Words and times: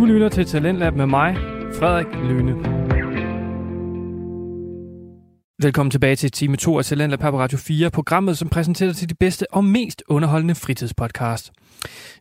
Du 0.00 0.04
lytter 0.04 0.28
til 0.28 0.46
Talentlab 0.46 0.94
med 0.94 1.06
mig, 1.06 1.36
Frederik 1.74 2.06
Lyne. 2.06 2.52
Velkommen 5.62 5.90
tilbage 5.90 6.16
til 6.16 6.32
time 6.32 6.56
2 6.56 6.78
af 6.78 6.84
Talentlab 6.84 7.20
på 7.20 7.38
Radio 7.38 7.58
4, 7.58 7.90
programmet, 7.90 8.38
som 8.38 8.48
præsenterer 8.48 8.92
til 8.92 9.08
de 9.08 9.14
bedste 9.14 9.54
og 9.54 9.64
mest 9.64 10.02
underholdende 10.08 10.54
fritidspodcast. 10.54 11.52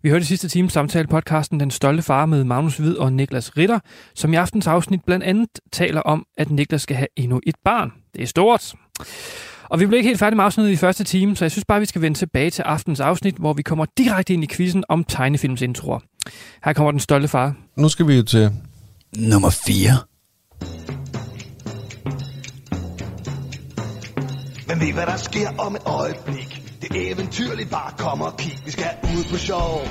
Vi 0.02 0.10
hørte 0.10 0.22
i 0.22 0.26
sidste 0.26 0.48
time 0.48 0.70
samtale 0.70 1.08
podcasten 1.08 1.60
Den 1.60 1.72
Stolte 1.72 2.04
Far 2.04 2.26
med 2.26 2.44
Magnus 2.44 2.78
Hvid 2.78 2.96
og 2.96 3.14
Niklas 3.14 3.58
Ritter, 3.58 3.80
som 4.16 4.34
i 4.34 4.36
aftens 4.36 4.68
afsnit 4.68 5.06
blandt 5.06 5.26
andet 5.26 5.50
taler 5.72 6.02
om, 6.02 6.26
at 6.38 6.52
Niklas 6.52 6.82
skal 6.82 6.98
have 6.98 7.08
endnu 7.16 7.42
et 7.48 7.56
barn. 7.66 7.94
Det 8.16 8.24
er 8.24 8.28
stort. 8.28 8.74
Og 9.70 9.80
vi 9.80 9.86
blev 9.86 9.98
ikke 9.98 10.08
helt 10.08 10.20
færdige 10.20 10.36
med 10.36 10.46
afsnittet 10.46 10.72
i 10.72 10.76
første 10.76 11.04
time, 11.04 11.36
så 11.36 11.46
jeg 11.46 11.52
synes 11.52 11.66
bare, 11.66 11.80
vi 11.80 11.86
skal 11.86 12.02
vende 12.02 12.18
tilbage 12.18 12.50
til 12.50 12.62
aftens 12.62 13.00
afsnit, 13.00 13.36
hvor 13.36 13.54
vi 13.54 13.62
kommer 13.62 13.86
direkte 13.98 14.34
ind 14.34 14.44
i 14.44 14.48
quizzen 14.48 14.84
om 14.90 15.04
tegnefilmsintroer. 15.04 16.00
Her 16.66 16.74
kommer 16.74 16.92
Den 16.92 17.00
Stolte 17.00 17.28
Far. 17.28 17.56
Nu 17.76 17.90
skal 17.90 18.08
vi 18.08 18.16
jo 18.16 18.24
til... 18.24 18.52
Nummer 19.18 19.50
4. 19.50 19.92
Men 24.68 24.80
ved 24.80 24.94
hvad 24.94 25.06
der 25.06 25.18
sker 25.18 25.50
om 25.58 25.76
et 25.76 25.82
øjeblik 25.86 26.64
Det 26.82 27.12
eventyrligt, 27.12 27.70
bare 27.70 27.92
kom 27.98 28.22
og 28.22 28.38
kig 28.38 28.60
Vi 28.66 28.72
skal 28.72 28.86
ud 29.04 29.24
på 29.32 29.38
sjov 29.38 29.82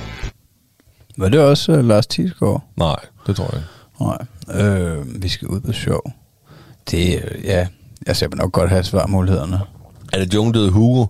Var 1.17 1.29
det 1.29 1.39
også 1.39 1.71
uh, 1.71 1.85
Lars 1.85 2.07
Thiesgaard? 2.07 2.63
Nej, 2.77 2.95
det 3.27 3.35
tror 3.35 3.49
jeg 3.51 3.61
ikke. 3.61 3.69
Nej. 3.99 4.67
Øh, 4.67 5.23
vi 5.23 5.27
skal 5.27 5.47
ud 5.47 5.59
på 5.59 5.71
sjov. 5.73 6.11
Det, 6.91 7.23
øh, 7.23 7.45
ja, 7.45 7.67
jeg 8.07 8.15
ser 8.15 8.35
nok 8.35 8.51
godt 8.51 8.69
have 8.69 8.83
svarmulighederne. 8.83 9.59
Er 10.13 10.19
det 10.19 10.33
Jungdøde 10.33 10.71
Hugo, 10.71 11.05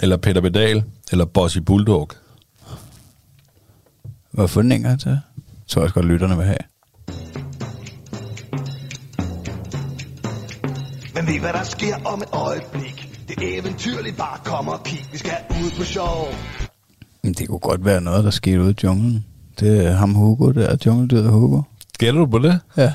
eller 0.00 0.16
Peter 0.16 0.40
Bedal, 0.40 0.84
eller 1.12 1.24
Bossy 1.24 1.58
Bulldog? 1.58 2.10
Hvad 4.30 4.48
for 4.48 4.62
den 4.62 4.72
en 4.72 4.82
gang 4.82 5.00
til? 5.00 5.10
Jeg 5.10 5.20
tror 5.68 5.80
jeg 5.80 5.84
også 5.84 5.94
godt, 5.94 6.06
lytterne 6.06 6.36
vil 6.36 6.46
have. 6.46 6.58
Men 11.14 11.26
ved 11.26 11.40
hvad 11.40 11.52
der 11.52 11.62
sker 11.62 11.96
om 12.04 12.22
et 12.22 12.28
øjeblik 12.32 13.10
Det 13.28 13.36
er 13.38 13.60
eventyrligt, 13.60 14.16
bare 14.16 14.38
kom 14.44 14.68
og 14.68 14.84
kig 14.84 15.06
Vi 15.12 15.18
skal 15.18 15.32
ud 15.50 15.70
på 15.78 15.84
sjov 15.84 16.26
Men 17.22 17.32
det 17.32 17.48
kunne 17.48 17.58
godt 17.58 17.84
være 17.84 18.00
noget, 18.00 18.24
der 18.24 18.30
skete 18.30 18.62
ude 18.62 18.70
i 18.70 18.74
junglen. 18.84 19.24
Det 19.60 19.86
er 19.86 19.92
ham 19.92 20.14
Hugo, 20.14 20.52
det 20.52 20.70
er 20.70 20.76
jungledyret 20.86 21.30
Hugo. 21.30 21.62
Gætter 21.98 22.20
du 22.20 22.26
på 22.26 22.38
det? 22.38 22.60
Ja. 22.76 22.92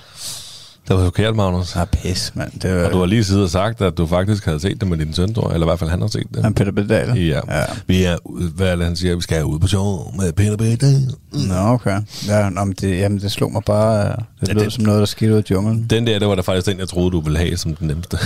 Det 0.90 0.98
var 0.98 1.04
forkert, 1.04 1.36
Magnus. 1.36 1.76
Ah, 1.76 1.88
pis, 1.88 2.32
mand. 2.36 2.52
Det 2.59 2.76
var, 2.76 2.86
Og 2.86 2.92
du 2.92 2.98
har 3.00 3.06
lige 3.06 3.23
siddet 3.23 3.44
og 3.44 3.50
sagt, 3.50 3.82
at 3.82 3.98
du 3.98 4.08
faktisk 4.08 4.45
havde 4.45 4.59
set 4.59 4.82
det 4.82 4.90
med 4.90 4.98
din 4.98 5.14
søn, 5.14 5.34
tror 5.34 5.48
jeg. 5.48 5.54
Eller 5.54 5.68
i 5.68 5.70
hvert 5.70 5.80
fald 5.80 5.90
han 5.90 6.02
har 6.02 6.08
set 6.08 6.28
det. 6.34 6.44
Han 6.44 6.54
Peter 6.54 6.72
Bedal. 6.72 7.18
Ja. 7.18 7.40
ja. 7.59 7.64
Vi 7.88 8.04
er, 8.04 8.18
ud- 8.26 8.50
hvad 8.56 8.68
er 8.68 8.76
det, 8.76 8.86
han 8.86 8.96
siger? 8.96 9.16
Vi 9.16 9.22
skal 9.22 9.46
ud 9.46 9.59
på 9.59 9.68
sjov 9.68 10.14
med 10.18 10.34
Peter 10.34 10.58
Bedal. 10.58 11.02
Nå, 11.31 11.56
okay. 11.56 12.02
Ja, 12.28 12.50
men 12.50 12.73
det, 12.81 12.98
jamen, 13.00 13.20
det 13.20 13.31
slog 13.31 13.52
mig 13.52 13.62
bare. 13.66 14.16
Det 14.42 14.48
Ja, 14.48 14.54
lød 14.54 14.64
det- 14.64 14.73
som 14.73 14.84
noget, 14.84 15.00
der 15.00 15.06
skete 15.06 15.31
ude 15.34 15.40
i 15.50 15.52
junglen. 15.52 15.86
Den 15.90 16.08
der, 16.08 16.20
det 16.20 16.28
var 16.28 16.36
da 16.36 16.42
faktisk 16.42 16.68
den, 16.68 16.80
jeg 16.80 16.90
troede, 16.90 17.12
du 17.12 17.20
ville 17.22 17.40
have 17.40 17.58
som 17.58 17.76
den 17.76 17.88
nemmeste. 17.88 18.18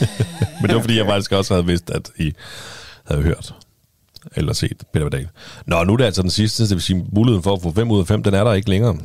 Men 0.60 0.68
det 0.68 0.74
var, 0.76 0.80
fordi 0.80 0.98
jeg 0.98 1.06
faktisk 1.06 1.32
også 1.32 1.54
havde 1.54 1.66
vidst, 1.66 1.90
at 1.90 2.10
I 2.18 2.32
havde 3.06 3.22
hørt 3.22 3.54
eller 4.36 4.52
set 4.52 4.82
Peter 4.92 5.08
Bedal. 5.10 5.28
Nå, 5.66 5.84
nu 5.84 5.92
er 5.92 5.96
det 5.96 6.04
altså 6.04 6.22
den 6.22 6.30
sidste, 6.30 6.62
det 6.62 6.70
vil 6.70 6.82
sige, 6.82 7.04
muligheden 7.12 7.42
for 7.42 7.52
at 7.56 7.62
få 7.62 7.72
5 7.72 7.90
ud 7.90 8.00
af 8.00 8.06
5, 8.06 8.22
den 8.22 8.34
er 8.34 8.44
der 8.44 8.52
ikke 8.52 8.70
længere. 8.70 8.96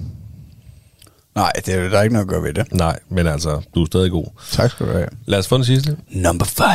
Nej, 1.37 1.51
det 1.65 1.73
er 1.75 1.89
der 1.89 1.97
er 1.97 2.03
ikke 2.03 2.13
noget 2.13 2.25
at 2.25 2.29
gøre 2.29 2.43
ved 2.43 2.53
det. 2.53 2.73
Nej, 2.73 2.99
men 3.09 3.27
altså, 3.27 3.61
du 3.75 3.81
er 3.81 3.85
stadig 3.85 4.11
god. 4.11 4.25
Tak 4.51 4.71
skal 4.71 4.85
du 4.87 4.91
have. 4.91 5.07
Lad 5.25 5.39
os 5.39 5.47
få 5.47 5.55
den 5.55 5.65
sidste. 5.65 5.97
Number 6.09 6.45
5. 6.45 6.65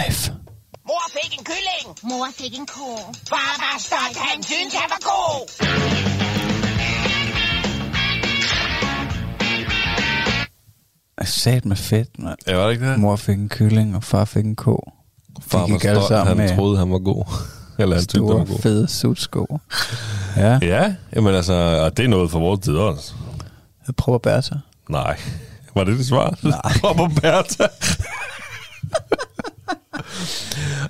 Mor 0.88 1.04
fik 1.16 1.38
en 1.38 1.44
kylling. 1.44 1.86
Mor 2.02 2.26
fik 2.38 2.58
en 2.58 2.66
ko. 2.66 2.96
Far 3.28 3.52
var 3.64 3.76
stolt, 3.78 4.16
han 4.16 4.42
syntes, 4.42 4.74
han 4.74 4.88
var 4.94 5.02
god. 5.12 5.42
Jeg 11.20 11.28
sat 11.28 11.64
med 11.64 11.76
fedt, 11.76 12.08
mand. 12.18 12.38
Ja, 12.46 12.56
var 12.56 12.64
det 12.66 12.72
ikke 12.72 12.90
det? 12.90 12.98
Mor 12.98 13.16
fik 13.16 13.38
en 13.38 13.48
kylling, 13.48 13.96
og 13.96 14.04
far 14.04 14.24
fik 14.24 14.44
en 14.44 14.56
ko. 14.56 14.92
Far 15.46 15.58
var 15.70 15.78
stolt, 15.78 16.28
han 16.28 16.36
med 16.36 16.56
troede, 16.56 16.78
han 16.78 16.90
var 16.90 16.98
god. 16.98 17.24
Eller 17.78 17.96
han 17.96 18.02
syntes, 18.02 18.14
han 18.14 18.22
var 18.38 18.44
store, 18.44 18.46
god. 18.54 18.62
fede 18.62 18.88
sutsko. 18.88 19.58
Ja, 20.36 20.58
Ja, 20.62 20.94
jamen 21.16 21.34
altså, 21.34 21.52
og 21.54 21.96
det 21.96 22.04
er 22.04 22.08
noget 22.08 22.30
for 22.30 22.38
vores 22.38 22.60
tid 22.60 22.76
også. 22.76 23.12
Prøver 23.96 24.18
Bertha. 24.18 24.54
Nej. 24.88 25.20
Var 25.74 25.84
det 25.84 25.98
det 25.98 26.06
svar? 26.06 26.38
Nej. 26.42 26.72
Prøv 26.80 26.94
på 26.96 27.06
Bertha. 27.20 27.66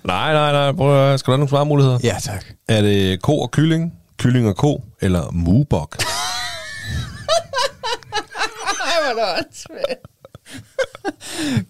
nej, 0.05 0.33
nej, 0.33 0.53
nej. 0.53 0.73
Prøv 0.73 1.13
at, 1.13 1.21
skal 1.21 1.31
du 1.31 1.33
have 1.33 1.39
nogle 1.39 1.49
svarmuligheder? 1.49 1.99
Ja, 2.03 2.17
tak. 2.23 2.45
Er 2.69 2.83
det 2.83 3.23
ko 3.23 3.39
og 3.39 3.51
kylling, 3.51 3.93
kylling 4.19 4.49
og 4.49 4.57
ko, 4.57 4.85
eller 5.01 5.31
mubok? 5.31 5.97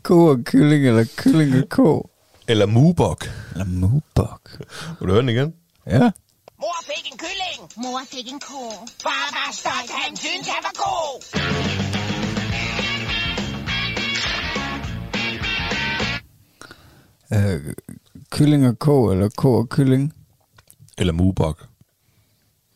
Ko 0.02 0.26
og 0.26 0.38
kylling, 0.44 0.86
eller 0.86 1.04
kylling 1.16 1.54
og 1.62 1.68
ko. 1.68 2.10
eller 2.48 2.66
mubok? 2.66 3.30
Eller 3.52 3.64
mubok. 3.64 4.50
Vil 5.00 5.08
du 5.08 5.12
høre 5.12 5.20
den 5.20 5.28
igen? 5.28 5.54
Ja. 5.86 6.10
Mor 6.62 6.84
fik 6.86 7.12
en 7.12 7.18
kylling. 7.18 7.60
Mor 7.76 8.04
fik 8.06 8.32
en 8.32 8.40
ko. 8.40 8.62
Far 9.02 9.26
var 9.36 9.52
stolt, 9.52 9.90
han 9.90 10.16
syntes, 10.16 10.48
han 10.48 10.62
var 10.68 10.74
god. 10.84 11.14
Øh, 17.34 17.74
kylling 18.30 18.66
og 18.66 18.78
ko, 18.78 19.10
eller 19.10 19.28
ko 19.36 19.54
og 19.54 19.68
kylling. 19.68 20.12
Eller 20.98 21.12
mubok? 21.12 21.68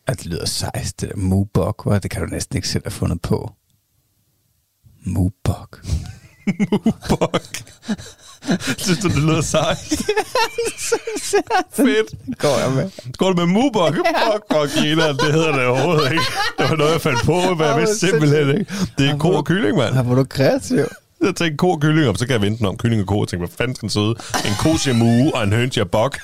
At 0.06 0.18
det 0.18 0.26
lyder 0.26 0.46
sejst, 0.46 1.00
det 1.00 1.08
der 1.08 1.16
mubok, 1.16 1.82
hva? 1.84 1.98
det 1.98 2.10
kan 2.10 2.22
du 2.22 2.28
næsten 2.28 2.56
ikke 2.56 2.68
selv 2.68 2.84
have 2.84 2.90
fundet 2.90 3.22
på. 3.22 3.52
Mubok. 5.04 5.86
Mubok. 6.72 7.56
Synes 8.84 8.98
du, 8.98 9.08
det 9.08 9.16
lyder 9.16 9.40
sejt? 9.40 9.78
Fedt. 11.76 12.38
Går 12.38 12.58
jeg 12.58 12.72
med. 12.72 12.90
Går 13.18 13.32
du 13.32 13.46
med 13.46 13.46
mubok? 13.46 13.94
Fuck, 13.94 14.44
fuck, 14.52 14.74
det 14.74 15.32
hedder 15.32 15.52
det 15.52 15.66
overhovedet 15.66 16.12
ikke. 16.12 16.24
Det 16.58 16.70
var 16.70 16.76
noget, 16.76 16.92
jeg 16.92 17.00
fandt 17.00 17.22
på, 17.24 17.54
men 17.54 17.60
jeg 17.66 17.76
vidste 17.80 17.98
simpelthen 18.06 18.58
ikke. 18.58 18.72
Det 18.98 19.08
er 19.10 19.18
ko 19.18 19.30
og 19.32 19.44
kylling, 19.44 19.76
mand. 19.76 19.94
Her 19.94 20.02
var 20.02 20.14
du 20.14 20.24
kreativ. 20.24 20.84
Jeg 21.22 21.34
tænkte 21.36 21.56
ko 21.56 21.70
og 21.70 21.80
kylling, 21.80 22.08
og 22.08 22.16
så 22.18 22.26
kan 22.26 22.32
jeg 22.32 22.42
vente 22.42 22.62
om 22.64 22.76
kylling 22.76 23.02
og 23.02 23.08
ko. 23.08 23.20
Jeg 23.20 23.28
tænkte, 23.28 23.46
hvad 23.46 23.56
fanden 23.58 23.74
skal 23.76 23.86
den 23.86 23.90
sidde? 23.90 24.14
En 24.48 24.54
ko 24.58 24.76
siger 24.76 24.94
mu, 24.94 25.30
og 25.34 25.42
en 25.44 25.52
høn 25.52 25.72
siger 25.72 25.84
bok. 25.84 26.18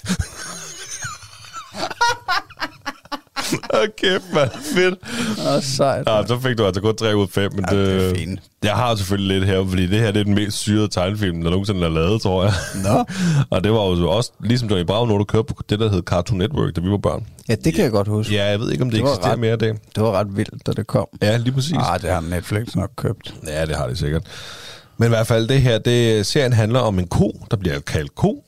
Åh, 3.83 3.89
kæft, 3.99 4.25
mand. 4.35 4.51
Fedt. 4.75 4.95
Åh, 5.57 5.63
sejt. 5.63 6.09
Ja, 6.09 6.27
så 6.27 6.39
fik 6.41 6.59
du 6.59 6.67
altså 6.67 6.81
kun 6.83 6.97
3 6.97 7.17
ud 7.17 7.23
af 7.23 7.29
5. 7.29 7.53
Men 7.55 7.65
Ja, 7.71 7.77
det 7.77 8.11
er 8.11 8.15
fint. 8.15 8.41
Jeg 8.65 8.73
har 8.73 8.95
selvfølgelig 8.95 9.39
lidt 9.39 9.51
her, 9.51 9.65
fordi 9.69 9.87
det 9.87 9.99
her 10.01 10.11
det 10.11 10.21
er 10.21 10.25
den 10.25 10.35
mest 10.35 10.59
syrede 10.59 10.89
tegnefilm, 10.89 11.43
der 11.43 11.51
nogensinde 11.51 11.85
er 11.85 11.89
lavet, 11.91 12.23
tror 12.23 12.45
jeg. 12.45 12.53
Nå. 12.85 13.05
og 13.57 13.65
det 13.65 13.73
var 13.73 13.79
jo 13.87 14.11
også, 14.11 14.31
ligesom 14.41 14.69
Johnny 14.69 14.85
Bravo, 14.87 15.07
når 15.07 15.19
du 15.19 15.25
kørte 15.25 15.45
på 15.55 15.63
det, 15.71 15.79
der 15.81 15.91
hed 15.91 16.03
Cartoon 16.03 16.39
Network, 16.39 16.77
da 16.77 16.81
vi 16.81 16.91
var 16.91 16.97
børn. 16.99 17.27
Ja, 17.49 17.55
det 17.55 17.75
kan 17.75 17.85
jeg 17.85 17.91
godt 17.93 18.09
huske. 18.09 18.35
Ja, 18.35 18.45
jeg 18.45 18.61
ved 18.61 18.71
ikke, 18.73 18.85
om 18.85 18.91
det, 18.91 19.01
Det 19.01 19.05
eksisterer 19.09 19.33
ret- 19.33 19.39
mere 19.39 19.55
i 19.55 19.59
dag. 19.59 19.69
Det 19.95 20.03
var 20.03 20.13
ret 20.13 20.37
vildt, 20.37 20.67
da 20.67 20.73
det 20.73 20.87
kom. 20.87 21.07
Ja, 21.23 21.37
lige 21.37 21.53
præcis. 21.53 21.77
Ah, 21.79 22.01
det 22.03 22.11
har 22.11 22.21
Netflix 22.21 22.75
nok 22.75 22.91
købt. 22.97 23.35
Ja, 23.47 23.67
det 23.67 23.77
har 23.77 23.87
det 23.87 23.99
sikkert. 23.99 24.23
Men 24.99 25.07
i 25.07 25.09
hvert 25.09 25.27
fald, 25.27 25.49
det 25.49 25.63
her, 25.63 25.79
det, 25.79 26.27
serien 26.27 26.53
handler 26.53 26.81
om 26.81 26.99
en 26.99 27.07
ko, 27.07 27.41
der 27.51 27.57
bliver 27.57 27.81
kaldt 27.81 28.15
ko, 28.15 28.45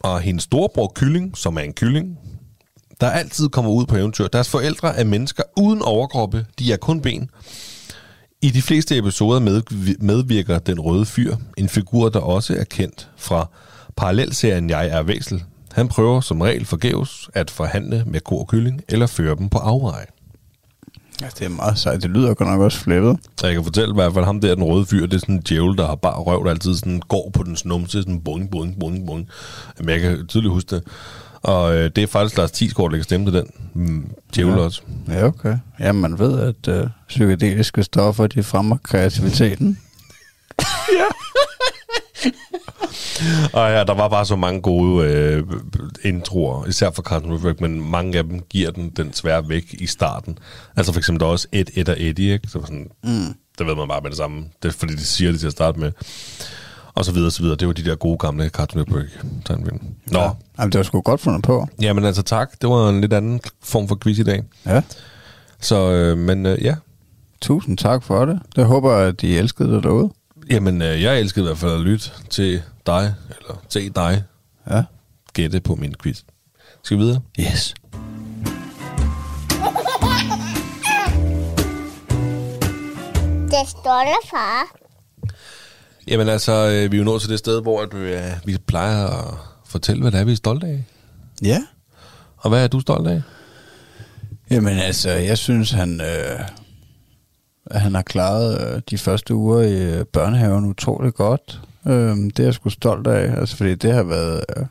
og 0.00 0.20
hendes 0.20 0.44
storebror 0.44 0.92
Kylling, 0.94 1.36
som 1.38 1.56
er 1.56 1.60
en 1.60 1.72
kylling, 1.72 2.18
der 3.00 3.10
altid 3.10 3.48
kommer 3.48 3.70
ud 3.70 3.86
på 3.86 3.96
eventyr. 3.96 4.26
Deres 4.26 4.48
forældre 4.48 4.96
er 4.96 5.04
mennesker 5.04 5.42
uden 5.56 5.82
overkroppe, 5.82 6.46
de 6.58 6.72
er 6.72 6.76
kun 6.76 7.00
ben. 7.00 7.30
I 8.42 8.50
de 8.50 8.62
fleste 8.62 8.96
episoder 8.98 9.40
med, 9.40 9.62
medvirker 10.00 10.58
den 10.58 10.80
røde 10.80 11.06
fyr, 11.06 11.36
en 11.56 11.68
figur, 11.68 12.08
der 12.08 12.20
også 12.20 12.56
er 12.56 12.64
kendt 12.64 13.08
fra 13.16 13.48
parallelserien 13.96 14.70
Jeg 14.70 14.88
er 14.88 15.02
Væsel. 15.02 15.44
Han 15.72 15.88
prøver 15.88 16.20
som 16.20 16.40
regel 16.40 16.64
forgæves 16.64 17.28
at 17.34 17.50
forhandle 17.50 18.04
med 18.06 18.20
ko 18.20 18.38
og 18.38 18.48
kylling, 18.48 18.82
eller 18.88 19.06
føre 19.06 19.36
dem 19.36 19.48
på 19.48 19.58
afveje. 19.58 20.06
Ja, 21.20 21.26
det 21.38 21.44
er 21.44 21.48
meget 21.48 21.78
sejt. 21.78 22.02
Det 22.02 22.10
lyder 22.10 22.34
godt 22.34 22.48
nok 22.48 22.60
også 22.60 22.78
flippet. 22.78 23.18
Så 23.40 23.46
jeg 23.46 23.54
kan 23.54 23.64
fortælle 23.64 23.90
i 23.90 23.94
hvert 23.94 24.14
fald, 24.14 24.24
ham 24.24 24.40
der, 24.40 24.54
den 24.54 24.64
røde 24.64 24.86
fyr, 24.86 25.06
det 25.06 25.14
er 25.14 25.18
sådan 25.18 25.34
en 25.34 25.42
djævel, 25.48 25.78
der 25.78 25.86
har 25.86 25.94
bare 25.94 26.14
røv, 26.14 26.44
der 26.44 26.50
altid 26.50 26.74
sådan 26.74 27.02
går 27.08 27.30
på 27.34 27.42
den 27.42 27.56
snumse, 27.56 28.02
sådan 28.02 28.20
boing, 28.20 28.50
boing, 28.50 28.80
boing, 28.80 29.06
boing. 29.06 29.28
Men 29.78 29.88
jeg 29.88 30.00
kan 30.00 30.26
tydeligt 30.26 30.52
huske 30.52 30.76
det. 30.76 30.84
Og 31.46 31.76
øh, 31.76 31.90
det 31.96 32.02
er 32.02 32.06
faktisk 32.06 32.38
Lars 32.38 32.50
Thiesgaard, 32.50 32.90
der 32.90 32.96
kan 32.96 33.04
stemme 33.04 33.30
til 33.30 33.34
den 33.40 33.50
mm, 33.74 34.10
djævel 34.34 34.52
Ja. 34.54 34.58
også. 34.60 34.82
Ja, 35.08 35.24
okay. 35.26 35.58
Ja, 35.80 35.92
man 35.92 36.18
ved, 36.18 36.40
at 36.40 36.68
øh, 36.68 36.86
psykedeliske 37.08 37.82
stoffer, 37.82 38.26
de 38.26 38.42
fremmer 38.42 38.76
kreativiteten. 38.82 39.78
Og 43.52 43.70
ja, 43.70 43.84
der 43.84 43.94
var 43.94 44.08
bare 44.08 44.26
så 44.26 44.36
mange 44.36 44.60
gode 44.60 45.06
øh, 45.08 45.42
introer, 46.04 46.66
især 46.66 46.90
for 46.90 47.02
Cartoon 47.02 47.32
Network, 47.32 47.60
men 47.60 47.90
mange 47.90 48.18
af 48.18 48.24
dem 48.24 48.40
giver 48.50 48.70
den 48.70 48.90
den 48.90 49.12
svære 49.12 49.48
væk 49.48 49.64
i 49.72 49.86
starten. 49.86 50.38
Altså 50.76 50.92
for 50.92 51.00
eksempel 51.00 51.20
der 51.20 51.26
er 51.26 51.30
også 51.30 51.48
et, 51.52 51.70
et 51.74 51.88
og 51.88 51.96
Eddie, 51.98 52.32
ikke? 52.32 52.48
Så 52.48 52.60
sådan, 52.60 52.88
mm. 53.04 53.34
det 53.58 53.66
ved 53.66 53.74
man 53.74 53.88
bare 53.88 54.00
med 54.00 54.10
det 54.10 54.16
samme. 54.16 54.44
Det 54.62 54.68
er 54.68 54.72
fordi, 54.72 54.94
de 54.94 55.04
siger 55.04 55.30
det 55.30 55.40
til 55.40 55.46
at 55.46 55.52
starte 55.52 55.80
med. 55.80 55.92
Og 56.96 57.04
så 57.04 57.12
videre, 57.12 57.28
og 57.28 57.32
så 57.32 57.42
videre. 57.42 57.56
Det 57.56 57.68
var 57.68 57.74
de 57.74 57.84
der 57.84 57.94
gode 57.96 58.18
gamle 58.18 58.48
Cartoon 58.48 58.78
Network 58.80 59.06
tegnefilm. 59.44 59.80
Nå, 60.06 60.18
ja. 60.20 60.30
Jamen, 60.58 60.72
det 60.72 60.78
var 60.78 60.82
sgu 60.84 61.00
godt 61.00 61.20
fundet 61.20 61.42
på. 61.42 61.68
Jamen 61.80 62.04
altså 62.04 62.22
tak. 62.22 62.60
Det 62.60 62.68
var 62.70 62.88
en 62.88 63.00
lidt 63.00 63.12
anden 63.12 63.40
form 63.62 63.88
for 63.88 63.98
quiz 64.02 64.18
i 64.18 64.22
dag. 64.22 64.42
Ja. 64.66 64.82
Så, 65.60 65.90
øh, 65.90 66.18
men 66.18 66.46
øh, 66.46 66.62
ja. 66.64 66.74
Tusind 67.40 67.78
tak 67.78 68.02
for 68.02 68.24
det. 68.24 68.40
Jeg 68.56 68.64
håber, 68.64 68.92
at 68.92 69.20
de 69.20 69.38
elskede 69.38 69.72
det 69.74 69.82
derude. 69.82 70.10
Jamen, 70.50 70.82
øh, 70.82 71.02
jeg 71.02 71.20
elskede 71.20 71.44
i 71.44 71.48
hvert 71.48 71.58
fald 71.58 71.72
at 71.72 71.80
lytte 71.80 72.10
til 72.30 72.62
dig, 72.86 73.14
eller 73.40 73.62
se 73.68 73.90
dig 73.90 74.22
Ja. 74.70 74.82
gætte 75.32 75.60
på 75.60 75.74
min 75.74 75.94
quiz. 76.02 76.20
Skal 76.82 76.98
vi 76.98 77.02
videre? 77.02 77.20
Yes. 77.40 77.74
Det 83.50 83.68
stolte 83.68 84.16
far. 84.30 84.85
Jamen 86.08 86.28
altså, 86.28 86.52
øh, 86.52 86.92
vi 86.92 86.96
er 86.96 86.98
jo 86.98 87.04
nået 87.04 87.20
til 87.20 87.30
det 87.30 87.38
sted, 87.38 87.62
hvor 87.62 87.82
at, 87.82 87.94
øh, 87.94 88.20
vi 88.44 88.58
plejer 88.66 89.06
at 89.06 89.34
fortælle, 89.66 90.02
hvad 90.02 90.12
det 90.12 90.20
er, 90.20 90.24
vi 90.24 90.32
er 90.32 90.36
stolte 90.36 90.66
af. 90.66 90.84
Ja. 91.42 91.62
Og 92.36 92.50
hvad 92.50 92.64
er 92.64 92.68
du 92.68 92.80
stolt 92.80 93.08
af? 93.08 93.22
Jamen 94.50 94.78
altså, 94.78 95.10
jeg 95.10 95.38
synes, 95.38 95.70
han, 95.70 96.00
øh, 96.00 96.40
han 97.70 97.94
har 97.94 98.02
klaret 98.02 98.74
øh, 98.74 98.82
de 98.90 98.98
første 98.98 99.34
uger 99.34 99.62
i 99.62 99.82
øh, 99.82 100.04
børnehaven 100.04 100.64
utrolig 100.64 101.14
godt. 101.14 101.60
Øh, 101.86 102.16
det 102.16 102.38
er 102.38 102.44
jeg 102.44 102.54
sgu 102.54 102.70
stolt 102.70 103.06
af, 103.06 103.40
altså 103.40 103.56
fordi 103.56 103.74
det 103.74 103.92
har 103.92 104.02
været, 104.02 104.44
øh, 104.56 104.64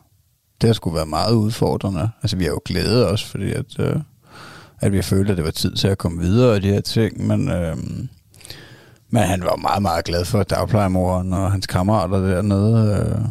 det 0.62 0.68
har 0.68 0.74
sgu 0.74 0.90
været 0.90 1.08
meget 1.08 1.34
udfordrende. 1.34 2.10
Altså 2.24 2.38
vi 2.38 2.44
har 2.44 2.52
jo 2.52 2.62
glædet 2.66 3.08
os, 3.08 3.24
fordi 3.24 3.52
at, 3.52 3.80
øh, 3.80 3.96
at 4.82 4.92
vi 4.92 5.02
følte, 5.02 5.32
at 5.32 5.38
det 5.38 5.46
var 5.46 5.52
tid 5.52 5.76
til 5.76 5.88
at 5.88 5.98
komme 5.98 6.22
videre 6.22 6.58
i 6.58 6.60
de 6.60 6.68
her 6.74 6.82
ting, 6.82 7.28
men, 7.28 7.50
øh, 7.50 7.78
men 9.10 9.24
han 9.24 9.42
var 9.42 9.56
meget, 9.56 9.82
meget 9.82 10.06
glad 10.06 10.26
for 10.26 10.44
dagplejemoren 10.44 11.34
og 11.34 11.52
hans 11.52 11.68
kammerater 11.68 12.18
dernede. 12.18 12.98
Øh, 13.00 13.26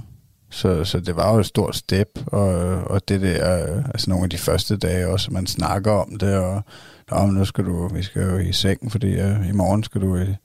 så, 0.51 0.85
så 0.85 1.01
det 1.01 1.17
var 1.17 1.35
jo 1.35 1.41
et 1.41 1.47
stort 1.47 1.77
step, 1.77 2.09
og, 2.27 2.49
og 2.85 3.09
det 3.09 3.21
der, 3.21 3.45
altså 3.95 4.11
nogle 4.11 4.25
af 4.25 4.31
de 4.31 4.39
første 4.39 4.77
dage 4.77 5.09
også, 5.09 5.33
man 5.33 5.47
snakker 5.47 5.93
om 5.93 6.19
det, 6.21 6.37
og 6.37 6.63
om 7.11 7.29
nu 7.29 7.45
skal 7.45 7.65
du, 7.65 7.89
vi 7.89 8.03
skal 8.03 8.23
jo 8.23 8.39
i 8.39 8.53
sengen, 8.53 8.91
fordi 8.91 9.21
uh, 9.21 9.49
i 9.49 9.53
morgen 9.53 9.83
skal 9.85 10.01
du 10.01 10.17
i, 10.17 10.37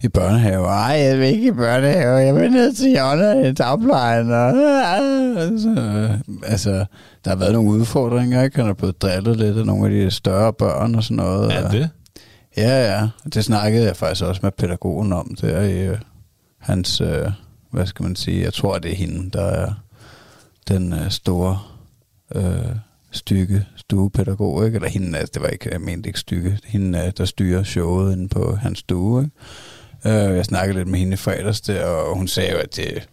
i 0.00 0.08
børnehave. 0.08 0.66
Ej, 0.66 0.98
jeg 0.98 1.18
vil 1.18 1.26
ikke 1.26 1.46
i 1.46 1.52
børnehave, 1.52 2.16
jeg 2.16 2.34
vil 2.34 2.50
ned 2.50 2.74
til 2.74 2.92
Jonna 2.92 3.48
i 3.48 3.52
dagplejen. 3.52 4.32
Og, 4.32 4.48
altså, 5.38 6.08
altså, 6.44 6.84
der 7.24 7.30
har 7.30 7.36
været 7.36 7.52
nogle 7.52 7.70
udfordringer, 7.70 8.42
ikke? 8.42 8.60
Han 8.60 8.68
er 8.68 8.74
blevet 8.74 9.02
drillet 9.02 9.36
lidt 9.36 9.58
af 9.58 9.66
nogle 9.66 9.86
af 9.86 9.90
de 9.90 10.10
større 10.10 10.52
børn 10.52 10.94
og 10.94 11.02
sådan 11.02 11.16
noget. 11.16 11.52
Er 11.52 11.70
det? 11.70 11.90
Ja, 12.56 12.92
ja. 12.92 13.08
Det 13.34 13.44
snakkede 13.44 13.86
jeg 13.86 13.96
faktisk 13.96 14.24
også 14.24 14.40
med 14.42 14.52
pædagogen 14.52 15.12
om 15.12 15.36
der 15.40 15.60
i 15.60 15.86
øh, 15.86 15.98
hans, 16.58 17.00
øh, 17.00 17.30
hvad 17.70 17.86
skal 17.86 18.02
man 18.02 18.16
sige, 18.16 18.42
jeg 18.42 18.52
tror 18.54 18.78
det 18.78 18.90
er 18.90 18.96
hende, 18.96 19.30
der 19.30 19.44
er 19.44 19.72
den 20.68 20.92
øh, 20.92 21.10
store 21.10 21.58
øh, 22.34 22.76
stykke 23.10 23.66
stuepædagog, 23.76 24.66
ikke? 24.66 24.76
Eller 24.76 24.88
hende, 24.88 25.18
altså, 25.18 25.30
det 25.34 25.42
var 25.42 25.48
ikke, 25.48 25.68
jeg 25.72 25.80
mente 25.80 26.08
ikke 26.08 26.18
stykke, 26.18 26.58
hende, 26.64 26.98
øh, 26.98 27.12
der 27.18 27.24
styrer 27.24 27.62
showet 27.62 28.12
inde 28.12 28.28
på 28.28 28.56
hans 28.56 28.78
stue, 28.78 29.22
ikke? 29.24 30.28
Øh, 30.28 30.36
jeg 30.36 30.44
snakkede 30.44 30.78
lidt 30.78 30.88
med 30.88 30.98
hende 30.98 31.12
i 31.14 31.16
fredags 31.16 31.60
der, 31.60 31.84
og 31.84 32.16
hun 32.16 32.28
sagde 32.28 32.52
jo, 32.52 32.58
at 32.58 32.76
det, 32.76 33.08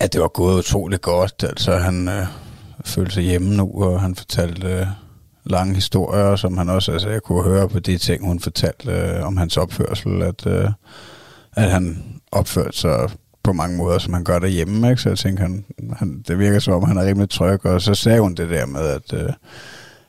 at 0.00 0.12
det 0.12 0.20
var 0.20 0.28
gået 0.28 0.58
utroligt 0.58 1.02
godt. 1.02 1.44
Altså, 1.48 1.76
han 1.76 2.08
øh, 2.08 2.26
følte 2.84 3.14
sig 3.14 3.22
hjemme 3.22 3.56
nu, 3.56 3.82
og 3.84 4.00
han 4.00 4.14
fortalte 4.14 4.66
øh, 4.66 4.86
lange 5.44 5.74
historier, 5.74 6.36
som 6.36 6.58
han 6.58 6.68
også, 6.68 6.92
altså 6.92 7.08
jeg 7.08 7.22
kunne 7.22 7.42
høre 7.42 7.68
på 7.68 7.78
de 7.78 7.98
ting, 7.98 8.26
hun 8.26 8.40
fortalte 8.40 8.90
øh, 8.90 9.26
om 9.26 9.36
hans 9.36 9.56
opførsel, 9.56 10.22
at, 10.22 10.46
øh, 10.46 10.68
at 11.52 11.70
han 11.70 12.04
opførte 12.32 12.78
sig 12.78 13.10
på 13.42 13.52
mange 13.52 13.76
måder, 13.76 13.98
som 13.98 14.12
han 14.12 14.24
gør 14.24 14.38
derhjemme, 14.38 14.90
ikke? 14.90 15.02
så 15.02 15.08
jeg 15.08 15.18
tænkte, 15.18 15.40
han, 15.40 15.64
han, 15.96 16.24
det 16.28 16.38
virker 16.38 16.58
som 16.58 16.74
om, 16.74 16.84
han 16.84 16.96
er 16.96 17.04
rimelig 17.04 17.30
tryg, 17.30 17.66
og 17.66 17.82
så 17.82 17.94
sagde 17.94 18.20
hun 18.20 18.34
det 18.34 18.50
der 18.50 18.66
med, 18.66 18.80
at, 18.80 19.12
øh, 19.14 19.32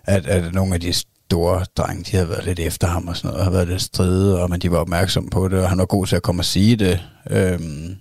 at, 0.04 0.28
at 0.28 0.54
nogle 0.54 0.74
af 0.74 0.82
de 0.82 0.94
store 0.94 1.66
drenge, 1.78 2.04
de 2.04 2.16
havde 2.16 2.30
været 2.30 2.46
lidt 2.46 2.60
efter 2.60 2.88
ham 2.88 3.08
og 3.08 3.18
sådan 3.18 3.28
noget, 3.28 3.40
og 3.40 3.46
havde 3.46 3.56
været 3.56 3.68
lidt 3.68 3.82
stride, 3.82 4.42
og 4.42 4.50
men 4.50 4.62
de 4.62 4.72
var 4.72 4.78
opmærksomme 4.78 5.30
på 5.30 5.48
det, 5.48 5.60
og 5.60 5.70
han 5.70 5.78
var 5.78 5.86
god 5.86 6.06
til 6.06 6.16
at 6.16 6.22
komme 6.22 6.42
og 6.42 6.46
sige 6.46 6.76
det. 6.76 7.00
Øhm, 7.30 7.96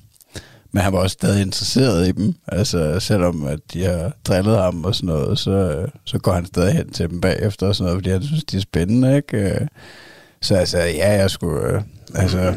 men 0.73 0.83
han 0.83 0.93
var 0.93 0.99
også 0.99 1.15
stadig 1.15 1.43
interesseret 1.43 2.09
i 2.09 2.13
dem. 2.13 2.35
Altså, 2.49 3.01
selvom 3.01 3.47
at 3.47 3.59
de 3.73 3.85
har 3.85 4.13
drillet 4.25 4.59
ham 4.59 4.85
og 4.85 4.95
sådan 4.95 5.07
noget, 5.07 5.39
så, 5.39 5.87
så 6.05 6.19
går 6.19 6.33
han 6.33 6.47
stadig 6.47 6.75
hen 6.75 6.93
til 6.93 7.11
dem 7.11 7.21
bagefter 7.21 7.67
og 7.67 7.77
sådan 7.77 7.87
noget, 7.87 7.99
fordi 7.99 8.11
han 8.11 8.23
synes, 8.23 8.45
de 8.45 8.57
er 8.57 8.61
spændende, 8.61 9.17
ikke? 9.17 9.37
Øh, 9.37 9.67
så 10.41 10.55
altså, 10.55 10.79
ja, 10.79 11.13
jeg 11.13 11.31
skulle 11.31 11.75
øh, 11.75 11.83
altså, 12.15 12.55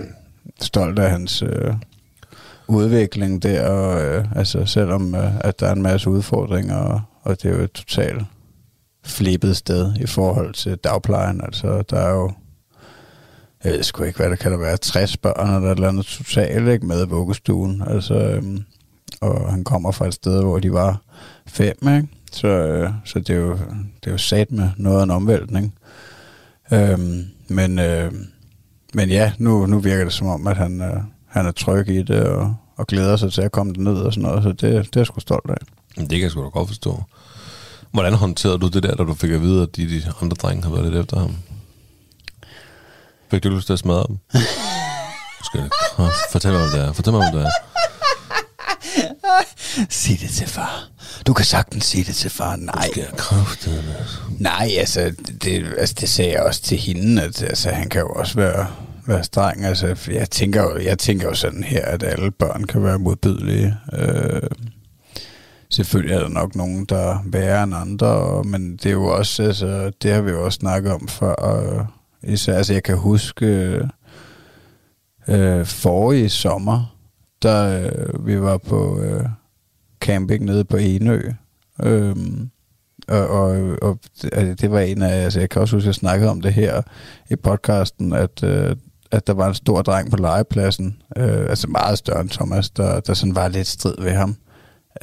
stolt 0.61 0.99
af 0.99 1.11
hans 1.11 1.41
øh, 1.41 1.73
udvikling 2.67 3.43
der, 3.43 3.67
og 3.69 4.01
øh, 4.01 4.25
altså, 4.35 4.65
selvom 4.65 5.15
øh, 5.15 5.39
at 5.39 5.59
der 5.59 5.67
er 5.67 5.73
en 5.73 5.81
masse 5.81 6.09
udfordringer, 6.09 6.75
og, 6.75 7.01
og 7.23 7.41
det 7.41 7.51
er 7.51 7.55
jo 7.55 7.63
et 7.63 7.71
totalt 7.71 8.21
flippet 9.05 9.57
sted 9.57 9.93
i 9.95 10.05
forhold 10.05 10.53
til 10.53 10.75
dagplejen. 10.75 11.41
Altså, 11.43 11.83
der 11.89 11.97
er 11.97 12.11
jo 12.11 12.31
jeg 13.65 13.73
ved 13.73 13.83
sgu 13.83 14.03
ikke, 14.03 14.17
hvad 14.17 14.29
der 14.29 14.35
kan 14.35 14.51
der 14.51 14.57
være, 14.57 14.77
60 14.77 15.17
børn 15.17 15.55
eller 15.55 15.71
et 15.71 15.75
eller 15.75 15.89
andet 15.89 16.05
totalt, 16.05 16.67
ikke, 16.67 16.85
med 16.85 17.05
i 17.05 17.09
vuggestuen. 17.09 17.83
Altså, 17.87 18.13
øhm, 18.13 18.63
og 19.21 19.51
han 19.51 19.63
kommer 19.63 19.91
fra 19.91 20.07
et 20.07 20.13
sted, 20.13 20.41
hvor 20.41 20.59
de 20.59 20.73
var 20.73 21.01
fem, 21.47 21.77
ikke? 21.81 22.07
Så, 22.31 22.47
øh, 22.47 22.89
så 23.05 23.19
det, 23.19 23.29
er 23.29 23.39
jo, 23.39 23.51
det 24.03 24.07
er 24.07 24.11
jo 24.11 24.17
sat 24.17 24.51
med 24.51 24.69
noget 24.77 24.99
af 24.99 25.03
en 25.03 25.11
omvæltning. 25.11 25.73
Øhm, 26.71 27.23
men, 27.47 27.79
øh, 27.79 28.11
men 28.93 29.09
ja, 29.09 29.31
nu, 29.37 29.65
nu 29.65 29.79
virker 29.79 30.03
det 30.03 30.13
som 30.13 30.27
om, 30.27 30.47
at 30.47 30.57
han, 30.57 30.81
øh, 30.81 30.97
han 31.25 31.45
er 31.45 31.51
tryg 31.51 31.89
i 31.89 32.03
det, 32.03 32.23
og, 32.23 32.55
og 32.75 32.87
glæder 32.87 33.15
sig 33.15 33.33
til 33.33 33.41
at 33.41 33.51
komme 33.51 33.73
ned 33.73 33.95
og 33.97 34.13
sådan 34.13 34.29
noget, 34.29 34.43
så 34.43 34.49
det, 34.49 34.61
det 34.61 34.71
er 34.77 34.89
jeg 34.95 35.05
sgu 35.05 35.19
stolt 35.19 35.49
af. 35.49 35.57
Det 35.95 36.09
kan 36.09 36.21
jeg 36.21 36.31
sgu 36.31 36.43
da 36.43 36.49
godt 36.49 36.67
forstå. 36.67 37.03
Hvordan 37.91 38.13
håndterede 38.13 38.57
du 38.57 38.67
det 38.67 38.83
der, 38.83 38.95
da 38.95 39.03
du 39.03 39.13
fik 39.13 39.31
at 39.31 39.41
vide, 39.41 39.61
at 39.61 39.75
de, 39.75 39.89
de 39.89 40.03
andre 40.21 40.35
drenge 40.35 40.63
havde 40.63 40.75
været 40.75 40.91
lidt 40.91 41.03
efter 41.03 41.19
ham? 41.19 41.35
Fik 43.35 43.43
du 43.43 43.49
lyst 43.49 43.65
til 43.65 43.73
at 43.73 43.79
smadre 43.79 44.05
dem? 44.07 44.17
Skal 45.43 45.59
jeg, 45.59 45.69
fortæl 46.31 46.51
mig 46.51 46.63
om 46.63 46.69
det 46.69 46.79
er. 46.79 46.93
Fortæl 46.93 47.13
mig 47.13 47.27
om 47.27 47.33
det 47.33 47.45
er. 47.45 47.49
Sig 49.89 50.19
det 50.19 50.29
til 50.29 50.47
far. 50.47 50.87
Du 51.27 51.33
kan 51.33 51.45
sagtens 51.45 51.85
sige 51.85 52.03
det 52.03 52.15
til 52.15 52.29
far. 52.29 52.55
Nej, 52.55 52.87
Skal 52.91 53.01
jeg 53.01 53.17
kraftedeme? 53.17 53.95
Nej, 54.39 54.69
altså 54.77 55.13
det, 55.43 55.73
altså, 55.77 55.95
det 55.99 56.09
sagde 56.09 56.31
jeg 56.31 56.43
også 56.43 56.61
til 56.61 56.77
hende, 56.77 57.23
at 57.23 57.43
altså, 57.43 57.69
han 57.69 57.89
kan 57.89 58.01
jo 58.01 58.09
også 58.09 58.35
være, 58.35 58.67
være 59.07 59.23
streng. 59.23 59.65
Altså, 59.65 59.95
jeg, 60.07 60.29
tænker 60.29 60.63
jo, 60.63 60.77
jeg 60.77 60.99
tænker 60.99 61.27
jo 61.27 61.35
sådan 61.35 61.63
her, 61.63 61.85
at 61.85 62.03
alle 62.03 62.31
børn 62.31 62.63
kan 62.63 62.83
være 62.83 62.99
modbydelige. 62.99 63.77
Øh, 63.93 64.41
selvfølgelig 65.69 66.15
er 66.15 66.19
der 66.19 66.29
nok 66.29 66.55
nogen, 66.55 66.85
der 66.85 66.97
er 66.97 67.19
værre 67.25 67.63
end 67.63 67.75
andre, 67.75 68.07
og, 68.07 68.47
men 68.47 68.77
det 68.77 68.85
er 68.85 68.93
jo 68.93 69.05
også, 69.05 69.43
altså, 69.43 69.91
det 70.03 70.11
har 70.13 70.21
vi 70.21 70.31
jo 70.31 70.45
også 70.45 70.55
snakket 70.55 70.91
om 70.91 71.07
før, 71.07 71.33
og 71.33 71.87
især, 72.25 72.57
altså, 72.57 72.73
jeg 72.73 72.83
kan 72.83 72.97
huske 72.97 73.79
øh, 75.27 75.65
forrige 75.65 76.29
sommer, 76.29 76.97
der 77.41 77.81
øh, 77.81 78.27
vi 78.27 78.41
var 78.41 78.57
på 78.57 78.99
øh, 78.99 79.25
camping 79.99 80.45
nede 80.45 80.63
på 80.63 80.77
Enø, 80.77 81.21
øh, 81.83 82.15
og, 83.07 83.27
og, 83.27 83.77
og 83.81 83.99
det, 84.21 84.29
altså, 84.33 84.53
det 84.53 84.71
var 84.71 84.79
en 84.79 85.01
af, 85.01 85.23
altså 85.23 85.39
jeg 85.39 85.49
kan 85.49 85.61
også 85.61 85.75
huske, 85.75 85.85
at 85.85 85.87
jeg 85.87 85.95
snakkede 85.95 86.31
om 86.31 86.41
det 86.41 86.53
her 86.53 86.81
i 87.29 87.35
podcasten, 87.35 88.13
at, 88.13 88.43
øh, 88.43 88.75
at 89.11 89.27
der 89.27 89.33
var 89.33 89.47
en 89.47 89.53
stor 89.53 89.81
dreng 89.81 90.11
på 90.11 90.17
legepladsen, 90.17 91.01
øh, 91.17 91.49
altså 91.49 91.67
meget 91.67 91.97
større 91.97 92.21
end 92.21 92.29
Thomas, 92.29 92.69
der, 92.69 92.99
der 92.99 93.13
sådan 93.13 93.35
var 93.35 93.47
lidt 93.47 93.67
strid 93.67 93.95
ved 93.99 94.11
ham. 94.11 94.35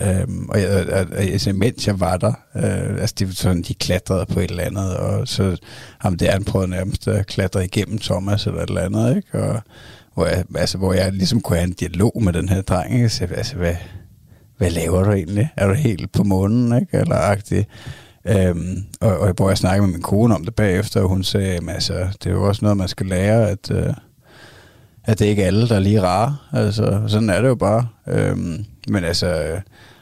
Øhm, 0.01 0.49
og 0.49 0.61
jeg, 0.61 0.71
at, 0.71 1.07
altså, 1.13 1.53
mens 1.53 1.87
jeg 1.87 2.01
var 2.01 2.17
der, 2.17 2.33
øh, 2.57 3.01
altså 3.01 3.15
de, 3.19 3.35
sådan, 3.35 3.63
de 3.63 3.75
klatrede 3.75 4.27
på 4.27 4.41
et 4.41 4.51
eller 4.51 4.65
andet, 4.65 4.97
og 4.97 5.29
så 5.29 5.57
ham 5.99 6.17
der, 6.17 6.33
han 6.33 6.45
prøvede 6.45 6.71
nærmest 6.71 7.09
at 7.09 7.27
klatre 7.27 7.65
igennem 7.65 7.99
Thomas 7.99 8.47
eller 8.47 8.63
et 8.63 8.69
eller 8.69 8.81
andet, 8.81 9.17
ikke? 9.17 9.45
Og, 9.45 9.61
hvor, 10.15 10.27
jeg, 10.27 10.45
altså, 10.55 10.79
hvor 10.79 10.93
jeg 10.93 11.13
ligesom 11.13 11.41
kunne 11.41 11.57
have 11.57 11.67
en 11.69 11.73
dialog 11.73 12.23
med 12.23 12.33
den 12.33 12.49
her 12.49 12.63
dreng, 12.63 12.95
ikke? 12.95 13.09
Så, 13.09 13.25
altså, 13.25 13.57
hvad, 13.57 13.75
hvad 14.59 14.71
laver 14.71 15.03
du 15.03 15.13
egentlig? 15.13 15.51
Er 15.57 15.69
du 15.69 15.75
helt 15.75 16.13
på 16.13 16.23
månen, 16.23 16.81
ikke? 16.81 16.99
Eller 16.99 17.17
agtig. 17.17 17.67
Øhm, 18.25 18.85
og, 19.01 19.19
og 19.19 19.33
hvor 19.33 19.49
jeg 19.51 19.59
snakkede 19.59 19.87
med 19.87 19.93
min 19.93 20.03
kone 20.03 20.35
om 20.35 20.45
det 20.45 20.55
bagefter, 20.55 21.01
og 21.01 21.09
hun 21.09 21.25
sagde, 21.25 21.55
at 21.57 21.69
altså, 21.69 22.09
det 22.25 22.31
er 22.31 22.35
jo 22.35 22.49
også 22.49 22.65
noget, 22.65 22.77
man 22.77 22.89
skal 22.89 23.07
lære, 23.07 23.51
at, 23.51 23.71
øh, 23.71 23.95
at 25.05 25.19
det 25.19 25.27
ikke 25.27 25.43
er 25.43 25.47
alle, 25.47 25.69
der 25.69 25.75
er 25.75 25.81
lige 25.81 26.03
rare. 26.03 26.37
Altså, 26.53 27.03
sådan 27.07 27.31
er 27.31 27.41
det 27.41 27.49
jo 27.49 27.55
bare. 27.55 27.87
Øhm, 28.09 28.65
men 28.89 29.05
altså, 29.05 29.61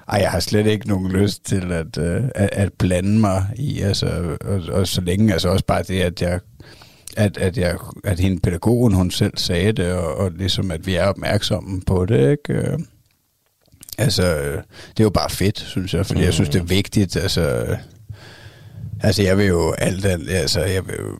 ej, 0.08 0.18
jeg 0.20 0.30
har 0.30 0.40
slet 0.40 0.66
ikke 0.66 0.88
nogen 0.88 1.12
lyst 1.12 1.44
til 1.44 1.72
at, 1.72 1.98
øh, 1.98 2.24
at, 2.34 2.48
at 2.52 2.72
blande 2.72 3.20
mig 3.20 3.46
i, 3.56 3.80
altså, 3.80 4.36
og, 4.40 4.62
og 4.72 4.88
så 4.88 5.00
længe, 5.00 5.32
altså 5.32 5.48
også 5.48 5.64
bare 5.64 5.82
det, 5.82 6.00
at 6.00 6.22
jeg 6.22 6.40
at, 7.16 7.38
at, 7.38 7.58
jeg, 7.58 7.76
at 8.04 8.20
hende 8.20 8.40
pædagogen, 8.40 8.94
hun 8.94 9.10
selv 9.10 9.32
sagde 9.36 9.72
det, 9.72 9.92
og, 9.92 10.14
og 10.14 10.30
ligesom, 10.32 10.70
at 10.70 10.86
vi 10.86 10.94
er 10.94 11.04
opmærksomme 11.04 11.80
på 11.86 12.06
det, 12.06 12.30
ikke? 12.30 12.52
Øh, 12.52 12.78
Altså, 14.00 14.50
det 14.88 15.00
er 15.00 15.04
jo 15.04 15.10
bare 15.10 15.30
fedt, 15.30 15.58
synes 15.58 15.94
jeg, 15.94 16.06
fordi 16.06 16.20
mm. 16.20 16.24
jeg 16.24 16.34
synes, 16.34 16.48
det 16.48 16.60
er 16.60 16.64
vigtigt, 16.64 17.16
altså, 17.16 17.76
altså 19.00 19.22
jeg 19.22 19.38
vil 19.38 19.46
jo 19.46 19.72
alt, 19.72 20.04
alt 20.04 20.30
altså, 20.30 20.60
jeg 20.60 20.86
vil 20.86 20.94
jo 20.98 21.18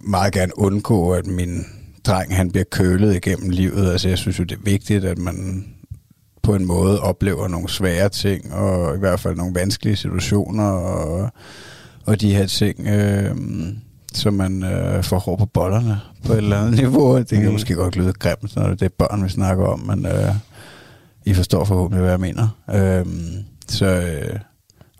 meget 0.00 0.32
gerne 0.32 0.58
undgå, 0.58 1.12
at 1.12 1.26
min 1.26 1.64
dreng, 2.04 2.36
han 2.36 2.50
bliver 2.50 2.64
kølet 2.70 3.16
igennem 3.16 3.50
livet, 3.50 3.92
altså 3.92 4.08
jeg 4.08 4.18
synes 4.18 4.38
jo, 4.38 4.44
det 4.44 4.56
er 4.56 4.62
vigtigt, 4.64 5.04
at 5.04 5.18
man 5.18 5.66
på 6.42 6.54
en 6.54 6.64
måde 6.66 7.00
oplever 7.00 7.48
nogle 7.48 7.68
svære 7.68 8.08
ting, 8.08 8.52
og 8.54 8.96
i 8.96 8.98
hvert 8.98 9.20
fald 9.20 9.36
nogle 9.36 9.54
vanskelige 9.54 9.96
situationer, 9.96 10.64
og, 10.70 11.30
og 12.06 12.20
de 12.20 12.34
her 12.34 12.46
ting, 12.46 12.86
øh, 12.86 13.36
så 14.14 14.30
man 14.30 14.62
øh, 14.62 15.04
får 15.04 15.18
hår 15.18 15.36
på 15.36 15.46
bollerne 15.46 16.00
på 16.26 16.32
et 16.32 16.36
eller 16.38 16.58
andet 16.60 16.80
niveau. 16.80 17.18
Det 17.18 17.28
kan 17.28 17.46
Mm. 17.46 17.52
måske 17.52 17.74
godt 17.74 17.96
lyde 17.96 18.12
grimt, 18.12 18.56
når 18.56 18.68
det 18.68 18.82
er 18.82 18.88
børn, 18.98 19.24
vi 19.24 19.28
snakker 19.28 19.64
om, 19.66 19.80
men 19.80 20.06
øh, 20.06 20.34
I 21.24 21.34
forstår 21.34 21.64
forhåbentlig, 21.64 22.00
hvad 22.00 22.10
jeg 22.10 22.20
mener. 22.20 22.48
Øh, 22.74 23.06
så, 23.68 23.86
øh, 23.86 24.38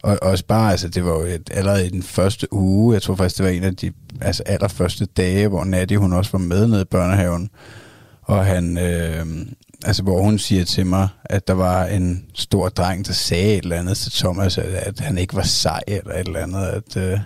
og 0.02 0.18
også 0.22 0.44
bare, 0.46 0.70
altså 0.70 0.88
det 0.88 1.04
var 1.04 1.10
jo 1.10 1.20
et, 1.20 1.50
allerede 1.52 1.86
i 1.86 1.90
den 1.90 2.02
første 2.02 2.52
uge, 2.52 2.94
jeg 2.94 3.02
tror 3.02 3.14
faktisk, 3.14 3.38
det 3.38 3.44
var 3.46 3.50
en 3.52 3.64
af 3.64 3.76
de 3.76 3.92
altså, 4.20 4.42
allerførste 4.46 5.04
dage, 5.04 5.48
hvor 5.48 5.64
Natty, 5.64 5.94
hun 5.94 6.12
også 6.12 6.32
var 6.32 6.38
med 6.38 6.66
nede 6.66 6.82
i 6.82 6.84
børnehaven, 6.84 7.50
og 8.22 8.44
han, 8.44 8.78
øh, 8.78 9.26
altså 9.84 10.02
hvor 10.02 10.22
hun 10.22 10.38
siger 10.38 10.64
til 10.64 10.86
mig, 10.86 11.08
at 11.24 11.48
der 11.48 11.54
var 11.54 11.84
en 11.84 12.24
stor 12.34 12.68
dreng, 12.68 13.06
der 13.06 13.12
sagde 13.12 13.56
et 13.56 13.62
eller 13.62 13.76
andet 13.76 13.96
til 13.96 14.12
Thomas, 14.12 14.58
at, 14.58 14.64
at 14.64 15.00
han 15.00 15.18
ikke 15.18 15.36
var 15.36 15.42
sej 15.42 15.80
eller 15.86 16.14
et 16.14 16.26
eller 16.26 16.40
andet, 16.40 16.66
at, 16.66 16.96
øh, 16.96 17.18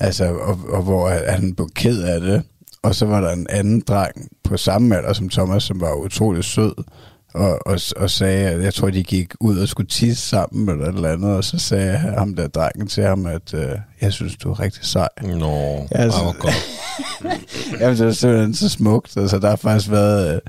altså, 0.00 0.24
og, 0.24 0.58
og 0.68 0.82
hvor 0.82 1.30
han 1.30 1.54
blev 1.54 1.68
ked 1.74 2.02
af 2.02 2.20
det. 2.20 2.42
Og 2.82 2.94
så 2.94 3.06
var 3.06 3.20
der 3.20 3.30
en 3.30 3.46
anden 3.50 3.80
dreng 3.80 4.28
på 4.44 4.56
samme 4.56 4.96
alder 4.96 5.12
som 5.12 5.28
Thomas, 5.28 5.62
som 5.62 5.80
var 5.80 5.94
utrolig 5.94 6.44
sød, 6.44 6.74
og, 7.34 7.66
og, 7.66 7.78
og 7.96 8.10
sagde, 8.10 8.48
at 8.48 8.62
jeg 8.62 8.74
tror, 8.74 8.90
de 8.90 9.02
gik 9.02 9.32
ud 9.40 9.58
og 9.58 9.68
skulle 9.68 9.88
tisse 9.88 10.28
sammen 10.28 10.68
eller 10.68 10.86
et 10.88 10.94
eller 10.94 11.12
andet, 11.12 11.36
og 11.36 11.44
så 11.44 11.58
sagde 11.58 11.96
ham 11.98 12.34
der 12.34 12.48
drengen 12.48 12.86
til 12.86 13.04
ham, 13.04 13.26
at 13.26 13.54
øh, 13.54 13.68
jeg 14.00 14.12
synes, 14.12 14.36
du 14.36 14.50
er 14.50 14.60
rigtig 14.60 14.84
sej. 14.84 15.08
Nå, 15.22 15.26
altså- 15.26 15.94
altså, 15.94 16.24
var 16.24 16.36
godt. 16.38 16.70
Jamen, 17.80 17.96
det 17.98 18.06
er 18.06 18.12
simpelthen 18.12 18.54
så 18.54 18.68
smukt. 18.68 19.16
Altså, 19.16 19.38
der 19.38 19.48
har 19.48 19.56
faktisk 19.56 19.90
været 19.90 20.34
øh, 20.34 20.40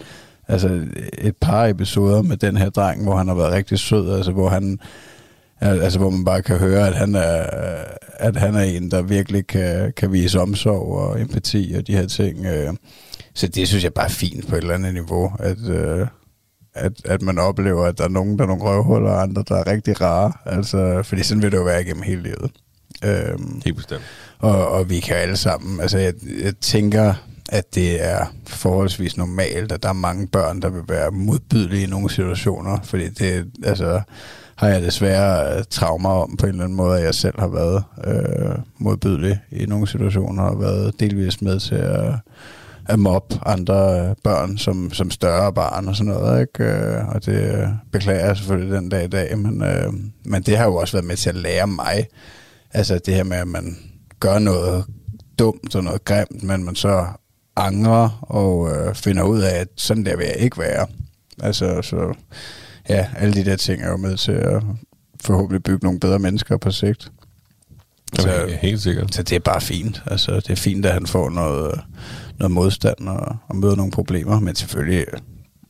altså, 0.51 0.81
et 1.17 1.35
par 1.41 1.65
episoder 1.65 2.21
med 2.21 2.37
den 2.37 2.57
her 2.57 2.69
dreng, 2.69 3.03
hvor 3.03 3.15
han 3.15 3.27
har 3.27 3.35
været 3.35 3.53
rigtig 3.53 3.79
sød, 3.79 4.15
altså, 4.15 4.31
hvor 4.31 4.49
han 4.49 4.79
al- 5.61 5.81
altså, 5.81 5.99
hvor 5.99 6.09
man 6.09 6.25
bare 6.25 6.41
kan 6.41 6.57
høre, 6.57 6.87
at 6.87 6.95
han 6.95 7.15
er, 7.15 7.45
at 8.19 8.35
han 8.35 8.55
er 8.55 8.61
en, 8.61 8.91
der 8.91 9.01
virkelig 9.01 9.47
kan, 9.47 9.93
kan 9.97 10.11
vise 10.11 10.39
omsorg 10.39 10.81
og 10.97 11.21
empati 11.21 11.73
og 11.77 11.87
de 11.87 11.93
her 11.95 12.07
ting. 12.07 12.45
øh. 12.45 12.73
Så 13.33 13.47
det 13.47 13.67
synes 13.67 13.83
jeg 13.83 13.93
bare 13.93 14.05
er 14.05 14.09
fint 14.09 14.47
på 14.47 14.55
et 14.55 14.61
eller 14.61 14.73
andet 14.75 14.93
niveau, 14.93 15.31
at, 15.39 15.57
øh, 15.69 16.07
at, 16.75 16.91
at 17.05 17.21
man 17.21 17.37
oplever, 17.37 17.85
at 17.85 17.97
der 17.97 18.03
er 18.03 18.07
nogen, 18.09 18.37
der 18.37 18.43
er 18.43 18.47
nogle 18.47 18.63
røvhuller, 18.63 19.11
og 19.11 19.21
andre, 19.21 19.43
der 19.47 19.55
er 19.55 19.67
rigtig 19.67 20.01
rare. 20.01 20.31
Altså, 20.45 21.03
fordi 21.03 21.23
sådan 21.23 21.43
vil 21.43 21.51
det 21.51 21.57
jo 21.57 21.63
være 21.63 21.81
igennem 21.81 22.03
hele 22.03 22.23
livet. 22.23 22.51
Øhm, 23.05 23.61
Helt 23.65 23.75
bestemt. 23.77 24.01
og, 24.39 24.67
og 24.67 24.89
vi 24.89 24.99
kan 24.99 25.15
alle 25.15 25.37
sammen, 25.37 25.81
altså 25.81 25.97
jeg, 25.97 26.13
jeg 26.43 26.53
tænker, 26.61 27.13
at 27.51 27.75
det 27.75 28.03
er 28.03 28.25
forholdsvis 28.47 29.17
normalt, 29.17 29.71
at 29.71 29.83
der 29.83 29.89
er 29.89 29.93
mange 29.93 30.27
børn, 30.27 30.61
der 30.61 30.69
vil 30.69 30.83
være 30.87 31.11
modbydelige 31.11 31.83
i 31.83 31.89
nogle 31.89 32.09
situationer, 32.09 32.79
fordi 32.83 33.09
det, 33.09 33.51
altså, 33.63 34.01
har 34.55 34.67
jeg 34.67 34.81
desværre 34.81 35.57
øh, 35.57 35.63
traumer 35.69 36.09
om 36.09 36.37
på 36.37 36.45
en 36.45 36.51
eller 36.51 36.63
anden 36.63 36.77
måde, 36.77 36.97
at 36.97 37.05
jeg 37.05 37.15
selv 37.15 37.39
har 37.39 37.47
været 37.47 37.83
øh, 38.03 38.55
modbydelig 38.77 39.39
i 39.51 39.65
nogle 39.65 39.87
situationer, 39.87 40.43
og 40.43 40.59
været 40.59 40.99
delvis 40.99 41.41
med 41.41 41.59
til 41.59 41.75
at, 41.75 42.13
at 42.85 42.99
mobbe 42.99 43.39
andre 43.45 43.99
øh, 43.99 44.15
børn 44.23 44.57
som, 44.57 44.93
som 44.93 45.11
større 45.11 45.53
barn 45.53 45.87
og 45.87 45.95
sådan 45.95 46.13
noget, 46.13 46.41
ikke? 46.41 46.63
Øh, 46.63 47.07
og 47.07 47.25
det 47.25 47.69
beklager 47.91 48.25
jeg 48.25 48.37
selvfølgelig 48.37 48.75
den 48.75 48.89
dag 48.89 49.03
i 49.03 49.07
dag, 49.07 49.37
men, 49.37 49.63
øh, 49.63 49.93
men 50.25 50.41
det 50.43 50.57
har 50.57 50.65
jo 50.65 50.75
også 50.75 50.93
været 50.93 51.05
med 51.05 51.15
til 51.15 51.29
at 51.29 51.35
lære 51.35 51.67
mig, 51.67 52.07
altså 52.73 52.99
det 53.05 53.13
her 53.13 53.23
med, 53.23 53.37
at 53.37 53.47
man 53.47 53.77
gør 54.19 54.39
noget 54.39 54.85
dumt 55.39 55.75
og 55.75 55.83
noget 55.83 56.05
grimt, 56.05 56.43
men 56.43 56.63
man 56.63 56.75
så 56.75 57.05
angrer 57.55 58.19
og 58.21 58.69
øh, 58.71 58.95
finder 58.95 59.23
ud 59.23 59.39
af, 59.41 59.55
at 59.59 59.67
sådan 59.75 60.05
der 60.05 60.17
vil 60.17 60.25
jeg 60.25 60.35
ikke 60.37 60.57
være. 60.57 60.87
Altså, 61.43 61.81
så 61.81 62.13
ja, 62.89 63.07
alle 63.17 63.33
de 63.33 63.45
der 63.45 63.55
ting 63.55 63.83
er 63.83 63.89
jo 63.89 63.97
med 63.97 64.17
til 64.17 64.31
at 64.31 64.63
forhåbentlig 65.23 65.63
bygge 65.63 65.85
nogle 65.85 65.99
bedre 65.99 66.19
mennesker 66.19 66.57
på 66.57 66.71
sigt. 66.71 67.11
Så, 68.15 68.21
Så, 68.21 68.57
helt 68.61 68.81
sikkert. 68.81 69.13
så 69.15 69.23
det 69.23 69.35
er 69.35 69.39
bare 69.39 69.61
fint. 69.61 70.01
Altså, 70.05 70.35
det 70.35 70.49
er 70.49 70.55
fint, 70.55 70.85
at 70.85 70.93
han 70.93 71.07
får 71.07 71.29
noget, 71.29 71.79
noget 72.39 72.51
modstand 72.51 73.07
og, 73.09 73.35
og 73.47 73.55
møder 73.55 73.75
nogle 73.75 73.91
problemer, 73.91 74.39
men 74.39 74.55
selvfølgelig 74.55 75.05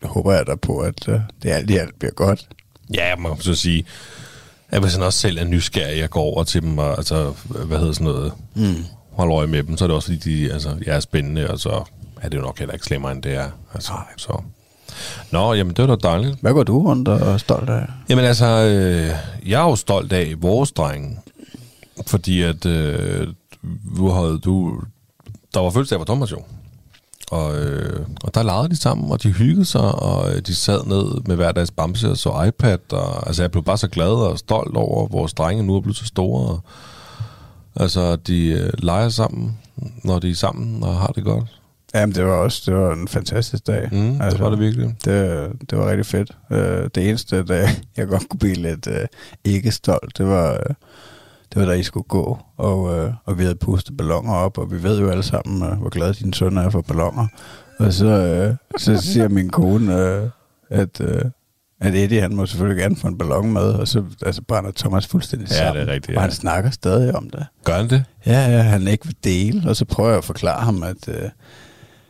håber 0.04 0.34
jeg 0.34 0.48
da 0.48 0.56
på, 0.56 0.80
at 0.80 1.08
øh, 1.08 1.20
det 1.44 1.50
alt 1.50 1.70
i 1.70 1.78
alt 1.78 2.00
bliver 2.00 2.12
godt. 2.14 2.48
Ja, 2.94 3.16
man 3.16 3.34
kan 3.36 3.42
så 3.44 3.56
sige, 3.56 3.86
at 4.70 4.82
hvis 4.82 4.94
han 4.94 5.04
også 5.04 5.20
selv 5.20 5.38
er 5.38 5.44
nysgerrig, 5.44 6.00
jeg 6.00 6.10
går 6.10 6.22
over 6.22 6.44
til 6.44 6.62
dem 6.62 6.78
og, 6.78 6.98
altså, 6.98 7.34
hvad 7.66 7.78
hedder 7.80 7.94
sådan 7.94 8.06
noget, 8.06 8.34
mm. 8.56 8.86
Holder 9.12 9.38
øje 9.38 9.48
med 9.48 9.64
dem, 9.64 9.78
så 9.78 9.86
er 9.86 9.88
det 9.88 9.96
også 9.96 10.08
fordi, 10.14 10.44
de 10.46 10.54
altså, 10.54 10.76
er 10.88 11.00
spændende, 11.00 11.50
og 11.50 11.60
så 11.60 11.84
er 12.22 12.30
det 12.30 12.38
jo 12.38 12.42
nok 12.42 12.60
heller 12.60 12.74
ikke 12.74 12.86
slemmere, 12.86 13.12
end 13.12 13.24
det 13.24 13.34
er. 13.36 13.50
Altså, 13.74 13.92
Nej. 13.94 14.04
så. 14.18 14.42
Nå, 15.32 15.54
jamen 15.54 15.74
det 15.74 15.88
var 15.88 15.96
da 15.96 16.08
dejligt. 16.08 16.38
Hvad 16.42 16.54
går 16.54 16.64
du 16.64 16.88
rundt 16.88 17.08
og 17.08 17.20
er 17.20 17.38
stolt 17.38 17.70
af? 17.70 17.86
Jamen 18.10 18.26
altså, 18.26 18.46
øh, 18.46 19.10
jeg 19.50 19.62
er 19.62 19.70
jo 19.70 19.76
stolt 19.76 20.14
af 20.14 20.34
vores 20.38 20.72
drenge, 20.72 21.20
fordi 22.08 22.42
at 22.42 22.66
øh, 22.66 23.28
du 23.98 24.10
havde, 24.10 24.40
du, 24.40 24.82
der 25.54 25.60
var 25.60 25.70
fødselsdag 25.70 26.00
for 26.00 26.06
Thomas 26.06 26.32
jo. 26.32 26.42
Og, 27.32 27.56
øh, 27.56 28.06
og 28.24 28.36
der 28.36 28.44
legede 28.44 28.70
de 28.70 28.76
sammen, 28.76 29.12
og 29.12 29.24
de 29.24 29.32
hyggede 29.32 29.66
sig, 29.66 29.96
og 29.96 30.36
øh, 30.36 30.42
de 30.42 30.56
sad 30.56 30.86
ned 30.86 31.22
med 31.26 31.36
hver 31.36 31.52
deres 31.52 31.72
bamse 31.72 32.10
og 32.10 32.18
så 32.18 32.44
iPad. 32.48 32.94
Og, 32.94 33.28
altså, 33.28 33.44
jeg 33.44 33.52
blev 33.52 33.64
bare 33.64 33.78
så 33.78 33.88
glad 33.88 34.08
og 34.08 34.40
stolt 34.40 34.78
over, 34.78 35.06
at 35.06 35.12
vores 35.12 35.34
drenge 35.34 35.64
nu 35.64 35.76
er 35.76 35.82
blevet 35.82 35.98
så 35.98 36.06
store. 36.06 36.48
Og, 36.48 36.64
altså, 37.76 38.16
de 38.16 38.48
øh, 38.48 38.70
leger 38.78 39.10
sammen, 39.10 39.58
når 40.04 40.20
de 40.20 40.30
er 40.30 40.36
sammen 40.36 40.84
og 40.84 40.96
har 40.96 41.08
det 41.08 41.24
godt. 41.24 41.62
Jamen, 41.94 42.16
det 42.16 42.26
var 42.26 42.34
også 42.34 42.62
det 42.66 42.80
var 42.80 42.94
en 42.94 43.08
fantastisk 43.08 43.68
dag. 43.68 43.90
Mm, 43.92 44.22
altså, 44.22 44.38
det 44.38 44.44
var 44.44 44.50
det 44.50 44.60
virkelig. 44.60 44.96
Det, 45.06 45.52
det 45.70 45.78
var 45.78 45.90
rigtig 45.90 46.06
fedt. 46.06 46.38
Øh, 46.52 46.90
det 46.96 47.10
eneste, 47.10 47.44
der 47.44 47.68
jeg 47.98 48.08
godt 48.08 48.30
kunne 48.30 48.40
blive 48.40 48.56
lidt 48.56 48.88
øh, 48.88 49.08
ikke 49.44 49.72
stolt, 49.72 50.18
det 50.18 50.28
var, 50.28 50.54
øh, 50.54 50.76
det 51.54 51.62
var 51.62 51.66
da 51.66 51.72
I 51.72 51.84
skulle 51.84 52.08
gå, 52.08 52.38
og, 52.58 52.98
øh, 52.98 53.14
og 53.26 53.38
vi 53.38 53.44
havde 53.44 53.56
pustet 53.56 53.98
ballonger 53.98 54.34
op, 54.34 54.58
og 54.58 54.72
vi 54.72 54.84
ved 54.84 55.00
jo 55.00 55.10
alle 55.10 55.24
sammen, 55.24 55.64
øh, 55.64 55.78
hvor 55.78 55.90
glad 55.90 56.14
din 56.14 56.34
søn 56.34 56.58
er 56.58 56.70
for 56.70 56.82
ballonger. 56.82 57.28
Og 57.80 57.94
så, 57.94 58.06
øh, 58.06 58.56
så 58.78 59.02
siger 59.02 59.28
min 59.28 59.50
kone, 59.50 59.98
øh, 59.98 60.30
at, 60.70 61.02
øh, 61.02 61.22
at 61.82 61.96
Eddie, 61.96 62.22
han 62.22 62.36
må 62.36 62.46
selvfølgelig 62.46 62.82
gerne 62.82 62.96
få 62.96 63.08
en 63.08 63.18
ballon 63.18 63.54
med, 63.54 63.62
og 63.62 63.88
så 63.88 64.04
altså, 64.26 64.42
brænder 64.42 64.72
Thomas 64.76 65.08
fuldstændig 65.08 65.50
Ja, 65.50 65.56
sammen. 65.56 65.76
det 65.76 65.90
er 65.90 65.94
rigtigt, 65.94 66.10
Og 66.18 66.22
ja. 66.22 66.22
han 66.22 66.32
snakker 66.32 66.70
stadig 66.72 67.16
om 67.16 67.30
det. 67.30 67.46
Gør 67.64 67.78
han 67.78 67.90
det? 67.90 68.04
Ja, 68.26 68.50
ja, 68.50 68.62
han 68.62 68.88
ikke 68.88 69.06
vil 69.06 69.16
dele, 69.24 69.70
og 69.70 69.76
så 69.76 69.86
prøver 69.86 70.10
jeg 70.10 70.18
at 70.18 70.24
forklare 70.26 70.62
ham, 70.62 70.84
at, 70.84 71.08
øh, 71.08 71.30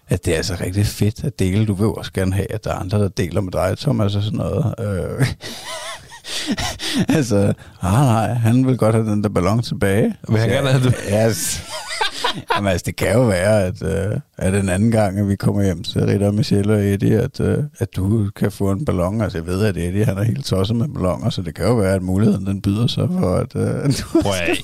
at 0.10 0.26
det 0.26 0.34
er 0.34 0.38
altså 0.38 0.58
rigtig 0.62 0.86
fedt 0.86 1.24
at 1.24 1.40
dele. 1.40 1.66
Du 1.66 1.74
vil 1.74 1.88
også 1.88 2.12
gerne 2.14 2.34
have, 2.34 2.52
at 2.52 2.64
der 2.64 2.70
er 2.72 2.76
andre, 2.76 3.00
der 3.00 3.08
deler 3.10 3.42
med 3.42 3.52
dig, 3.52 3.78
Thomas, 3.78 4.16
og 4.16 4.24
sådan 4.24 4.38
noget. 4.38 4.76
Øh. 4.80 5.26
altså, 7.18 7.54
ah, 7.82 8.06
nej, 8.06 8.34
han 8.34 8.68
vil 8.68 8.78
godt 8.78 8.96
have 8.96 9.08
den 9.12 9.24
der 9.24 9.30
ballon 9.30 9.62
tilbage. 9.62 10.16
Vil 10.30 10.40
han 10.40 10.50
gerne 10.50 10.70
have 10.70 10.84
det? 10.84 10.96
Yes. 11.28 11.64
Jamen, 12.56 12.72
altså, 12.72 12.84
det 12.86 12.96
kan 12.96 13.14
jo 13.14 13.22
være, 13.22 13.64
at, 13.64 13.84
øh, 13.84 14.20
at 14.38 14.56
en 14.56 14.70
anden 14.70 14.92
gang, 14.92 15.20
at 15.20 15.28
vi 15.28 15.36
kommer 15.36 15.64
hjem 15.64 15.84
til 15.84 16.06
Ritter, 16.06 16.32
Michelle 16.32 16.74
og 16.74 16.80
Eddie, 16.80 17.20
at, 17.20 17.40
øh, 17.40 17.64
at 17.80 17.96
du 17.96 18.30
kan 18.36 18.52
få 18.52 18.72
en 18.72 18.86
ballon. 18.86 19.22
Altså, 19.22 19.38
jeg 19.38 19.48
ved, 19.48 19.66
at 19.66 19.78
Eddie, 19.78 20.06
han 20.06 20.18
er 20.18 20.24
helt 20.24 20.46
tosset 20.46 20.76
med 20.76 20.88
ballonger, 20.88 21.30
så 21.30 21.42
det 21.42 21.56
kan 21.56 21.66
jo 21.66 21.74
være, 21.74 21.96
at 21.96 22.02
muligheden, 22.02 22.46
den 22.46 22.62
byder 22.62 22.88
sig 22.88 23.08
for, 23.20 23.36
at 23.36 23.56
øh, 23.56 23.86
du 23.86 24.22
Prøv 24.22 24.32
at, 24.34 24.58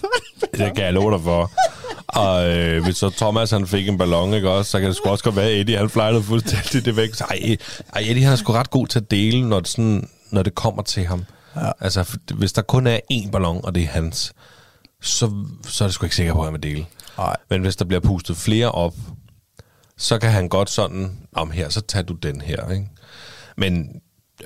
det 0.51 0.75
kan 0.75 0.85
jeg 0.85 0.93
love 0.93 1.11
dig 1.11 1.21
for. 1.21 1.51
Og 2.07 2.49
øh, 2.57 2.83
hvis 2.83 2.97
så 2.97 3.09
Thomas 3.09 3.51
han 3.51 3.67
fik 3.67 3.89
en 3.89 3.97
ballon, 3.97 4.33
ikke 4.33 4.49
også, 4.49 4.71
så 4.71 4.79
kan 4.79 4.87
det 4.87 4.95
sgu 4.95 5.09
også 5.09 5.23
godt 5.23 5.35
være, 5.35 5.45
at 5.45 5.59
Eddie 5.59 5.77
han 5.77 5.89
flejlede 5.89 6.23
fuldstændig 6.23 6.85
det 6.85 6.95
væk. 6.97 7.13
Så, 7.13 7.23
ej, 7.23 7.57
ej, 7.93 8.01
Eddie 8.01 8.23
han 8.23 8.31
er 8.31 8.35
sgu 8.35 8.53
ret 8.53 8.69
god 8.69 8.87
til 8.87 8.99
at 8.99 9.11
dele, 9.11 9.49
når 9.49 9.59
det, 9.59 9.67
sådan, 9.67 10.09
når 10.31 10.43
det 10.43 10.55
kommer 10.55 10.83
til 10.83 11.05
ham. 11.05 11.23
Ja. 11.55 11.71
Altså, 11.79 12.17
hvis 12.33 12.53
der 12.53 12.61
kun 12.61 12.87
er 12.87 12.99
én 13.13 13.31
ballon, 13.31 13.61
og 13.63 13.75
det 13.75 13.83
er 13.83 13.87
hans, 13.87 14.33
så, 15.01 15.31
så 15.67 15.83
er 15.83 15.87
det 15.87 15.93
sgu 15.93 16.05
ikke 16.05 16.15
sikker 16.15 16.33
på, 16.33 16.39
at 16.39 16.45
han 16.45 16.53
vil 16.53 16.63
dele. 16.63 16.85
Nej. 17.17 17.35
Men 17.49 17.61
hvis 17.61 17.75
der 17.75 17.85
bliver 17.85 18.01
pustet 18.01 18.37
flere 18.37 18.71
op, 18.71 18.93
så 19.97 20.19
kan 20.19 20.31
han 20.31 20.49
godt 20.49 20.69
sådan, 20.69 21.17
om 21.33 21.51
her, 21.51 21.69
så 21.69 21.81
tager 21.81 22.03
du 22.03 22.13
den 22.13 22.41
her, 22.41 22.71
ikke? 22.71 22.87
Men 23.57 24.01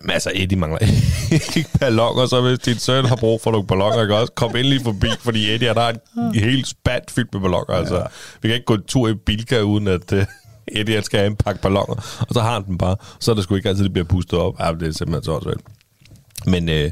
altså, 0.09 0.31
Eddie 0.35 0.57
mangler 0.57 0.79
ikke 1.57 1.65
ballonger, 1.79 2.25
så 2.25 2.41
hvis 2.41 2.59
din 2.59 2.77
søn 2.77 3.05
har 3.05 3.15
brug 3.15 3.41
for 3.41 3.51
nogle 3.51 3.67
ballonger, 3.67 4.01
ikke 4.01 4.17
også? 4.17 4.33
Kom 4.33 4.55
endelig 4.55 4.81
forbi, 4.81 5.07
fordi 5.19 5.53
Eddie 5.53 5.73
har 5.73 5.89
en 5.89 6.35
helt 6.35 6.67
spat 6.67 7.11
fyldt 7.11 7.33
med 7.33 7.41
ballonger. 7.41 7.73
Altså, 7.73 7.95
ja. 7.95 8.03
Vi 8.41 8.47
kan 8.47 8.55
ikke 8.55 8.65
gå 8.65 8.73
en 8.73 8.83
tur 8.87 9.07
i 9.07 9.13
Bilka, 9.13 9.61
uden 9.61 9.87
at 9.87 10.11
uh, 10.13 10.23
Eddie 10.77 10.95
han 10.95 11.03
skal 11.03 11.19
have 11.19 11.27
en 11.27 11.35
pakke 11.35 11.61
ballonger. 11.61 11.95
Og 12.19 12.33
så 12.33 12.41
har 12.41 12.53
han 12.53 12.65
den 12.65 12.77
bare. 12.77 12.95
Så 13.19 13.31
er 13.31 13.35
det 13.35 13.43
sgu 13.43 13.55
ikke 13.55 13.69
altid, 13.69 13.83
det 13.83 13.93
bliver 13.93 14.07
pustet 14.07 14.39
op. 14.39 14.59
Ja, 14.59 14.73
det 14.73 14.87
er 14.87 14.91
simpelthen 14.91 15.23
så 15.23 15.31
også 15.31 15.53
Men, 16.45 16.69
øh, 16.69 16.91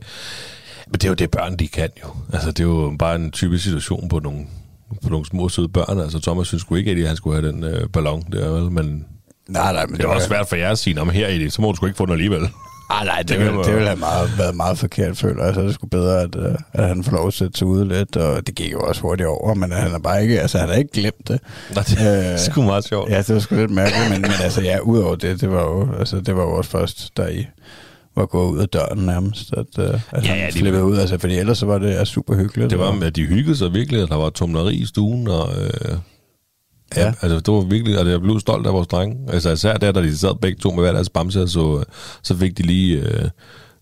men 0.87 0.93
det 0.93 1.03
er 1.03 1.09
jo 1.09 1.13
det, 1.13 1.31
børn 1.31 1.57
de 1.57 1.67
kan 1.67 1.89
jo. 2.03 2.07
Altså, 2.33 2.51
det 2.51 2.59
er 2.59 2.67
jo 2.67 2.95
bare 2.99 3.15
en 3.15 3.31
typisk 3.31 3.63
situation 3.63 4.09
på 4.09 4.19
nogle, 4.19 4.47
på 5.03 5.09
nogle 5.09 5.25
små 5.25 5.49
søde 5.49 5.67
børn. 5.69 5.99
Altså, 5.99 6.19
Thomas 6.21 6.47
synes 6.47 6.61
sgu 6.61 6.75
ikke, 6.75 6.91
at 6.91 7.07
han 7.07 7.15
skulle 7.15 7.41
have 7.41 7.51
den 7.51 7.63
øh, 7.63 7.89
ballon 7.93 8.23
der, 8.31 8.49
vel? 8.49 8.71
Men 8.71 9.05
Nej, 9.47 9.73
nej, 9.73 9.85
men 9.85 9.97
det 9.97 10.03
er 10.03 10.07
også 10.09 10.27
svært 10.27 10.47
for 10.49 10.55
jer 10.55 10.69
at 10.71 10.77
sige, 10.79 11.01
om 11.01 11.09
her 11.09 11.27
Eddie, 11.27 11.49
så 11.51 11.61
må 11.61 11.69
du 11.71 11.75
sgu 11.75 11.85
ikke 11.85 11.97
få 11.97 12.05
den 12.05 12.13
alligevel. 12.13 12.41
Ah, 12.91 13.05
nej, 13.05 13.17
det, 13.17 13.29
Det 13.29 13.37
det, 13.37 13.37
kan 13.37 13.45
vil, 13.47 13.55
man- 13.55 13.65
det 13.65 13.73
ville 13.73 13.87
have 13.87 13.99
meget, 13.99 14.31
været 14.37 14.55
meget 14.55 14.77
forkert, 14.77 15.17
føler 15.17 15.45
jeg. 15.45 15.53
Så 15.53 15.59
er 15.61 15.65
det 15.65 15.73
sgu 15.73 15.87
bedre, 15.87 16.21
at, 16.21 16.35
øh, 16.35 16.55
at 16.73 16.87
han 16.87 17.03
får 17.03 17.11
lov 17.11 17.27
at 17.27 17.33
sætte 17.33 17.57
sig 17.57 17.67
ude 17.67 17.87
lidt, 17.87 18.15
og 18.17 18.47
det 18.47 18.55
gik 18.55 18.71
jo 18.71 18.79
også 18.79 19.01
hurtigt 19.01 19.27
over, 19.29 19.53
men 19.53 19.71
han 19.71 19.91
har 19.91 19.99
bare 19.99 20.21
ikke, 20.23 20.41
altså 20.41 20.57
han 20.57 20.69
har 20.69 20.75
ikke 20.75 20.91
glemt 20.93 21.27
det. 21.27 21.39
Nå, 21.75 21.81
det 21.81 21.97
er 21.99 22.37
sgu 22.37 22.61
meget 22.61 22.83
sjovt. 22.85 23.09
Ja, 23.11 23.17
det 23.17 23.33
var 23.33 23.39
sgu 23.39 23.55
lidt 23.55 23.71
mærkeligt, 23.71 24.09
men, 24.11 24.21
men 24.21 24.31
altså 24.43 24.61
ja, 24.61 24.79
udover 24.79 25.15
det, 25.15 25.41
det 25.41 25.49
var 25.51 25.61
jo, 25.61 25.87
altså, 25.99 26.19
det 26.21 26.35
var 26.35 26.41
jo 26.43 26.51
også 26.51 26.69
først, 26.71 27.17
da 27.17 27.23
I 27.25 27.47
var 28.19 28.25
gået 28.25 28.51
ud 28.51 28.59
af 28.59 28.69
døren 28.69 28.99
nærmest, 29.05 29.53
at, 29.53 29.65
øh, 29.79 29.99
at 30.11 30.25
Ja, 30.25 30.35
ja, 30.35 30.49
flippede 30.51 30.83
ud, 30.83 30.97
altså, 30.97 31.17
fordi 31.17 31.37
ellers 31.37 31.57
så 31.57 31.65
var 31.65 31.77
det 31.77 32.07
super 32.07 32.35
hyggeligt. 32.35 32.69
Det 32.69 32.79
var, 32.79 32.85
og- 32.85 33.05
at 33.05 33.15
de 33.15 33.25
hyggede 33.25 33.57
sig 33.57 33.73
virkelig, 33.73 34.01
at 34.01 34.09
der 34.09 34.15
var 34.15 34.29
tumleri 34.29 34.75
i 34.75 34.85
stuen, 34.85 35.27
og 35.27 35.49
øh, 35.61 35.97
Ja. 36.95 37.01
Ja. 37.05 37.13
Altså, 37.21 37.39
det 37.39 37.53
var 37.53 37.61
virkelig, 37.61 37.99
og 37.99 38.09
jeg 38.09 38.21
blev 38.21 38.39
stolt 38.39 38.67
af 38.67 38.73
vores 38.73 38.87
drenge. 38.87 39.17
Altså, 39.33 39.51
især 39.51 39.77
der, 39.77 39.91
da 39.91 40.01
de 40.01 40.17
sad 40.17 40.35
begge 40.41 40.59
to 40.59 40.71
med 40.71 40.83
hver 40.83 40.91
deres 40.91 41.09
bamse, 41.09 41.47
så, 41.47 41.83
så 42.23 42.35
fik 42.37 42.57
de 42.57 42.63
lige 42.63 42.97
øh, 42.99 43.29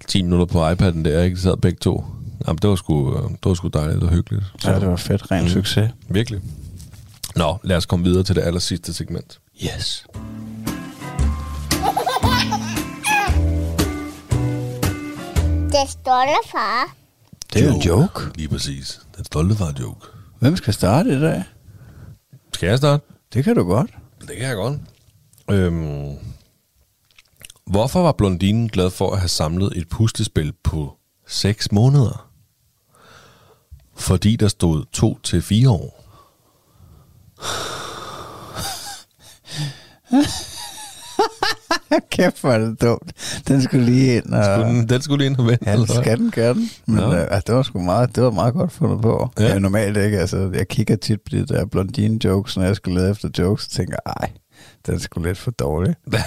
10 0.08 0.22
minutter 0.24 0.46
på 0.46 0.70
iPad'en 0.70 1.04
der, 1.04 1.24
ikke? 1.24 1.36
De 1.36 1.42
sad 1.42 1.58
begge 1.58 1.78
to. 1.82 2.04
Jamen, 2.48 2.58
det 2.62 2.70
var 2.70 2.76
sgu, 2.76 3.14
øh, 3.18 3.24
det 3.30 3.38
var 3.46 3.54
sgu 3.54 3.68
dejligt 3.68 4.04
og 4.04 4.10
hyggeligt. 4.10 4.44
Så, 4.60 4.72
Ja, 4.72 4.80
det 4.80 4.88
var 4.88 4.96
fedt. 4.96 5.32
Ren 5.32 5.44
mm. 5.44 5.50
succes. 5.50 5.90
Virkelig. 6.10 6.40
Nå, 7.36 7.58
lad 7.64 7.78
os 7.78 7.86
komme 7.86 8.06
videre 8.06 8.24
til 8.24 8.36
det 8.36 8.42
aller 8.42 8.60
sidste 8.60 8.94
segment. 8.94 9.40
Yes. 9.64 10.06
Det 15.82 15.90
stolte 15.90 16.50
far. 16.52 16.96
Det 17.54 17.62
er 17.62 17.66
jo 17.68 17.76
en 17.76 17.82
joke. 17.82 18.22
Lige 18.36 18.48
præcis. 18.50 19.02
Den 19.18 19.26
stolte 19.26 19.56
far 19.56 19.74
joke. 19.80 20.08
Hvem 20.40 20.56
skal 20.56 20.74
starte 20.74 21.10
i 21.10 21.20
dag? 21.20 21.44
Skal 22.54 22.70
jeg 22.70 22.78
starte? 22.78 23.04
Det 23.34 23.44
kan 23.44 23.56
du 23.56 23.64
godt. 23.64 23.92
Det 24.22 24.38
kan 24.38 24.48
jeg 24.48 24.56
godt. 24.56 24.80
Øhm, 25.52 26.16
hvorfor 27.66 28.02
var 28.02 28.12
blondinen 28.12 28.70
glad 28.70 28.90
for 28.90 29.12
at 29.12 29.20
have 29.20 29.30
samlet 29.30 29.78
et 29.78 29.90
puslespil 29.90 30.54
på 30.64 30.98
6 31.28 31.72
måneder? 31.72 32.30
Fordi 33.96 34.36
der 34.36 34.48
stod 34.48 34.86
2 34.92 35.20
til 35.20 35.42
4 35.42 35.70
år. 35.70 36.04
Kæft, 42.12 42.42
hvor 42.42 42.52
er 42.52 42.58
det 42.58 42.82
dumt. 42.82 43.12
Den 43.48 43.62
skulle 43.62 43.86
lige 43.86 44.16
ind 44.16 44.34
og... 44.34 44.44
Skulle 44.44 44.66
den, 44.66 44.90
den 44.90 45.02
skulle 45.02 45.18
lige 45.18 45.30
ind 45.30 45.40
og 45.40 45.48
vente. 45.48 45.70
Ja, 45.70 45.78
det 45.78 45.90
skal 45.90 46.18
den 46.18 46.32
gerne. 46.32 46.62
Men 46.86 47.00
ja. 47.00 47.36
øh, 47.36 47.42
det 47.48 47.56
var 47.56 47.64
sgu 47.64 47.80
meget, 47.80 48.16
det 48.16 48.24
var 48.24 48.32
meget 48.32 48.54
godt 48.54 48.72
fundet 48.72 49.02
på. 49.02 49.32
Ja. 49.40 49.48
Jeg 49.48 49.60
normalt 49.60 49.98
ikke, 49.98 50.20
altså, 50.20 50.52
jeg 50.54 50.68
kigger 50.68 50.96
tit 50.96 51.22
på 51.22 51.30
de 51.32 51.46
der 51.46 51.66
blondine 51.66 52.20
jokes, 52.24 52.58
når 52.58 52.64
jeg 52.64 52.76
skal 52.76 52.94
lede 52.94 53.12
efter 53.12 53.30
jokes, 53.38 53.66
og 53.66 53.72
tænker, 53.72 53.98
ej, 54.06 54.32
den 54.86 54.96
er 54.96 55.00
sgu 55.00 55.24
lidt 55.24 55.38
for 55.38 55.52
dårlig. 55.52 55.96
det 56.12 56.20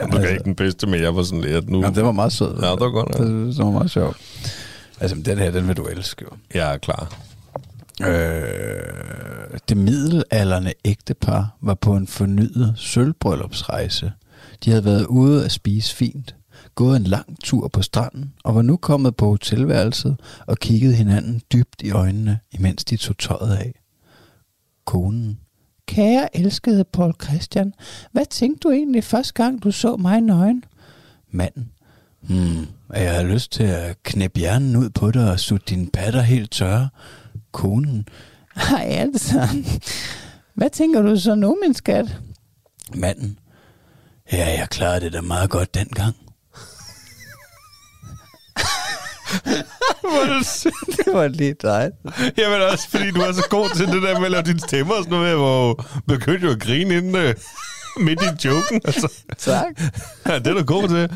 er 0.00 0.06
måske 0.06 0.30
ikke 0.30 0.44
den 0.44 0.54
bedste, 0.54 0.86
men 0.86 1.02
jeg 1.02 1.16
var 1.16 1.22
sådan 1.22 1.40
lidt 1.40 1.70
nu. 1.70 1.80
Jamen, 1.80 1.94
det 1.94 2.04
var 2.04 2.12
meget 2.12 2.32
sød. 2.32 2.58
Ja, 2.62 2.70
det 2.70 2.80
var 2.80 2.90
godt, 2.90 3.18
ja. 3.18 3.24
Det, 3.24 3.56
det 3.56 3.64
var 3.64 3.70
meget 3.70 3.90
sjovt. 3.90 4.16
Altså, 5.00 5.16
den 5.24 5.38
her, 5.38 5.50
den 5.50 5.68
vil 5.68 5.76
du 5.76 5.84
elske 5.84 6.24
jo. 6.30 6.36
Jeg 6.54 6.74
er 6.74 6.78
klar. 6.78 7.12
Øh, 8.02 9.58
det 9.68 9.76
middelalderne 9.76 10.72
ægtepar 10.84 11.56
var 11.60 11.74
på 11.74 11.96
en 11.96 12.06
fornyet 12.06 12.74
sølvbryllupsrejse. 12.76 14.12
De 14.64 14.70
havde 14.70 14.84
været 14.84 15.06
ude 15.06 15.44
at 15.44 15.52
spise 15.52 15.94
fint, 15.94 16.36
gået 16.74 16.96
en 16.96 17.04
lang 17.04 17.40
tur 17.44 17.68
på 17.68 17.82
stranden 17.82 18.32
og 18.44 18.54
var 18.54 18.62
nu 18.62 18.76
kommet 18.76 19.16
på 19.16 19.26
hotelværelset 19.26 20.20
og 20.46 20.58
kiggede 20.58 20.94
hinanden 20.94 21.42
dybt 21.52 21.82
i 21.82 21.90
øjnene, 21.90 22.38
imens 22.52 22.84
de 22.84 22.96
tog 22.96 23.18
tøjet 23.18 23.56
af. 23.56 23.80
Konen. 24.84 25.38
Kære 25.86 26.36
elskede 26.36 26.84
Paul 26.84 27.14
Christian, 27.22 27.72
hvad 28.12 28.26
tænkte 28.30 28.68
du 28.68 28.70
egentlig 28.70 29.04
første 29.04 29.32
gang, 29.34 29.62
du 29.62 29.70
så 29.70 29.96
mig 29.96 30.20
nøgen? 30.20 30.64
Manden. 31.30 31.70
Hmm, 32.20 32.66
jeg 32.94 33.14
har 33.14 33.22
lyst 33.22 33.52
til 33.52 33.62
at 33.62 34.02
knæppe 34.02 34.38
hjernen 34.38 34.76
ud 34.76 34.90
på 34.90 35.10
dig 35.10 35.30
og 35.30 35.40
sutte 35.40 35.66
dine 35.68 35.86
patter 35.92 36.20
helt 36.20 36.50
tørre. 36.50 36.88
Konen. 37.52 38.08
Ej, 38.56 38.86
altså. 38.88 39.48
Hvad 40.54 40.70
tænker 40.70 41.02
du 41.02 41.16
så 41.16 41.34
nu, 41.34 41.56
min 41.62 41.74
skat? 41.74 42.20
Manden. 42.94 43.38
Ja, 44.32 44.58
jeg 44.58 44.68
klarede 44.70 45.00
det 45.00 45.12
da 45.12 45.20
meget 45.20 45.50
godt 45.50 45.74
dengang. 45.74 46.14
det 50.96 51.12
var 51.12 51.28
lige 51.28 51.54
dig. 51.62 51.90
Jamen 52.38 52.62
også, 52.72 52.90
fordi 52.90 53.10
du 53.10 53.20
er 53.20 53.32
så 53.32 53.46
god 53.50 53.76
til 53.76 53.86
det 53.86 54.02
der 54.02 54.18
med 54.18 54.24
at 54.24 54.30
lave 54.30 54.42
dine 54.42 54.60
stemmer 54.60 54.94
og 54.94 55.04
sådan 55.04 55.18
noget, 55.18 55.36
hvor 55.36 55.84
begyndte 56.08 56.46
jo 56.46 56.52
at 56.52 56.60
grine 56.60 56.96
inden 56.96 57.14
uh, 57.14 58.02
midt 58.04 58.22
i 58.22 58.48
joken. 58.48 58.80
Altså. 58.84 59.12
Tak. 59.38 59.66
Ja, 60.28 60.38
det 60.38 60.46
er 60.46 60.54
du 60.54 60.64
god 60.64 60.88
til. 60.88 61.10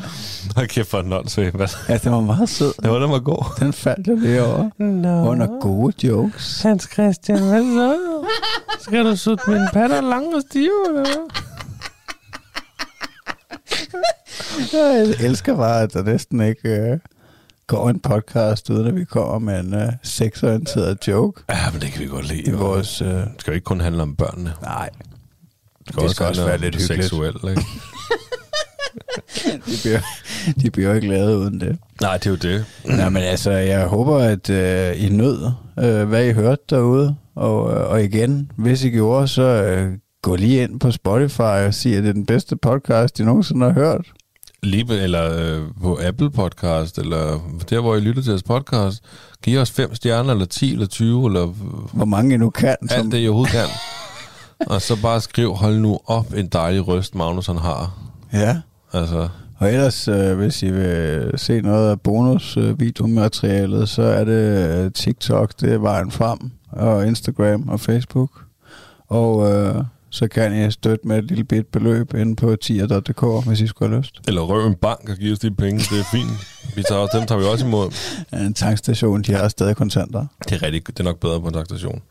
Hold 0.55 0.67
kæft 0.67 0.89
for 0.89 0.99
en 0.99 1.13
åndssvag. 1.13 1.51
Ja, 1.89 1.97
det 1.97 2.11
var 2.11 2.21
meget 2.21 2.49
sød. 2.49 2.73
Det 2.81 2.91
var, 2.91 2.99
den 2.99 3.11
var 3.11 3.19
god. 3.19 3.59
Den 3.59 3.73
faldt 3.73 4.07
jeg 4.07 4.17
lige 4.17 4.43
over. 4.43 4.69
Nå. 4.77 5.29
Under 5.29 5.47
gode 5.61 6.07
jokes. 6.07 6.61
Hans 6.61 6.89
Christian, 6.93 7.39
hvad 7.43 7.61
så? 7.63 7.97
Skal 8.79 9.05
du 9.05 9.15
sutte 9.15 9.43
mine 9.47 9.69
patter 9.73 10.01
lange 10.01 10.35
og 10.35 10.41
stive, 10.49 10.87
eller 10.87 11.01
hvad? 11.01 11.50
Jeg 14.73 15.01
elsker 15.19 15.55
bare, 15.55 15.81
at 15.81 15.93
der 15.93 16.03
næsten 16.03 16.41
ikke 16.41 16.69
øh, 16.69 16.99
går 17.67 17.89
en 17.89 17.99
podcast, 17.99 18.69
uden 18.69 18.87
at 18.87 18.95
vi 18.95 19.05
kommer 19.05 19.39
med 19.39 19.59
en 19.59 19.73
øh, 19.73 19.91
sexorienteret 20.03 21.07
joke 21.07 21.43
Ja, 21.49 21.71
men 21.71 21.81
det 21.81 21.91
kan 21.91 22.01
vi 22.01 22.07
godt 22.07 22.27
lide. 22.27 22.41
i 22.41 22.51
vores... 22.51 23.01
Øh, 23.01 23.07
Det 23.07 23.27
skal 23.39 23.51
jo 23.51 23.55
ikke 23.55 23.65
kun 23.65 23.81
handle 23.81 24.01
om 24.01 24.15
børnene. 24.15 24.53
nej, 24.61 24.89
Det 25.87 25.95
Det 25.95 26.11
skal 26.11 26.25
også 26.25 26.45
være 26.45 26.57
lidt 26.57 26.75
hyggeligt. 26.75 27.03
Seksuelt, 27.03 27.37
ikke? 27.49 27.61
de 29.67 29.71
bliver, 29.83 29.99
de 30.61 30.71
bliver 30.71 30.89
jo 30.89 30.95
ikke 30.95 31.07
lavet 31.07 31.35
uden 31.35 31.61
det. 31.61 31.77
Nej, 32.01 32.17
det 32.17 32.25
er 32.25 32.29
jo 32.29 32.35
det. 32.35 32.65
Nej, 32.85 33.09
men 33.09 33.23
altså, 33.23 33.51
jeg 33.51 33.85
håber, 33.87 34.17
at 34.17 34.49
øh, 34.49 35.03
I 35.03 35.09
nød, 35.09 35.51
øh, 35.79 36.07
hvad 36.07 36.25
I 36.25 36.31
hørte 36.33 36.61
derude. 36.69 37.15
Og, 37.35 37.73
øh, 37.73 37.89
og 37.89 38.03
igen, 38.03 38.51
hvis 38.55 38.83
I 38.83 38.89
gjorde, 38.89 39.27
så 39.27 39.41
øh, 39.43 39.93
gå 40.21 40.35
lige 40.35 40.63
ind 40.63 40.79
på 40.79 40.91
Spotify 40.91 41.41
og 41.41 41.73
sig, 41.73 41.95
at 41.95 42.03
det 42.03 42.09
er 42.09 42.13
den 42.13 42.25
bedste 42.25 42.55
podcast, 42.55 43.19
I 43.19 43.23
nogensinde 43.23 43.65
har 43.65 43.73
hørt. 43.73 44.07
Lige, 44.63 45.01
eller 45.03 45.37
øh, 45.39 45.61
på 45.81 45.99
Apple 46.03 46.31
Podcast, 46.31 46.97
eller 46.97 47.39
der, 47.69 47.79
hvor 47.81 47.95
I 47.95 47.99
lytter 47.99 48.21
til 48.21 48.29
jeres 48.29 48.43
podcast. 48.43 49.03
Giv 49.43 49.59
os 49.59 49.71
fem 49.71 49.95
stjerner, 49.95 50.31
eller 50.33 50.45
10, 50.45 50.73
eller 50.73 50.85
20, 50.87 51.25
eller 51.25 51.45
Hvor 51.93 52.05
mange 52.05 52.33
I 52.33 52.37
nu 52.37 52.49
kan. 52.49 52.75
alt 52.89 53.11
det, 53.11 53.23
I 53.23 53.27
overhovedet 53.27 53.51
kan. 53.53 53.65
Og 54.67 54.81
så 54.81 55.01
bare 55.01 55.21
skriv, 55.21 55.53
hold 55.53 55.79
nu 55.79 55.99
op, 56.05 56.33
en 56.33 56.47
dejlig 56.47 56.87
røst, 56.87 57.15
Magnus 57.15 57.47
han 57.47 57.57
har. 57.57 57.93
Ja. 58.33 58.57
Altså, 58.93 59.29
Og 59.57 59.71
ellers, 59.73 60.07
øh, 60.07 60.37
hvis 60.37 60.63
I 60.63 60.71
vil 60.71 61.31
se 61.35 61.61
noget 61.61 61.89
af 61.91 62.01
bonus-videomaterialet, 62.01 63.89
så 63.89 64.01
er 64.01 64.23
det 64.23 64.67
øh, 64.85 64.91
TikTok, 64.91 65.53
det 65.61 65.73
er 65.73 65.77
vejen 65.77 66.11
frem, 66.11 66.39
og 66.71 67.07
Instagram 67.07 67.69
og 67.69 67.79
Facebook. 67.79 68.29
Og 69.07 69.51
øh, 69.51 69.75
så 70.11 70.27
kan 70.27 70.67
I 70.67 70.71
støtte 70.71 71.07
med 71.07 71.17
et 71.17 71.23
lille 71.23 71.43
bit 71.43 71.67
beløb 71.67 72.13
inde 72.13 72.35
på 72.35 72.55
tier.dk, 72.55 73.45
hvis 73.47 73.61
I 73.61 73.67
skulle 73.67 73.89
have 73.91 74.01
lyst. 74.01 74.19
eller 74.27 74.41
røv 74.41 74.67
en 74.67 74.75
bank 74.75 75.09
og 75.09 75.15
giv 75.15 75.31
os 75.33 75.39
de 75.39 75.51
penge, 75.51 75.79
det 75.79 75.99
er 75.99 76.03
fint. 76.11 76.29
Vi 76.75 76.83
tager 76.83 77.01
også, 77.01 77.17
dem 77.17 77.27
tager 77.27 77.39
vi 77.39 77.45
også 77.45 77.65
imod. 77.65 77.91
En 78.45 78.53
tankstation, 78.53 79.21
de 79.21 79.33
har 79.33 79.47
stadig 79.47 79.75
kontanter. 79.75 80.25
Det 80.49 80.51
er 80.51 80.63
rigtigt, 80.63 80.87
det 80.87 80.99
er 80.99 81.03
nok 81.03 81.19
bedre 81.19 81.41
på 81.41 81.47
en 81.47 81.53
takstation. 81.53 82.01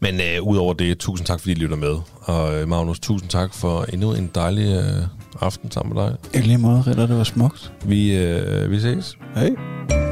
Men 0.00 0.20
øh, 0.20 0.42
udover 0.42 0.74
det, 0.74 0.98
tusind 0.98 1.26
tak, 1.26 1.40
fordi 1.40 1.52
I 1.52 1.54
lytter 1.54 1.76
med. 1.76 1.96
Og 2.20 2.54
øh, 2.60 2.68
Magnus, 2.68 3.00
tusind 3.00 3.30
tak 3.30 3.54
for 3.54 3.86
endnu 3.92 4.12
en 4.12 4.30
dejlig 4.34 4.66
øh, 4.76 5.06
aften 5.40 5.70
sammen 5.70 5.94
med 5.94 6.02
dig. 6.02 6.16
I 6.34 6.38
lige 6.38 6.58
måde, 6.58 6.80
Ritter, 6.86 7.06
det 7.06 7.16
var 7.16 7.24
smukt. 7.24 7.72
Vi, 7.84 8.16
øh, 8.16 8.70
vi 8.70 8.80
ses. 8.80 9.16
Hej. 9.34 10.11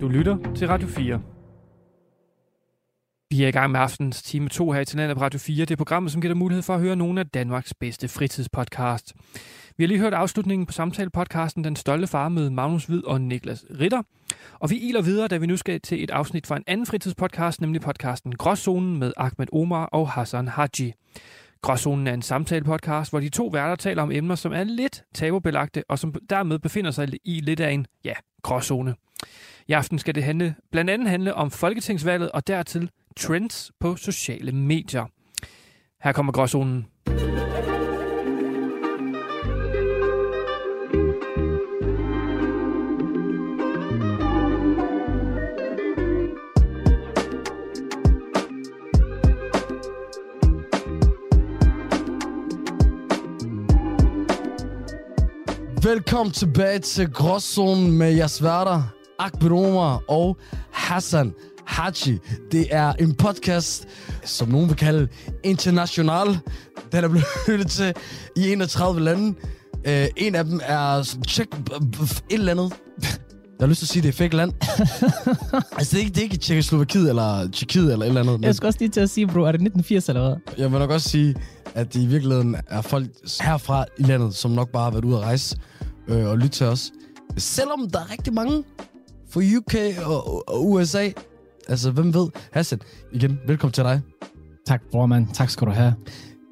Du 0.00 0.08
lytter 0.08 0.36
til 0.56 0.68
Radio 0.68 0.88
4. 0.88 1.22
Vi 3.30 3.42
er 3.44 3.48
i 3.48 3.50
gang 3.50 3.72
med 3.72 3.80
aftens 3.80 4.22
time 4.22 4.48
2 4.48 4.72
her 4.72 4.80
i 4.80 4.84
Talentet 4.84 5.16
på 5.16 5.22
Radio 5.24 5.38
4. 5.38 5.64
Det 5.64 5.70
er 5.70 5.76
programmet, 5.76 6.12
som 6.12 6.20
giver 6.20 6.34
dig 6.34 6.38
mulighed 6.38 6.62
for 6.62 6.74
at 6.74 6.80
høre 6.80 6.96
nogle 6.96 7.20
af 7.20 7.26
Danmarks 7.26 7.74
bedste 7.74 8.08
fritidspodcast. 8.08 9.14
Vi 9.76 9.84
har 9.84 9.88
lige 9.88 10.00
hørt 10.00 10.14
afslutningen 10.14 10.66
på 10.66 10.72
samtale-podcasten 10.72 11.64
Den 11.64 11.76
Stolte 11.76 12.06
Far 12.06 12.28
med 12.28 12.50
Magnus 12.50 12.84
Hvid 12.84 13.04
og 13.04 13.20
Niklas 13.20 13.64
Ritter. 13.80 14.02
Og 14.58 14.70
vi 14.70 14.76
iler 14.76 15.02
videre, 15.02 15.28
da 15.28 15.36
vi 15.36 15.46
nu 15.46 15.56
skal 15.56 15.80
til 15.80 16.04
et 16.04 16.10
afsnit 16.10 16.46
fra 16.46 16.56
en 16.56 16.64
anden 16.66 16.86
fritidspodcast, 16.86 17.60
nemlig 17.60 17.80
podcasten 17.80 18.34
Gråzonen 18.36 18.98
med 18.98 19.12
Ahmed 19.16 19.46
Omar 19.52 19.84
og 19.84 20.10
Hassan 20.10 20.48
Haji. 20.48 20.92
Gråzonen 21.62 22.06
er 22.06 22.14
en 22.14 22.22
samtale-podcast, 22.22 23.10
hvor 23.10 23.20
de 23.20 23.28
to 23.28 23.46
værter 23.46 23.76
taler 23.76 24.02
om 24.02 24.12
emner, 24.12 24.34
som 24.34 24.52
er 24.52 24.64
lidt 24.64 25.04
tabubelagte, 25.14 25.84
og 25.88 25.98
som 25.98 26.14
dermed 26.30 26.58
befinder 26.58 26.90
sig 26.90 27.08
i 27.24 27.40
lidt 27.40 27.60
af 27.60 27.70
en, 27.70 27.86
ja, 28.04 28.12
gråzone. 28.46 28.94
I 29.68 29.72
aften 29.72 29.98
skal 29.98 30.14
det 30.14 30.22
handle, 30.22 30.54
blandt 30.72 30.90
andet 30.90 31.08
handle 31.08 31.34
om 31.34 31.50
folketingsvalget 31.50 32.30
og 32.30 32.46
dertil 32.46 32.90
trends 33.16 33.72
på 33.80 33.96
sociale 33.96 34.52
medier. 34.52 35.06
Her 36.02 36.12
kommer 36.12 36.32
gråzonen. 36.32 36.86
Velkommen 55.86 56.32
tilbage 56.32 56.78
til 56.78 57.12
Gråzonen 57.12 57.92
med 57.92 58.12
jeres 58.12 58.42
værter, 58.42 58.82
Akbar 59.18 59.52
Omar 59.52 60.02
og 60.08 60.36
Hassan 60.72 61.32
Haji. 61.66 62.18
Det 62.52 62.66
er 62.70 62.92
en 62.92 63.14
podcast, 63.14 63.88
som 64.24 64.48
nogen 64.48 64.68
vil 64.68 64.76
kalde 64.76 65.08
international. 65.44 66.38
Den 66.92 67.04
er 67.04 67.08
blevet 67.08 67.26
lyttet 67.48 67.70
til 67.70 67.94
i 68.36 68.52
31 68.52 69.00
lande. 69.00 69.34
Øh, 69.86 70.06
en 70.16 70.34
af 70.34 70.44
dem 70.44 70.60
er 70.64 71.16
tjek, 71.28 71.48
et 71.54 72.22
eller 72.30 72.52
andet. 72.52 72.72
Jeg 73.58 73.60
har 73.60 73.66
lyst 73.66 73.78
til 73.78 73.84
at 73.84 73.88
sige, 73.88 74.02
det 74.02 74.08
er 74.08 74.12
fake 74.12 74.36
land. 74.36 74.52
altså, 75.78 75.90
det 75.90 75.94
er 75.94 75.98
ikke, 75.98 76.14
det 76.14 76.18
er 76.18 76.22
ikke 76.22 76.36
Tjekkoslovakiet 76.36 77.08
eller 77.08 77.48
Tjekkiet 77.52 77.92
eller 77.92 78.04
et 78.04 78.08
eller 78.08 78.20
andet. 78.20 78.40
Men 78.40 78.44
Jeg 78.44 78.54
skal 78.54 78.66
også 78.66 78.78
lige 78.78 78.88
til 78.88 79.00
at 79.00 79.10
sige, 79.10 79.26
bro, 79.26 79.40
er 79.40 79.52
det 79.52 79.60
1980 79.60 80.08
eller 80.08 80.28
hvad? 80.28 80.54
jeg 80.58 80.72
vil 80.72 80.78
nok 80.78 80.90
også 80.90 81.08
sige, 81.08 81.34
at 81.76 81.94
det 81.94 82.02
i 82.02 82.06
virkeligheden 82.06 82.56
er 82.68 82.80
folk 82.80 83.06
herfra 83.40 83.84
i 83.98 84.02
landet, 84.02 84.34
som 84.34 84.50
nok 84.50 84.68
bare 84.68 84.82
har 84.84 84.90
været 84.90 85.04
ude 85.04 85.16
at 85.16 85.22
rejse 85.22 85.56
øh, 86.08 86.26
og 86.26 86.38
lytte 86.38 86.48
til 86.48 86.66
os. 86.66 86.92
Selvom 87.36 87.90
der 87.90 87.98
er 87.98 88.10
rigtig 88.10 88.34
mange 88.34 88.64
fra 89.30 89.40
UK 89.40 90.04
og, 90.06 90.48
og 90.48 90.70
USA. 90.70 91.10
Altså, 91.68 91.90
hvem 91.90 92.14
ved? 92.14 92.28
Hassan, 92.52 92.80
igen, 93.12 93.40
velkommen 93.46 93.72
til 93.72 93.84
dig. 93.84 94.00
Tak, 94.66 94.82
bror, 94.90 95.06
mand. 95.06 95.26
Tak 95.34 95.50
skal 95.50 95.66
du 95.66 95.72
have. 95.72 95.94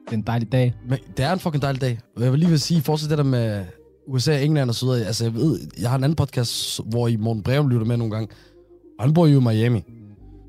Det 0.05 0.13
er 0.13 0.17
en 0.17 0.23
dejlig 0.23 0.53
dag. 0.53 0.75
Men 0.89 0.99
det 1.17 1.25
er 1.25 1.33
en 1.33 1.39
fucking 1.39 1.63
dejlig 1.63 1.81
dag. 1.81 1.99
Jeg 2.21 2.33
vil 2.33 2.41
lige 2.41 2.51
vil 2.51 2.61
sige, 2.61 2.83
fortsæt 2.83 3.11
det 3.11 3.19
der 3.19 3.25
med 3.25 3.65
USA, 4.07 4.41
England 4.41 4.69
og 4.71 4.75
så 4.75 4.87
videre. 4.87 5.07
Altså, 5.07 5.25
jeg 5.25 5.35
ved, 5.35 5.61
jeg 5.81 5.91
har 5.91 5.99
en 5.99 6.05
anden 6.05 6.17
podcast, 6.17 6.81
hvor 6.85 7.09
I 7.09 7.17
Morten 7.17 7.43
Breum 7.43 7.69
lytter 7.69 7.87
med 7.87 7.97
nogle 7.97 8.15
gange. 8.15 8.29
Og 8.99 9.05
han 9.05 9.15
bor 9.15 9.27
jo 9.27 9.41
i 9.41 9.43
Miami. 9.43 9.85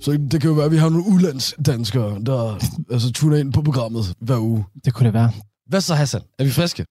Så 0.02 0.12
det 0.32 0.42
kan 0.42 0.50
jo 0.50 0.54
være, 0.54 0.66
at 0.66 0.72
vi 0.72 0.78
har 0.78 0.90
nogle 0.90 1.08
udlandsdanskere, 1.08 2.20
der 2.26 2.60
altså, 2.92 3.12
tuner 3.12 3.38
ind 3.38 3.54
på 3.54 3.62
programmet 3.62 4.16
hver 4.20 4.40
uge. 4.40 4.66
Det 4.86 4.94
kunne 4.94 5.06
det 5.06 5.14
være. 5.14 5.32
Hvad 5.68 5.82
så, 5.82 5.96
Hassan? 5.96 6.22
Er 6.40 6.44
vi 6.44 6.50
friske? 6.50 6.86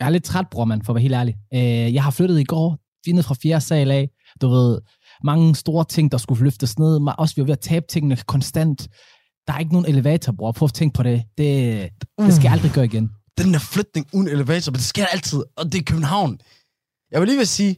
Jeg 0.00 0.06
er 0.06 0.10
lidt 0.10 0.24
træt, 0.24 0.46
bror, 0.50 0.64
mand, 0.64 0.82
for 0.82 0.92
at 0.92 0.94
være 0.94 1.02
helt 1.02 1.14
ærlig. 1.14 1.36
Øh, 1.54 1.94
jeg 1.94 2.04
har 2.04 2.10
flyttet 2.10 2.40
i 2.40 2.44
går, 2.44 2.78
ned 3.12 3.22
fra 3.22 3.34
fjerde 3.42 3.64
sal 3.64 3.90
af. 3.90 4.10
Du 4.40 4.48
ved, 4.48 4.80
mange 5.24 5.54
store 5.54 5.84
ting, 5.84 6.12
der 6.12 6.18
skulle 6.18 6.44
løftes 6.44 6.78
ned. 6.78 7.00
Også 7.18 7.34
vi 7.34 7.40
var 7.40 7.46
ved 7.46 7.52
at 7.52 7.60
tabe 7.60 7.86
tingene 7.88 8.16
konstant. 8.16 8.88
Der 9.46 9.52
er 9.52 9.58
ikke 9.58 9.72
nogen 9.72 9.88
elevator, 9.88 10.32
bror. 10.32 10.52
Prøv 10.52 10.66
at 10.66 10.74
tænke 10.74 10.94
på 10.94 11.02
det. 11.02 11.22
Det, 11.38 11.46
det 12.18 12.34
skal 12.34 12.42
jeg 12.42 12.52
aldrig 12.52 12.70
gøre 12.72 12.84
igen. 12.84 13.10
Den 13.38 13.52
der 13.52 13.58
flytning 13.58 14.06
uden 14.12 14.28
elevator, 14.28 14.72
men 14.72 14.76
det 14.76 14.84
sker 14.84 15.06
altid, 15.06 15.42
og 15.56 15.72
det 15.72 15.78
er 15.78 15.82
København. 15.82 16.38
Jeg 17.10 17.20
vil 17.20 17.28
lige 17.28 17.38
vil 17.38 17.46
sige, 17.46 17.76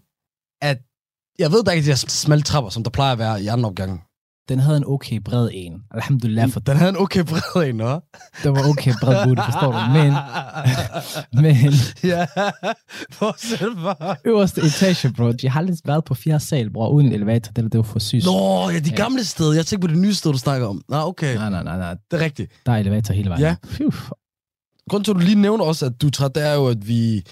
at 0.63 0.79
jeg 1.39 1.53
ved, 1.53 1.65
der 1.65 1.73
ikke 1.73 1.81
er 1.81 1.85
de 1.85 1.91
der 1.91 2.07
smalle 2.09 2.43
trapper, 2.43 2.71
som 2.71 2.83
der 2.83 2.91
plejer 2.91 3.13
at 3.13 3.19
være 3.19 3.43
i 3.43 3.47
andre 3.47 3.69
opgange. 3.69 4.01
Den 4.49 4.59
havde 4.59 4.77
en 4.77 4.85
okay 4.87 5.21
bred 5.21 5.49
en. 5.53 5.83
Alhamdulillah, 5.91 6.51
for 6.51 6.61
Den 6.61 6.77
havde 6.77 6.89
en 6.89 6.97
okay 6.97 7.25
bred 7.25 7.69
en, 7.69 7.81
hva'? 7.81 8.21
det 8.43 8.53
var 8.53 8.69
okay 8.69 8.93
bred 9.03 9.25
booty, 9.27 9.43
forstår 9.45 9.73
du. 9.73 9.79
Men, 9.93 10.15
men 11.45 11.73
ja, 12.05 12.27
fortsæt 13.13 13.59
bare. 13.83 14.17
øverste 14.25 14.61
etage, 14.61 15.13
bro. 15.13 15.33
De 15.33 15.49
har 15.49 15.61
aldrig 15.61 15.77
været 15.85 16.05
på 16.05 16.15
fjerde 16.15 16.41
sal, 16.41 16.71
bror, 16.73 16.89
uden 16.89 17.07
en 17.07 17.13
elevator. 17.13 17.53
Det, 17.53 17.65
det 17.73 17.79
var 17.79 17.83
for 17.83 17.99
sygt. 17.99 18.25
Nå, 18.25 18.71
ja, 18.71 18.79
de 18.79 18.91
gamle 18.91 19.25
steder. 19.25 19.53
Jeg 19.53 19.67
tænker 19.67 19.89
på 19.89 19.93
det 19.95 19.99
nye 20.03 20.15
sted, 20.15 20.33
du 20.33 20.39
snakker 20.39 20.67
om. 20.67 20.83
Nå, 20.89 20.97
okay. 20.97 21.35
Nej, 21.35 21.51
nej, 21.51 21.63
nej, 21.63 21.79
nej. 21.79 21.95
Det 22.11 22.21
er 22.21 22.25
rigtigt. 22.25 22.53
Der 22.67 22.73
er 22.73 22.77
elevator 22.77 23.15
hele 23.15 23.29
vejen. 23.29 23.43
Ja. 23.43 23.57
Phew. 23.71 23.91
Grunden 24.91 25.05
til, 25.05 25.11
at 25.11 25.15
du 25.17 25.21
lige 25.21 25.41
nævner 25.41 25.65
også, 25.65 25.87
at 25.87 26.03
du 26.03 26.07
er 26.07 26.11
træt, 26.11 26.35
det 26.35 26.47
er 26.47 26.55
jo, 26.55 26.67
at 26.67 26.89
vi 26.89 27.23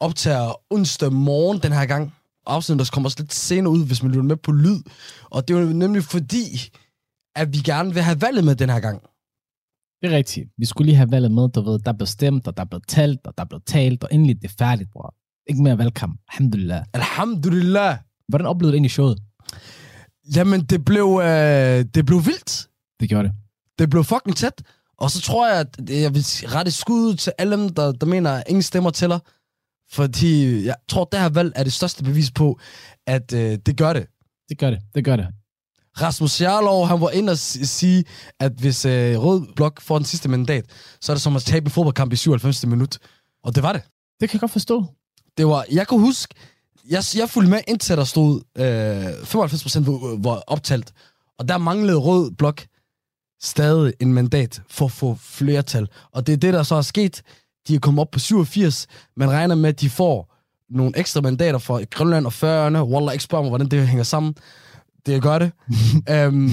optager 0.00 0.52
onsdag 0.70 1.12
morgen 1.12 1.58
den 1.58 1.72
her 1.72 1.86
gang. 1.86 2.12
Afsnittet 2.46 2.86
der 2.86 2.90
kommer 2.94 3.06
også 3.06 3.16
lidt 3.20 3.34
senere 3.34 3.72
ud, 3.72 3.86
hvis 3.86 4.02
man 4.02 4.12
lytter 4.12 4.22
med 4.22 4.36
på 4.36 4.52
lyd. 4.52 4.82
Og 5.24 5.48
det 5.48 5.56
er 5.56 5.60
jo 5.60 5.66
nemlig 5.66 6.02
fordi, 6.04 6.70
at 7.36 7.52
vi 7.52 7.58
gerne 7.58 7.94
vil 7.94 8.02
have 8.02 8.20
valget 8.20 8.44
med 8.44 8.56
den 8.56 8.70
her 8.70 8.80
gang. 8.80 9.02
Det 10.02 10.12
er 10.12 10.16
rigtigt. 10.16 10.48
Vi 10.58 10.66
skulle 10.66 10.86
lige 10.86 10.96
have 10.96 11.10
valget 11.10 11.32
med, 11.32 11.48
du 11.48 11.60
ved, 11.60 11.78
der 11.78 11.92
blev 11.92 12.06
stemt, 12.06 12.46
og 12.46 12.56
der 12.56 12.64
blev 12.64 12.80
talt, 12.88 13.26
og 13.26 13.38
der 13.38 13.44
blev 13.44 13.60
talt, 13.66 14.04
og 14.04 14.08
endelig 14.12 14.42
det 14.42 14.48
er 14.48 14.54
færdigt, 14.58 14.90
bror. 14.92 15.14
Ikke 15.46 15.62
mere 15.62 15.78
valgkamp. 15.78 16.20
Alhamdulillah. 16.32 16.84
Alhamdulillah. 16.92 17.98
Hvordan 18.28 18.46
oplevede 18.46 18.72
du 18.72 18.74
egentlig 18.74 18.90
showet? 18.90 19.18
Jamen, 20.36 20.60
det 20.60 20.84
blev, 20.84 21.20
øh, 21.22 21.84
det 21.94 22.06
blev 22.06 22.26
vildt. 22.26 22.68
Det 23.00 23.08
gjorde 23.08 23.28
det. 23.28 23.34
Det 23.78 23.90
blev 23.90 24.04
fucking 24.04 24.36
tæt. 24.36 24.62
Og 24.98 25.10
så 25.10 25.20
tror 25.20 25.48
jeg, 25.48 25.60
at 25.60 25.90
jeg 25.90 26.14
vil 26.14 26.22
rette 26.44 26.70
skud 26.70 27.14
til 27.14 27.32
alle 27.38 27.56
dem, 27.56 27.68
der, 27.68 27.92
der 27.92 28.06
mener, 28.06 28.32
at 28.32 28.44
ingen 28.48 28.62
stemmer 28.62 28.90
tæller. 28.90 29.18
Fordi 29.92 30.64
jeg 30.64 30.74
tror, 30.88 31.04
det 31.04 31.20
her 31.20 31.28
valg 31.28 31.52
er 31.56 31.64
det 31.64 31.72
største 31.72 32.04
bevis 32.04 32.30
på, 32.30 32.58
at 33.06 33.32
øh, 33.32 33.58
det 33.66 33.76
gør 33.76 33.92
det. 33.92 34.06
Det 34.48 34.58
gør 34.58 34.70
det. 34.70 34.80
Det 34.94 35.04
gør 35.04 35.16
det. 35.16 35.26
Rasmus 36.00 36.40
Jarlov, 36.40 36.86
han 36.86 37.00
var 37.00 37.10
inde 37.10 37.30
og 37.30 37.38
sige, 37.38 38.04
at 38.40 38.52
hvis 38.52 38.84
øh, 38.84 39.18
Rød 39.18 39.46
Blok 39.56 39.80
får 39.80 39.98
den 39.98 40.04
sidste 40.04 40.28
mandat, 40.28 40.64
så 41.00 41.12
er 41.12 41.14
det 41.14 41.22
som 41.22 41.36
at 41.36 41.42
tabe 41.42 41.64
en 41.64 41.70
fodboldkamp 41.70 42.12
i 42.12 42.16
97. 42.16 42.66
minut. 42.66 42.98
Og 43.44 43.54
det 43.54 43.62
var 43.62 43.72
det. 43.72 43.82
Det 44.20 44.28
kan 44.28 44.36
jeg 44.36 44.40
godt 44.40 44.52
forstå. 44.52 44.84
Det 45.38 45.46
var, 45.46 45.64
jeg 45.72 45.86
kunne 45.86 46.00
huske, 46.00 46.34
jeg, 46.88 47.02
jeg 47.16 47.30
fulgte 47.30 47.50
med 47.50 47.60
indtil 47.68 47.96
der 47.96 48.04
stod 48.04 48.40
øh, 48.58 49.26
95 49.26 49.62
procent 49.62 49.86
var, 49.86 50.22
var 50.22 50.42
optalt. 50.46 50.92
Og 51.38 51.48
der 51.48 51.58
manglede 51.58 51.96
Rød 51.96 52.30
Blok 52.30 52.66
stadig 53.42 53.92
en 54.00 54.12
mandat 54.14 54.62
for 54.70 54.84
at 54.84 54.92
få 54.92 55.16
flertal. 55.20 55.88
Og 56.12 56.26
det 56.26 56.32
er 56.32 56.36
det, 56.36 56.54
der 56.54 56.62
så 56.62 56.74
er 56.74 56.82
sket. 56.82 57.22
De 57.68 57.74
er 57.74 57.78
kommet 57.78 58.00
op 58.00 58.10
på 58.10 58.18
87. 58.18 58.86
Man 59.16 59.30
regner 59.30 59.54
med, 59.54 59.68
at 59.68 59.80
de 59.80 59.90
får 59.90 60.32
nogle 60.70 60.98
ekstra 60.98 61.20
mandater 61.20 61.58
fra 61.58 61.84
Grønland 61.90 62.26
og 62.26 62.32
Færøerne. 62.32 62.84
Wallah, 62.84 63.12
ikke 63.12 63.24
spørg 63.24 63.42
mig, 63.42 63.48
hvordan 63.48 63.68
det 63.68 63.88
hænger 63.88 64.04
sammen. 64.04 64.34
Det 65.06 65.22
gør 65.22 65.38
det. 65.38 65.52
um, 66.28 66.50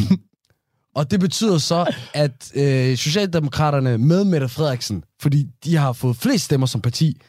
og 0.96 1.12
det 1.12 1.20
betyder 1.20 1.58
så, 1.58 1.94
at 2.14 2.52
øh, 2.56 2.98
Socialdemokraterne 2.98 3.98
med 3.98 4.24
Mette 4.26 4.50
Frederiksen, 4.50 5.04
fordi 5.22 5.48
de 5.64 5.76
har 5.76 5.94
fået 5.94 6.16
flest 6.16 6.46
stemmer 6.46 6.68
som 6.68 6.82
parti, 6.82 7.22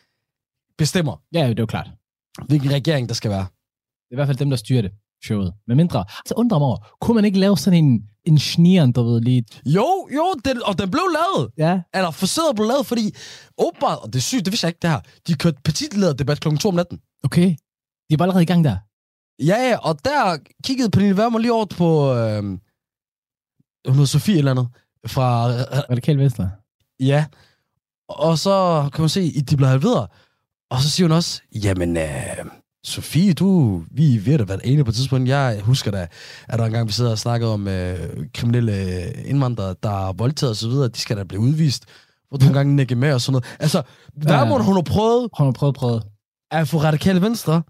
bestemmer, 0.79 1.21
Ja, 1.35 1.49
det 1.49 1.59
er 1.59 1.63
jo 1.63 1.67
klart. 1.67 1.91
hvilken 2.47 2.71
regering 2.73 3.09
der 3.09 3.15
skal 3.15 3.31
være. 3.31 3.47
Det 4.09 4.11
er 4.11 4.15
i 4.15 4.17
hvert 4.17 4.29
fald 4.29 4.37
dem, 4.39 4.51
der 4.51 4.57
styrer 4.57 4.83
det, 4.83 4.91
showet. 5.25 5.53
Men 5.67 5.77
mindre. 5.77 6.05
Så 6.27 6.35
undrer 6.37 6.57
jeg 6.57 6.61
mig 6.61 6.67
over, 6.67 6.89
kunne 7.01 7.15
man 7.15 7.25
ikke 7.25 7.39
lave 7.39 7.59
sådan 7.59 7.85
en, 7.85 8.03
en 8.25 8.39
snieren, 8.39 8.93
der 8.93 9.03
ved 9.03 9.21
lige... 9.21 9.45
Jo, 9.67 10.09
jo, 10.15 10.35
den, 10.45 10.63
og 10.65 10.79
den 10.79 10.91
blev 10.91 11.03
lavet. 11.19 11.51
Ja, 11.59 11.81
Eller 11.95 12.11
forsøget 12.11 12.57
blev 12.57 12.67
lavet, 12.69 12.87
fordi 12.87 13.15
åbenbart, 13.59 13.99
og 13.99 14.07
det 14.13 14.19
er 14.19 14.23
sygt, 14.23 14.45
det 14.45 14.53
vidste 14.53 14.65
jeg 14.65 14.71
ikke 14.71 14.83
det 14.83 14.91
her, 14.91 15.01
de 15.27 15.35
kørte 15.35 15.59
partilederdebat 15.65 16.41
kl. 16.41 16.57
2 16.57 16.69
om 16.69 16.75
natten. 16.75 16.99
okay. 17.25 17.55
De 18.11 18.19
var 18.19 18.25
allerede 18.25 18.43
i 18.43 18.47
gang 18.47 18.65
der. 18.65 18.77
Ja, 19.45 19.69
ja, 19.69 19.77
og 19.79 20.05
der 20.05 20.37
kiggede 20.65 20.91
Pernille 20.91 21.17
Vermund 21.17 21.43
lige 21.43 21.53
over 21.53 21.67
på, 21.67 22.15
øh, 22.15 22.43
hun 22.43 22.59
hedder 23.87 24.05
Sofie 24.05 24.39
eller 24.39 24.51
andet, 24.51 24.69
fra, 25.07 25.47
Radikal 25.91 26.19
Venstre. 26.19 26.51
ja, 27.01 27.25
og 28.09 28.39
så 28.39 28.89
kan 28.93 29.03
man 29.03 29.09
se, 29.09 29.33
at 29.39 29.51
de 29.51 29.57
blev 29.57 29.69
halveret. 29.69 30.07
Og 30.71 30.81
så 30.81 30.91
siger 30.91 31.07
hun 31.09 31.17
også, 31.17 31.43
jamen, 31.65 31.97
øh, 31.97 32.37
Sofie, 32.85 33.33
du, 33.33 33.83
vi 33.91 34.17
er 34.17 34.21
ved 34.21 34.41
at 34.41 34.49
være 34.49 34.67
enige 34.67 34.85
på 34.85 34.91
et 34.91 34.95
tidspunkt. 34.95 35.29
Jeg 35.29 35.61
husker 35.63 35.91
da, 35.91 36.07
at 36.49 36.59
der 36.59 36.65
engang 36.65 36.89
vi 36.89 36.93
sidder 36.93 37.11
og 37.11 37.19
snakker 37.19 37.47
om 37.47 37.69
øh, 37.69 37.99
kriminelle 38.35 39.13
indvandrere, 39.13 39.75
der 39.83 40.09
er 40.09 40.13
voldtaget 40.13 40.51
og 40.51 40.57
så 40.57 40.69
videre, 40.69 40.89
de 40.89 40.99
skal 40.99 41.17
da 41.17 41.25
blive 41.25 41.41
udvist. 41.41 41.85
Hvor 42.29 42.39
du 42.39 42.47
engang 42.47 42.75
nikke 42.75 42.95
med 42.95 43.13
og 43.13 43.21
sådan 43.21 43.33
noget. 43.33 43.57
Altså, 43.61 43.83
Vermund, 44.17 44.63
hun 44.63 44.75
har 44.75 44.83
prøvet 44.83 45.29
Hun 45.39 45.47
har 45.47 45.53
prøvet, 45.53 45.75
prøvet 45.75 46.03
at 46.51 46.69
få 46.69 46.79
radikale 46.79 47.23
venstre 47.23 47.63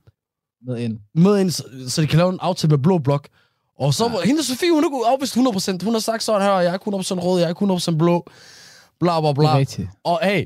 med 0.66 0.78
ind. 0.78 0.98
med 1.14 1.40
ind, 1.40 1.50
så, 1.50 1.64
så 1.88 2.02
de 2.02 2.06
kan 2.06 2.18
lave 2.18 2.32
en 2.32 2.38
aftale 2.40 2.70
med 2.70 2.78
Blå 2.78 2.98
Blok. 2.98 3.28
Og 3.78 3.94
så, 3.94 4.10
ja. 4.10 4.26
hende 4.26 4.44
Sofie, 4.44 4.72
hun 4.72 4.84
er 4.84 5.06
afvist 5.06 5.36
100%. 5.36 5.84
Hun 5.84 5.92
har 5.92 6.00
sagt 6.00 6.22
sådan 6.22 6.42
her, 6.42 6.52
jeg 6.52 6.70
er 6.70 6.74
ikke 6.74 6.84
100% 6.84 7.24
rød, 7.24 7.40
jeg 7.40 7.44
er 7.44 7.48
ikke 7.48 7.92
100% 7.94 7.96
blå. 7.98 8.26
Bla, 9.00 9.20
bla, 9.20 9.28
Det 9.28 9.38
er 9.38 9.76
bla. 9.76 9.86
Og 10.04 10.20
hey, 10.22 10.44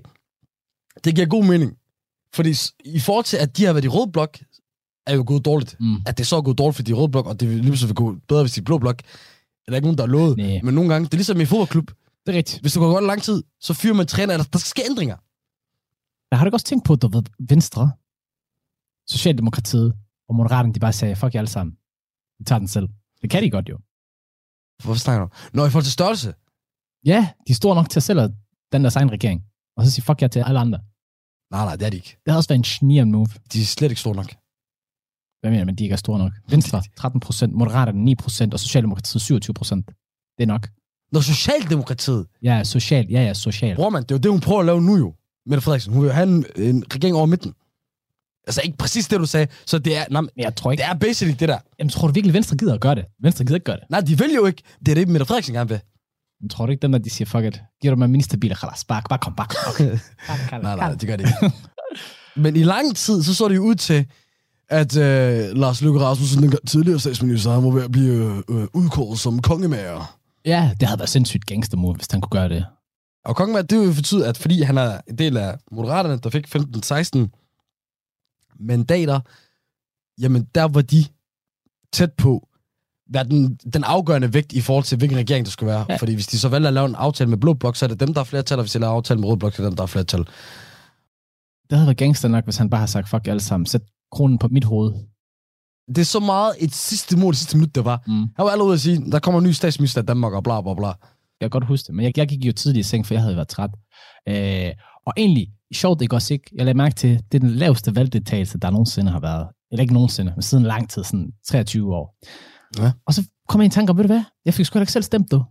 det 1.04 1.14
giver 1.14 1.26
god 1.26 1.44
mening. 1.44 1.72
Fordi 2.34 2.54
i 2.84 3.00
forhold 3.00 3.24
til, 3.24 3.36
at 3.36 3.56
de 3.56 3.64
har 3.64 3.72
været 3.72 3.84
i 3.84 3.88
rød 3.88 4.12
blok, 4.12 4.38
er 5.08 5.14
jo 5.14 5.24
gået 5.26 5.44
dårligt. 5.44 5.76
Mm. 5.80 5.96
At 6.06 6.18
det 6.18 6.26
så 6.26 6.36
er 6.36 6.42
gået 6.42 6.58
dårligt 6.58 6.76
for 6.76 6.82
de 6.82 6.90
er 6.92 6.96
i 6.96 6.98
rød 6.98 7.08
blok, 7.08 7.26
og 7.26 7.40
det 7.40 7.48
vil 7.48 7.58
lige 7.64 7.86
vil 7.86 7.94
gå 7.94 8.16
bedre, 8.28 8.42
hvis 8.42 8.52
de 8.52 8.62
blå 8.62 8.78
blok. 8.78 8.98
Er 9.66 9.70
der 9.70 9.76
ikke 9.76 9.86
nogen, 9.86 9.98
der 9.98 10.04
er 10.04 10.08
lovet. 10.08 10.36
Nej. 10.36 10.60
Men 10.64 10.74
nogle 10.74 10.92
gange, 10.92 11.04
det 11.04 11.14
er 11.14 11.16
ligesom 11.16 11.40
i 11.40 11.44
fodboldklub. 11.44 11.86
Det 12.26 12.34
er 12.34 12.38
rigtigt. 12.38 12.60
Hvis 12.60 12.72
du 12.72 12.80
går 12.80 12.92
godt 12.92 13.04
lang 13.04 13.22
tid, 13.22 13.42
så 13.60 13.74
fyrer 13.74 13.94
man 13.94 14.06
træner, 14.06 14.32
eller 14.34 14.44
der 14.44 14.58
skal 14.58 14.84
ændringer. 14.90 15.16
Jeg 16.30 16.38
har 16.38 16.44
du 16.44 16.48
ikke 16.48 16.56
også 16.56 16.66
tænkt 16.66 16.84
på, 16.84 16.92
at 16.92 17.02
du 17.02 17.08
ved, 17.08 17.22
Venstre, 17.48 17.92
Socialdemokratiet 19.08 19.94
og 20.28 20.34
Moderaterne, 20.34 20.74
de 20.74 20.80
bare 20.80 20.92
sagde, 20.92 21.16
fuck 21.16 21.34
jer 21.34 21.40
alle 21.40 21.50
sammen. 21.50 21.76
Vi 22.38 22.44
tager 22.44 22.58
den 22.58 22.68
selv. 22.68 22.88
Det 23.22 23.30
kan 23.30 23.42
de 23.42 23.50
godt 23.50 23.68
jo. 23.68 23.78
Hvorfor 24.82 24.98
snakker 24.98 25.26
du? 25.26 25.30
Nå, 25.52 25.66
i 25.66 25.70
forhold 25.70 25.84
til 25.84 25.92
størrelse. 25.92 26.34
Ja, 27.04 27.28
de 27.46 27.50
er 27.52 27.54
store 27.54 27.74
nok 27.74 27.90
til 27.90 27.98
at 27.98 28.02
sælge 28.02 28.28
den 28.72 28.82
deres 28.82 28.96
egen 28.96 29.12
regering. 29.12 29.44
Og 29.76 29.84
så 29.84 29.90
sige 29.90 30.04
fuck 30.04 30.22
jer 30.22 30.28
til 30.28 30.40
alle 30.40 30.60
andre. 30.60 30.78
Nej, 31.50 31.64
nej, 31.64 31.76
det 31.76 31.86
er 31.86 31.90
de 31.90 31.96
ikke. 31.96 32.16
Det 32.24 32.30
har 32.32 32.36
også 32.36 32.48
været 32.48 32.58
en 32.58 32.64
sneeren 32.64 33.12
move. 33.12 33.28
De 33.52 33.60
er 33.60 33.64
slet 33.64 33.90
ikke 33.90 34.00
store 34.00 34.14
nok. 34.14 34.34
Hvad 35.40 35.50
mener 35.50 35.64
man, 35.64 35.74
de 35.74 35.82
ikke 35.84 35.92
er 35.92 35.96
store 35.96 36.18
nok? 36.18 36.32
Venstre 36.48 36.82
13 36.96 37.20
procent, 37.20 37.52
Moderaterne 37.54 38.04
9 38.04 38.14
procent, 38.14 38.54
og 38.54 38.60
Socialdemokratiet 38.60 39.22
27 39.22 39.54
procent. 39.54 39.86
Det 40.38 40.42
er 40.42 40.46
nok. 40.46 40.68
Når 41.12 41.20
Socialdemokratiet, 41.20 42.26
Ja, 42.42 42.64
social. 42.64 43.06
Ja, 43.10 43.22
ja, 43.22 43.34
social. 43.34 43.76
bror 43.76 43.90
man, 43.90 44.02
det 44.02 44.10
er 44.10 44.14
jo 44.14 44.18
det, 44.18 44.30
hun 44.30 44.40
prøver 44.40 44.60
at 44.60 44.66
lave 44.66 44.82
nu 44.82 44.96
jo. 44.96 45.14
Mette 45.46 45.62
Frederiksen, 45.62 45.92
hun 45.92 46.02
vil 46.02 46.12
have 46.12 46.28
en, 46.28 46.44
en 46.56 46.84
regering 46.94 47.16
over 47.16 47.26
midten. 47.26 47.52
Altså 48.46 48.60
ikke 48.64 48.78
præcis 48.78 49.08
det, 49.08 49.20
du 49.20 49.26
sagde. 49.26 49.46
Så 49.66 49.78
det 49.78 49.96
er, 49.96 50.04
nej, 50.10 50.22
jeg 50.36 50.56
tror 50.56 50.72
ikke... 50.72 50.82
det 50.82 50.88
er 50.90 50.94
basically 50.94 51.36
det 51.40 51.48
der. 51.48 51.58
Jamen, 51.78 51.90
tror 51.90 52.06
du 52.08 52.12
virkelig, 52.14 52.34
Venstre 52.34 52.56
gider 52.56 52.74
at 52.74 52.80
gøre 52.80 52.94
det? 52.94 53.04
Venstre 53.22 53.44
gider 53.44 53.54
ikke 53.56 53.64
gøre 53.64 53.76
det. 53.76 53.84
Nej, 53.90 54.00
de 54.00 54.18
vil 54.18 54.30
jo 54.34 54.46
ikke. 54.46 54.62
Det 54.80 54.88
er 54.88 54.94
det, 54.94 55.08
Mette 55.08 55.26
Frederiksen 55.26 55.54
gerne 55.54 55.68
vil. 55.68 55.80
Men 56.40 56.48
tror 56.48 56.66
du 56.66 56.70
ikke, 56.72 56.82
dem 56.82 56.92
der, 56.92 56.98
de 56.98 57.10
siger, 57.10 57.26
fuck 57.26 57.44
it. 57.44 57.62
Giver 57.82 57.94
du 57.94 57.98
mig 57.98 58.10
ministerbiler, 58.10 58.56
khalas. 58.56 58.84
Bare, 58.84 59.02
bare 59.08 59.18
kom, 59.18 59.34
bare 59.34 59.46
kom. 59.46 59.72
Okay. 59.74 59.98
Nej, 60.62 60.76
nej, 60.76 60.94
det 60.94 61.08
gør 61.08 61.16
det 61.16 61.28
ikke. 61.42 61.56
Men 62.42 62.56
i 62.56 62.62
lang 62.62 62.96
tid, 62.96 63.22
så 63.22 63.34
så 63.34 63.48
det 63.48 63.56
jo 63.56 63.62
ud 63.62 63.74
til, 63.74 64.06
at 64.68 64.96
øh, 64.96 65.56
Lars 65.56 65.82
Løkke 65.82 66.00
Rasmussen, 66.00 66.42
den 66.42 66.58
tidligere 66.66 67.00
statsminister, 67.00 67.50
han 67.50 67.64
var 67.64 67.70
ved 67.70 67.84
at 67.84 67.92
blive 67.92 68.42
øh, 68.48 68.66
udkåret 68.72 69.18
som 69.18 69.42
kongemager. 69.42 70.18
Ja, 70.44 70.70
det 70.80 70.88
havde 70.88 70.98
været 70.98 71.10
sindssygt 71.10 71.46
gangster 71.46 71.76
move, 71.76 71.94
hvis 71.94 72.06
han 72.10 72.20
kunne 72.20 72.40
gøre 72.40 72.48
det. 72.48 72.66
Og 73.24 73.36
kongemager, 73.36 73.62
det 73.62 73.80
vil 73.80 73.94
betyde, 73.94 74.26
at 74.26 74.38
fordi 74.38 74.62
han 74.62 74.78
er 74.78 75.00
en 75.06 75.18
del 75.18 75.36
af 75.36 75.58
Moderaterne, 75.72 76.18
der 76.18 76.30
fik 76.30 76.56
15-16 76.56 77.28
mandater, 78.60 79.20
jamen 80.20 80.44
der 80.54 80.62
var 80.62 80.82
de 80.82 81.04
tæt 81.92 82.12
på, 82.12 82.48
være 83.10 83.24
den, 83.24 83.54
den 83.54 83.84
afgørende 83.84 84.34
vægt 84.34 84.52
i 84.52 84.60
forhold 84.60 84.84
til, 84.84 84.98
hvilken 84.98 85.18
regering 85.18 85.44
det 85.44 85.52
skulle 85.52 85.72
være. 85.72 85.86
Ja. 85.88 85.96
Fordi 85.96 86.14
hvis 86.14 86.26
de 86.26 86.38
så 86.38 86.48
valgte 86.48 86.68
at 86.68 86.74
lave 86.74 86.86
en 86.86 86.94
aftale 86.94 87.30
med 87.30 87.38
Blå 87.38 87.54
Blok, 87.54 87.76
så 87.76 87.84
er 87.84 87.88
det 87.88 88.00
dem, 88.00 88.14
der 88.14 88.20
er 88.20 88.24
flertal, 88.24 88.58
og 88.58 88.62
hvis 88.62 88.72
de 88.72 88.78
laver 88.78 88.92
aftale 88.92 89.20
med 89.20 89.28
Rød 89.28 89.36
Blok, 89.36 89.54
så 89.54 89.62
er 89.62 89.64
det 89.64 89.70
dem, 89.70 89.76
der 89.76 89.82
er 89.82 89.86
flertal. 89.86 90.20
Det 91.70 91.78
havde 91.78 91.86
været 91.86 91.96
gangster 91.96 92.28
nok, 92.28 92.44
hvis 92.44 92.56
han 92.56 92.70
bare 92.70 92.78
havde 92.78 92.90
sagt, 92.90 93.08
fuck 93.08 93.26
jer 93.26 93.32
alle 93.32 93.42
sammen, 93.42 93.66
sæt 93.66 93.82
kronen 94.12 94.38
på 94.38 94.48
mit 94.48 94.64
hoved. 94.64 94.92
Det 95.88 95.98
er 95.98 96.04
så 96.04 96.20
meget 96.20 96.54
et 96.58 96.74
sidste 96.74 97.16
mål, 97.16 97.32
det 97.32 97.38
sidste 97.38 97.56
minut, 97.56 97.74
det 97.74 97.84
var. 97.84 98.02
Mm. 98.06 98.12
Han 98.12 98.44
var 98.44 98.50
allerede 98.50 98.74
at 98.74 98.80
sige, 98.80 99.10
der 99.10 99.18
kommer 99.18 99.40
en 99.40 99.46
ny 99.46 99.50
statsminister 99.50 100.00
af 100.00 100.06
Danmark, 100.06 100.32
og 100.32 100.44
bla 100.44 100.60
bla 100.60 100.74
bla. 100.74 100.86
Jeg 101.40 101.44
kan 101.46 101.50
godt 101.50 101.66
huske 101.66 101.86
det, 101.86 101.94
men 101.94 102.04
jeg, 102.04 102.18
jeg 102.18 102.28
gik 102.28 102.44
jo 102.44 102.52
tidligt 102.52 102.86
i 102.86 102.88
seng, 102.88 103.06
for 103.06 103.14
jeg 103.14 103.22
havde 103.22 103.36
været 103.36 103.48
træt. 103.48 103.70
Øh, 104.28 104.72
og 105.06 105.12
egentlig, 105.16 105.52
sjovt 105.74 106.02
ikke 106.02 106.16
også 106.16 106.34
ikke, 106.34 106.50
jeg 106.54 106.64
lagde 106.64 106.76
mærke 106.76 106.94
til, 106.94 107.10
det 107.32 107.38
er 107.38 107.46
den 107.46 107.50
laveste 107.50 107.96
valgdeltagelse, 107.96 108.58
der 108.58 108.70
nogensinde 108.70 109.10
har 109.10 109.20
været. 109.20 109.48
Eller 109.70 109.82
ikke 109.82 109.94
nogensinde, 109.94 110.32
men 110.34 110.42
siden 110.42 110.64
lang 110.64 110.90
tid, 110.90 111.04
sådan 111.04 111.32
23 111.48 111.94
år. 111.94 112.16
Ja. 112.78 112.92
Og 113.06 113.14
så 113.14 113.28
kom 113.48 113.60
jeg 113.60 113.64
i 113.64 113.66
en 113.66 113.70
tanke 113.70 113.90
om, 113.90 113.96
ved 113.96 114.04
du 114.04 114.08
hvad, 114.08 114.24
jeg 114.44 114.54
fik 114.54 114.66
sgu 114.66 114.78
ikke 114.78 114.92
selv 114.92 115.02
stemt, 115.02 115.30
du. 115.30 115.44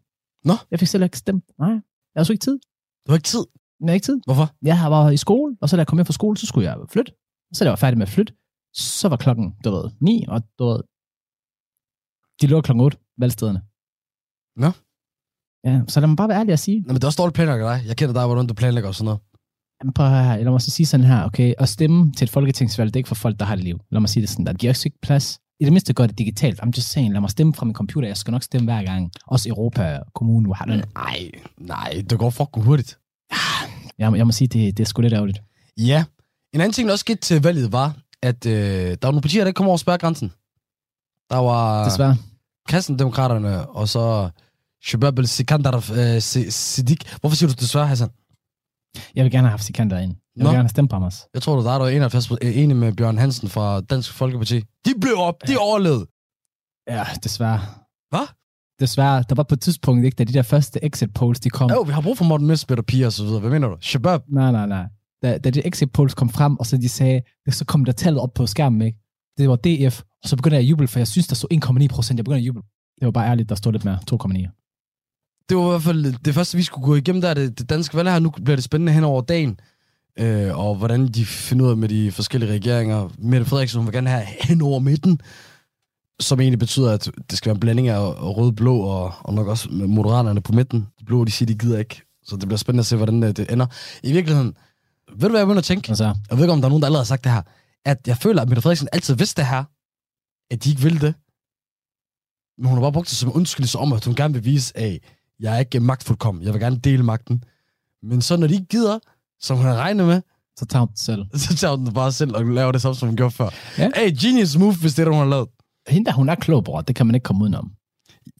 Nå. 0.43 0.53
Jeg 0.71 0.79
fik 0.79 0.87
selv 0.87 1.03
ikke 1.03 1.17
stemt. 1.17 1.43
Nej, 1.59 1.69
jeg 1.69 1.81
havde 2.15 2.25
sgu 2.25 2.31
ikke 2.31 2.43
tid. 2.43 2.59
Du 3.05 3.11
har 3.11 3.15
ikke 3.15 3.27
tid. 3.27 3.45
Jeg 3.79 3.85
havde 3.87 3.95
ikke 3.95 4.05
tid. 4.05 4.19
Hvorfor? 4.25 4.55
Jeg 4.61 4.79
har 4.79 4.89
været 4.89 5.13
i 5.13 5.17
skole, 5.17 5.57
og 5.61 5.69
så 5.69 5.75
da 5.75 5.79
jeg 5.79 5.87
kom 5.87 5.97
hjem 5.97 6.05
fra 6.05 6.13
skole, 6.13 6.37
så 6.37 6.45
skulle 6.45 6.69
jeg 6.69 6.77
flytte. 6.89 7.11
Og 7.49 7.55
så 7.55 7.63
da 7.63 7.67
jeg 7.67 7.71
var 7.71 7.75
færdig 7.75 7.97
med 7.97 8.07
at 8.07 8.13
flytte, 8.13 8.33
så 8.77 9.09
var 9.09 9.17
klokken, 9.17 9.55
du 9.63 9.71
ved, 9.71 9.85
9, 10.01 10.25
og 10.27 10.41
du 10.59 10.63
ved, 10.65 10.79
de 12.41 12.47
lukker 12.47 12.65
klokken 12.67 12.81
8, 12.81 12.97
valgstederne. 13.17 13.61
Nå. 14.63 14.71
Ja, 15.67 15.81
så 15.87 15.99
lad 15.99 16.07
mig 16.07 16.17
bare 16.17 16.29
være 16.29 16.39
ærlig 16.39 16.53
at 16.53 16.59
sige, 16.59 16.81
Nå, 16.81 16.87
men 16.87 16.95
det 16.95 17.03
er 17.03 17.07
også 17.07 17.21
dårligt 17.21 17.35
planlægger 17.35 17.67
dig. 17.71 17.87
Jeg 17.87 17.97
kender 17.97 18.13
dig, 18.13 18.25
hvordan 18.25 18.47
du 18.47 18.53
planlægger 18.53 18.87
og 18.87 18.95
sådan 18.95 19.05
noget. 19.05 19.19
Jamen, 19.81 19.93
prøv 19.93 20.05
at 20.05 20.25
her. 20.25 20.37
Lad 20.37 20.51
mig 20.51 20.61
så 20.61 20.71
sige 20.71 20.85
sådan 20.85 21.05
her, 21.05 21.23
okay? 21.23 21.53
At 21.57 21.69
stemme 21.69 22.11
til 22.11 22.25
et 22.25 22.29
folketingsvalg, 22.29 22.87
det 22.87 22.95
er 22.95 22.99
ikke 22.99 23.07
for 23.07 23.15
folk, 23.15 23.39
der 23.39 23.45
har 23.45 23.53
et 23.53 23.63
liv. 23.63 23.79
Lad 23.91 23.99
mig 24.01 24.09
sige 24.09 24.21
det 24.21 24.29
sådan, 24.29 24.45
der 24.45 24.53
giver 24.53 24.71
også 24.71 24.87
ikke 24.87 25.01
plads. 25.01 25.39
I 25.59 25.63
det 25.63 25.73
mindste 25.73 25.93
gør 25.93 26.07
det 26.07 26.17
digitalt. 26.17 26.61
I'm 26.61 26.71
just 26.77 26.89
saying, 26.91 27.13
lad 27.13 27.21
mig 27.21 27.29
stemme 27.29 27.53
fra 27.53 27.65
min 27.65 27.75
computer. 27.75 28.07
Jeg 28.07 28.17
skal 28.17 28.31
nok 28.31 28.43
stemme 28.43 28.65
hver 28.65 28.83
gang. 28.83 29.11
Også 29.27 29.49
Europa 29.49 29.99
Kommune, 30.15 30.55
har 30.55 30.65
den. 30.65 30.83
Nej, 30.95 31.31
nej, 31.57 32.03
det 32.09 32.19
går 32.19 32.29
fucking 32.29 32.65
hurtigt. 32.65 32.99
Jeg, 33.97 34.17
jeg 34.17 34.25
må 34.25 34.31
sige, 34.31 34.47
det, 34.47 34.77
det 34.77 34.83
er 34.83 34.87
sgu 34.87 35.01
lidt 35.01 35.13
ærgerligt. 35.13 35.41
Ja. 35.77 36.05
En 36.53 36.61
anden 36.61 36.73
ting, 36.73 36.87
der 36.87 36.93
også 36.93 37.03
skete 37.03 37.19
til 37.19 37.43
valget, 37.43 37.71
var, 37.71 37.95
at 38.23 38.45
øh, 38.45 38.53
der 38.53 38.97
var 39.07 39.11
nogle 39.11 39.21
partier, 39.21 39.43
der 39.43 39.47
ikke 39.47 39.57
kom 39.57 39.67
over 39.67 39.77
spærgrænsen. 39.77 40.29
Der 41.29 41.37
var 41.37 41.83
Desværre. 41.89 42.15
kristendemokraterne, 42.67 43.69
og 43.69 43.87
så 43.87 44.29
Shabab 44.85 45.19
al-Sikandar 45.19 45.75
øh, 45.75 46.21
Si- 46.21 46.51
Siddiq. 46.51 47.19
Hvorfor 47.19 47.35
siger 47.35 47.49
du 47.49 47.55
desværre, 47.59 47.87
Hassan? 47.87 48.09
Jeg 49.15 49.23
vil 49.23 49.31
gerne 49.31 49.47
have 49.47 49.51
haft 49.51 49.63
Sikander 49.63 49.99
ind. 49.99 50.11
Jeg 50.11 50.17
vil 50.35 50.43
Nå. 50.43 50.49
gerne 50.49 50.63
have 50.63 50.69
stemt 50.69 50.89
på 50.89 50.95
ham 50.95 51.03
også. 51.03 51.27
Jeg 51.33 51.41
tror, 51.41 51.55
du 51.55 51.63
der 51.63 51.71
er 51.71 51.79
der 51.79 51.85
71 51.87 52.31
øh, 52.31 52.37
enig 52.57 52.75
med 52.77 52.93
Bjørn 52.93 53.17
Hansen 53.17 53.49
fra 53.49 53.81
Dansk 53.81 54.13
Folkeparti. 54.13 54.59
De 54.85 54.93
blev 55.01 55.13
op, 55.17 55.35
de 55.47 55.57
overlevede. 55.57 56.05
Ja, 56.87 57.03
desværre. 57.23 57.59
Hvad? 58.09 58.27
Desværre. 58.79 59.23
Der 59.29 59.35
var 59.35 59.43
på 59.43 59.53
et 59.55 59.61
tidspunkt, 59.61 60.05
ikke, 60.05 60.15
da 60.15 60.23
de 60.23 60.33
der 60.33 60.41
første 60.41 60.85
exit 60.85 61.13
polls, 61.13 61.39
de 61.39 61.49
kom. 61.49 61.69
Jo, 61.71 61.81
vi 61.81 61.91
har 61.91 62.01
brug 62.01 62.17
for 62.17 62.25
Morten 62.25 62.47
Messerschmidt 62.47 62.79
og 62.79 62.85
Pia 62.85 63.05
og 63.05 63.13
så 63.13 63.23
videre. 63.23 63.39
Hvad 63.39 63.49
mener 63.49 63.67
du? 63.67 63.77
Shabab? 63.81 64.21
Nej, 64.29 64.51
nej, 64.51 64.65
nej. 64.65 64.85
Da, 65.21 65.37
da 65.37 65.49
de 65.49 65.67
exit 65.67 65.91
polls 65.91 66.13
kom 66.13 66.29
frem, 66.29 66.57
og 66.57 66.65
så 66.65 66.77
de 66.77 66.89
sagde, 66.89 67.21
så 67.49 67.65
kom 67.65 67.85
der 67.85 67.91
tallet 67.91 68.21
op 68.21 68.33
på 68.33 68.45
skærmen, 68.45 68.81
ikke? 68.81 68.99
Det 69.37 69.49
var 69.49 69.55
DF, 69.55 70.01
og 70.23 70.29
så 70.29 70.35
begyndte 70.35 70.55
jeg 70.55 70.63
at 70.63 70.69
juble, 70.69 70.87
for 70.87 70.99
jeg 70.99 71.07
synes, 71.07 71.27
der 71.27 71.35
stod 71.35 71.81
1,9 71.81 71.87
procent. 71.87 72.17
Jeg 72.17 72.25
begyndte 72.25 72.41
at 72.41 72.47
juble. 72.47 72.61
Det 72.99 73.05
var 73.05 73.11
bare 73.11 73.29
ærligt, 73.29 73.49
der 73.49 73.55
stod 73.55 73.71
lidt 73.71 73.85
mere. 73.85 73.99
2,9. 74.11 75.43
Det 75.49 75.57
var 75.57 75.65
i 75.65 75.69
hvert 75.69 75.81
fald 75.81 76.13
det 76.25 76.33
første, 76.33 76.57
vi 76.57 76.63
skulle 76.63 76.85
gå 76.85 76.95
igennem, 76.95 77.21
der 77.21 77.29
er 77.29 77.33
det, 77.33 77.59
det 77.59 77.69
danske 77.69 77.97
valg 77.97 78.11
her. 78.11 78.19
Nu 78.19 78.29
bliver 78.29 78.55
det 78.55 78.63
spændende 78.63 78.93
hen 78.93 79.03
over 79.03 79.21
dagen. 79.21 79.59
Øh, 80.19 80.59
og 80.59 80.75
hvordan 80.75 81.07
de 81.07 81.25
finder 81.25 81.65
ud 81.65 81.69
af 81.71 81.77
med 81.77 81.89
de 81.89 82.11
forskellige 82.11 82.53
regeringer. 82.53 83.09
Mette 83.17 83.45
Frederiksen, 83.45 83.79
hun 83.79 83.87
vil 83.87 83.93
gerne 83.93 84.09
have 84.09 84.25
hen 84.41 84.61
over 84.61 84.79
midten. 84.79 85.21
Som 86.19 86.39
egentlig 86.39 86.59
betyder, 86.59 86.91
at 86.91 87.11
det 87.29 87.37
skal 87.37 87.49
være 87.49 87.55
en 87.55 87.59
blanding 87.59 87.87
af 87.87 87.99
rød-blå 88.37 88.79
og, 88.79 89.13
og 89.19 89.33
nok 89.33 89.47
også 89.47 89.69
moderaterne 89.71 90.41
på 90.41 90.51
midten. 90.51 90.87
De 90.99 91.05
blå, 91.05 91.25
de 91.25 91.31
siger, 91.31 91.47
de 91.47 91.57
gider 91.57 91.79
ikke. 91.79 92.01
Så 92.23 92.35
det 92.35 92.47
bliver 92.47 92.57
spændende 92.57 92.81
at 92.81 92.85
se, 92.85 92.95
hvordan 92.95 93.23
øh, 93.23 93.31
det 93.31 93.51
ender. 93.51 93.65
I 94.03 94.11
virkeligheden, 94.11 94.53
ved 95.11 95.21
du 95.21 95.29
hvad 95.29 95.39
jeg 95.39 95.47
begynder 95.47 95.61
at 95.61 95.63
tænke? 95.65 95.91
Og 95.91 95.97
så, 95.97 96.03
Jeg 96.03 96.37
ved 96.37 96.43
ikke, 96.43 96.53
om 96.53 96.61
der 96.61 96.65
er 96.65 96.69
nogen, 96.69 96.81
der 96.81 96.87
allerede 96.87 97.03
har 97.03 97.05
sagt 97.13 97.23
det 97.23 97.31
her. 97.31 97.41
At 97.85 98.07
jeg 98.07 98.17
føler, 98.17 98.41
at 98.41 98.49
Mette 98.49 98.61
Frederiksen 98.61 98.89
altid 98.91 99.15
vidste 99.15 99.41
det 99.41 99.49
her. 99.49 99.63
At 100.51 100.63
de 100.63 100.69
ikke 100.69 100.81
ville 100.81 100.99
det. 100.99 101.13
Men 102.57 102.65
hun 102.67 102.77
har 102.77 102.81
bare 102.81 102.91
brugt 102.91 103.09
det 103.09 103.17
som 103.17 103.35
undskyldelse 103.35 103.77
om, 103.79 103.93
at 103.93 104.05
hun 104.05 104.15
gerne 104.15 104.33
vil 104.33 104.45
vise, 104.45 104.77
at 104.77 104.99
jeg 105.39 105.55
er 105.55 105.59
ikke 105.59 105.79
magtfuldkommen. 105.79 106.43
Jeg 106.43 106.53
vil 106.53 106.61
gerne 106.61 106.79
dele 106.79 107.03
magten. 107.03 107.43
Men 108.03 108.21
så 108.21 108.37
når 108.37 108.47
de 108.47 108.53
ikke 108.53 108.65
gider, 108.65 108.99
som 109.39 109.57
hun 109.57 109.65
har 109.65 109.75
regnet 109.75 110.07
med, 110.07 110.21
så 110.59 110.65
tager 110.65 110.85
hun 110.85 110.89
det 110.91 110.99
selv. 110.99 111.25
så 111.43 111.55
tager 111.55 111.75
hun 111.75 111.85
det 111.85 111.93
bare 111.93 112.11
selv 112.11 112.35
og 112.35 112.45
laver 112.45 112.71
det 112.71 112.81
samme, 112.81 112.95
som 112.95 113.07
hun 113.07 113.17
gjorde 113.17 113.31
før. 113.31 113.49
Ja. 113.77 113.89
Hey, 113.95 114.11
genius 114.21 114.57
move, 114.57 114.75
hvis 114.75 114.93
det 114.93 115.07
er 115.07 115.11
hun 115.11 115.19
har 115.19 115.25
lavet. 115.25 115.47
Hende 115.87 116.05
der, 116.05 116.13
hun 116.13 116.29
er 116.29 116.35
klog, 116.35 116.63
bror. 116.63 116.81
Det 116.81 116.95
kan 116.95 117.05
man 117.05 117.15
ikke 117.15 117.25
komme 117.25 117.43
udenom. 117.43 117.71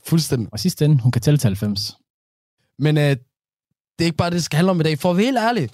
Fuldstændig. 0.05 0.47
Og 0.51 0.59
sidst 0.59 0.81
ende, 0.81 1.01
hun 1.01 1.11
kan 1.11 1.21
tælle 1.21 1.37
til 1.37 1.47
90. 1.47 1.97
Men 2.79 2.97
øh, 2.97 3.03
det 3.03 3.19
er 3.99 4.05
ikke 4.05 4.17
bare 4.17 4.29
det, 4.29 4.35
det 4.35 4.43
skal 4.43 4.57
handle 4.57 4.71
om 4.71 4.79
i 4.79 4.83
dag. 4.83 4.99
For 4.99 5.11
at 5.11 5.17
være 5.17 5.25
helt 5.25 5.37
ærlig, 5.37 5.69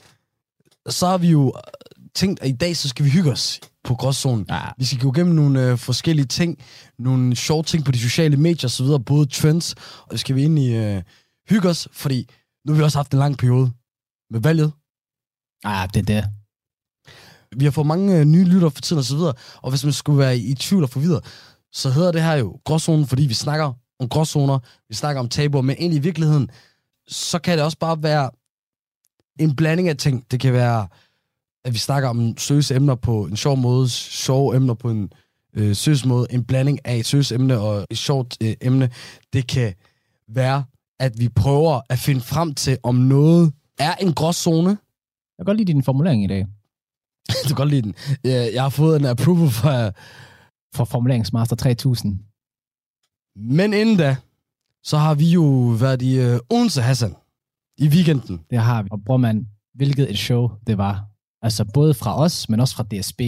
så 0.89 1.07
har 1.07 1.17
vi 1.17 1.27
jo 1.31 1.53
øh, 1.55 2.07
tænkt, 2.15 2.41
at 2.41 2.49
i 2.49 2.51
dag 2.51 2.77
så 2.77 2.89
skal 2.89 3.05
vi 3.05 3.09
hygge 3.09 3.31
os 3.31 3.59
på 3.83 3.95
gråzonen. 3.95 4.45
Ja, 4.49 4.61
Vi 4.77 4.85
skal 4.85 4.99
gå 4.99 5.13
igennem 5.13 5.35
nogle 5.35 5.71
øh, 5.71 5.77
forskellige 5.77 6.25
ting, 6.25 6.57
nogle 6.99 7.35
sjove 7.35 7.63
ting 7.63 7.85
på 7.85 7.91
de 7.91 7.99
sociale 7.99 8.37
medier 8.37 8.65
osv., 8.65 9.03
både 9.05 9.25
trends, 9.25 9.75
og 10.01 10.07
så 10.11 10.17
skal 10.17 10.35
vi 10.35 10.43
ind 10.43 10.59
i 10.59 10.75
øh, 10.75 11.01
hygge 11.49 11.69
os, 11.69 11.87
fordi 11.91 12.29
nu 12.65 12.73
har 12.73 12.77
vi 12.77 12.83
også 12.83 12.97
haft 12.97 13.11
en 13.11 13.19
lang 13.19 13.37
periode 13.37 13.71
med 14.31 14.39
valget. 14.39 14.71
ah, 15.63 15.89
det 15.93 15.99
er 15.99 16.21
det. 16.21 16.29
Vi 17.59 17.65
har 17.65 17.71
fået 17.71 17.87
mange 17.87 18.19
øh, 18.19 18.25
nye 18.25 18.43
lyttere 18.45 18.71
for 18.71 18.81
tiden 18.81 18.99
osv., 18.99 19.15
og, 19.17 19.35
og 19.61 19.69
hvis 19.69 19.83
man 19.83 19.93
skulle 19.93 20.19
være 20.19 20.37
i, 20.37 20.51
i 20.51 20.55
tvivl 20.55 20.83
og 20.83 20.89
forvirret, 20.89 21.25
så 21.73 21.89
hedder 21.89 22.11
det 22.11 22.21
her 22.23 22.33
jo 22.33 22.59
gråzonen, 22.65 23.07
fordi 23.07 23.25
vi 23.25 23.33
snakker 23.33 23.73
om 23.99 24.09
gråzoner, 24.09 24.59
vi 24.89 24.95
snakker 24.95 25.19
om 25.19 25.29
tabuer, 25.29 25.61
men 25.61 25.75
egentlig 25.79 25.97
i 25.97 26.03
virkeligheden, 26.03 26.49
så 27.07 27.39
kan 27.39 27.57
det 27.57 27.65
også 27.65 27.77
bare 27.77 28.03
være 28.03 28.29
en 29.39 29.55
blanding 29.55 29.89
af 29.89 29.97
ting. 29.97 30.25
Det 30.31 30.39
kan 30.39 30.53
være, 30.53 30.87
at 31.65 31.73
vi 31.73 31.77
snakker 31.77 32.09
om 32.09 32.37
seriøse 32.37 32.75
emner 32.75 32.95
på 32.95 33.25
en 33.25 33.37
sjov 33.37 33.57
måde, 33.57 33.89
sjove 33.89 34.55
emner 34.55 34.73
på 34.73 34.89
en 34.89 35.11
øh, 35.53 35.75
seriøs 35.75 36.05
måde, 36.05 36.27
en 36.29 36.43
blanding 36.43 36.79
af 36.85 36.95
et 36.95 37.05
seriøst 37.05 37.31
emne 37.31 37.59
og 37.59 37.87
et 37.89 37.97
sjovt 37.97 38.37
øh, 38.41 38.53
emne. 38.61 38.89
Det 39.33 39.47
kan 39.47 39.73
være, 40.27 40.63
at 40.99 41.19
vi 41.19 41.29
prøver 41.29 41.81
at 41.89 41.99
finde 41.99 42.21
frem 42.21 42.55
til, 42.55 42.77
om 42.83 42.95
noget 42.95 43.53
er 43.79 43.95
en 43.95 44.13
gråzone. 44.13 44.69
Jeg 44.69 44.77
kan 45.39 45.45
godt 45.45 45.57
lide 45.57 45.73
din 45.73 45.83
formulering 45.83 46.23
i 46.23 46.27
dag. 46.27 46.47
du 47.43 47.47
kan 47.47 47.55
godt 47.55 47.69
lide 47.69 47.81
den. 47.81 47.95
Jeg, 48.23 48.61
har 48.61 48.69
fået 48.69 48.99
en 48.99 49.05
approval 49.05 49.49
fra... 49.49 49.91
For 50.75 50.85
formuleringsmaster 50.85 51.55
3000. 51.55 52.19
Men 53.35 53.73
inden 53.73 53.97
da, 53.97 54.15
så 54.83 54.97
har 54.97 55.15
vi 55.15 55.25
jo 55.25 55.43
været 55.79 56.01
i 56.01 56.19
øh, 56.19 56.39
Odense 56.49 56.81
Hassan 56.81 57.15
i 57.77 57.87
weekenden. 57.87 58.39
Det 58.49 58.57
har 58.57 58.83
vi. 58.83 58.89
Og 58.91 59.03
bror 59.05 59.17
man, 59.17 59.47
hvilket 59.73 60.09
et 60.09 60.17
show 60.17 60.51
det 60.67 60.77
var. 60.77 61.05
Altså 61.41 61.65
både 61.73 61.93
fra 61.93 62.19
os, 62.19 62.49
men 62.49 62.59
også 62.59 62.75
fra 62.75 62.83
DSB. 62.83 63.21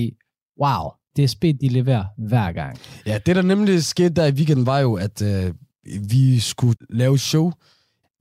Wow. 0.61 0.91
DSB, 1.17 1.43
de 1.61 1.67
leverer 1.67 2.05
hver 2.17 2.51
gang. 2.51 2.77
Ja, 3.05 3.17
det 3.25 3.35
der 3.35 3.41
nemlig 3.41 3.83
skete 3.83 4.09
der 4.09 4.25
i 4.25 4.31
weekenden, 4.31 4.65
var 4.65 4.79
jo, 4.79 4.93
at 4.93 5.21
øh, 5.21 5.53
vi 6.09 6.39
skulle 6.39 6.75
lave 6.89 7.13
et 7.13 7.21
show, 7.21 7.51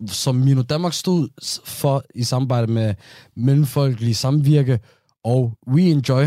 som 0.06 0.34
Mino 0.34 0.62
Danmark 0.62 0.92
stod 0.92 1.28
for 1.64 2.04
i 2.14 2.22
samarbejde 2.22 2.72
med 2.72 2.94
Mellemfolkelig 3.36 4.16
Samvirke 4.16 4.80
og 5.24 5.58
We 5.68 5.82
Enjoy, 5.82 6.24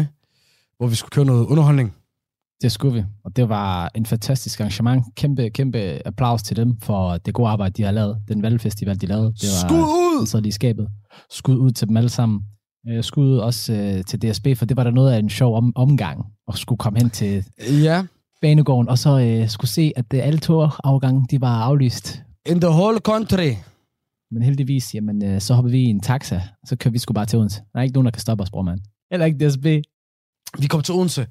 hvor 0.78 0.88
vi 0.88 0.96
skulle 0.96 1.10
køre 1.10 1.26
noget 1.26 1.46
underholdning. 1.46 1.94
Det 2.62 2.72
skulle 2.72 2.94
vi. 2.94 3.04
Og 3.26 3.36
det 3.36 3.50
var 3.50 3.92
en 3.96 4.06
fantastisk 4.06 4.60
arrangement. 4.60 5.04
Kæmpe, 5.16 5.50
kæmpe 5.50 6.02
applaus 6.08 6.44
til 6.44 6.58
dem 6.58 6.80
for 6.82 7.18
det 7.18 7.34
gode 7.34 7.50
arbejde, 7.50 7.74
de 7.74 7.84
har 7.84 7.92
lavet. 7.92 8.18
Den 8.28 8.42
valgfestival, 8.42 9.02
de 9.02 9.06
lavede. 9.06 9.26
Det 9.26 9.44
var, 9.64 9.68
Skud 9.68 9.80
ud! 9.80 10.26
Så 10.26 10.40
de 10.40 10.52
skabet. 10.52 10.88
Skud 11.32 11.56
ud 11.58 11.72
til 11.72 11.88
dem 11.88 11.98
alle 11.98 12.10
sammen. 12.10 12.42
Øh, 12.90 13.04
Skud 13.04 13.26
ud 13.26 13.38
også 13.38 13.74
øh, 13.74 14.04
til 14.04 14.22
DSB, 14.22 14.48
for 14.56 14.66
det 14.66 14.78
var 14.78 14.84
der 14.84 14.92
noget 14.92 15.12
af 15.14 15.20
en 15.20 15.30
sjov 15.30 15.58
om, 15.58 15.74
omgang. 15.76 16.26
Og 16.48 16.58
skulle 16.58 16.80
komme 16.80 17.00
hen 17.00 17.10
til 17.10 17.46
Ja, 17.84 18.06
banegården, 18.42 18.90
og 18.90 18.98
så 18.98 19.20
øh, 19.20 19.50
skulle 19.50 19.72
se, 19.72 19.92
at 19.96 20.06
øh, 20.14 20.20
alle 20.28 20.40
togafgange, 20.40 21.26
de 21.32 21.42
var 21.42 21.62
aflyst. 21.64 22.24
in 22.50 22.62
the 22.62 22.70
whole 22.70 23.00
country. 23.00 23.52
Men 24.32 24.42
heldigvis, 24.44 24.96
jamen, 24.96 25.24
øh, 25.26 25.42
så 25.42 25.54
hopper 25.54 25.72
vi 25.72 25.80
i 25.80 25.86
en 25.86 26.00
taxa, 26.00 26.42
så 26.66 26.76
kører 26.76 26.92
vi 26.92 26.98
sgu 26.98 27.14
bare 27.14 27.26
til 27.26 27.40
Odense. 27.40 27.62
Der 27.74 27.80
er 27.80 27.84
ikke 27.84 27.94
nogen, 27.94 28.06
der 28.06 28.12
kan 28.12 28.22
stoppe 28.22 28.42
os, 28.42 28.50
bror, 28.52 28.62
mand. 28.62 28.80
Heller 29.12 29.26
ikke 29.26 29.48
DSB. 29.48 29.66
Vi 30.62 30.68
kom 30.68 30.82
til 30.82 30.94
Odense, 30.94 31.28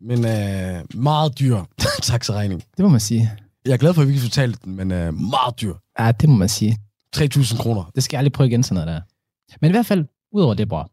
men 0.00 0.18
øh, 0.26 0.84
meget 1.02 1.38
dyr 1.38 1.62
taxaregning. 2.02 2.62
Det 2.76 2.82
må 2.84 2.88
man 2.88 3.00
sige. 3.00 3.30
Jeg 3.64 3.72
er 3.72 3.76
glad 3.76 3.94
for, 3.94 4.02
at 4.02 4.08
vi 4.08 4.12
ikke 4.12 4.22
fortalte 4.22 4.58
den, 4.64 4.76
men 4.76 4.92
øh, 4.92 5.14
meget 5.14 5.60
dyr. 5.60 5.74
Ja, 5.98 6.12
det 6.12 6.28
må 6.28 6.34
man 6.36 6.48
sige. 6.48 6.78
3.000 7.16 7.56
kroner. 7.62 7.90
Det 7.94 8.02
skal 8.02 8.16
jeg 8.16 8.18
aldrig 8.18 8.32
prøve 8.32 8.48
igen, 8.48 8.62
sådan 8.62 8.74
noget 8.74 8.86
der. 8.94 9.00
Men 9.60 9.70
i 9.70 9.72
hvert 9.72 9.86
fald, 9.86 10.04
udover 10.32 10.54
det, 10.54 10.68
bror, 10.68 10.90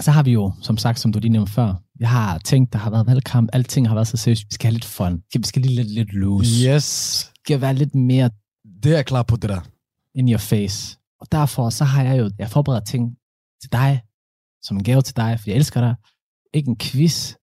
så 0.00 0.10
har 0.10 0.22
vi 0.22 0.32
jo, 0.32 0.52
som 0.62 0.76
sagt, 0.76 1.00
som 1.00 1.12
du 1.12 1.18
lige 1.18 1.32
nævnte 1.32 1.52
før, 1.52 1.74
vi 1.98 2.04
har 2.04 2.38
tænkt, 2.38 2.72
der 2.72 2.78
har 2.78 2.90
været 2.90 3.06
valgkamp, 3.06 3.50
alting 3.52 3.88
har 3.88 3.94
været 3.94 4.08
så 4.08 4.16
seriøst, 4.16 4.42
vi 4.42 4.54
skal 4.54 4.66
have 4.66 4.72
lidt 4.72 4.84
fun. 4.84 5.22
Vi 5.34 5.42
skal 5.44 5.62
lige 5.62 5.74
lidt, 5.74 5.90
lidt 5.90 6.12
loose. 6.12 6.50
Yes. 6.68 7.30
Vi 7.34 7.38
skal 7.46 7.60
være 7.60 7.74
lidt 7.74 7.94
mere 7.94 8.30
Det 8.82 8.92
er 8.92 8.96
jeg 8.96 9.06
klar 9.06 9.22
på, 9.22 9.36
det 9.36 9.50
der. 9.50 9.60
in 10.14 10.28
your 10.30 10.38
face. 10.38 10.98
Og 11.20 11.26
derfor, 11.32 11.70
så 11.70 11.84
har 11.84 12.02
jeg 12.04 12.18
jo, 12.18 12.30
jeg 12.38 12.50
forberedt 12.50 12.86
ting 12.86 13.16
til 13.62 13.72
dig, 13.72 14.02
som 14.62 14.76
en 14.76 14.82
gave 14.84 15.02
til 15.02 15.16
dig, 15.16 15.40
for 15.40 15.50
jeg 15.50 15.56
elsker 15.56 15.80
dig. 15.80 15.94
Ikke 16.54 16.68
en 16.68 16.76
quiz, 16.78 17.34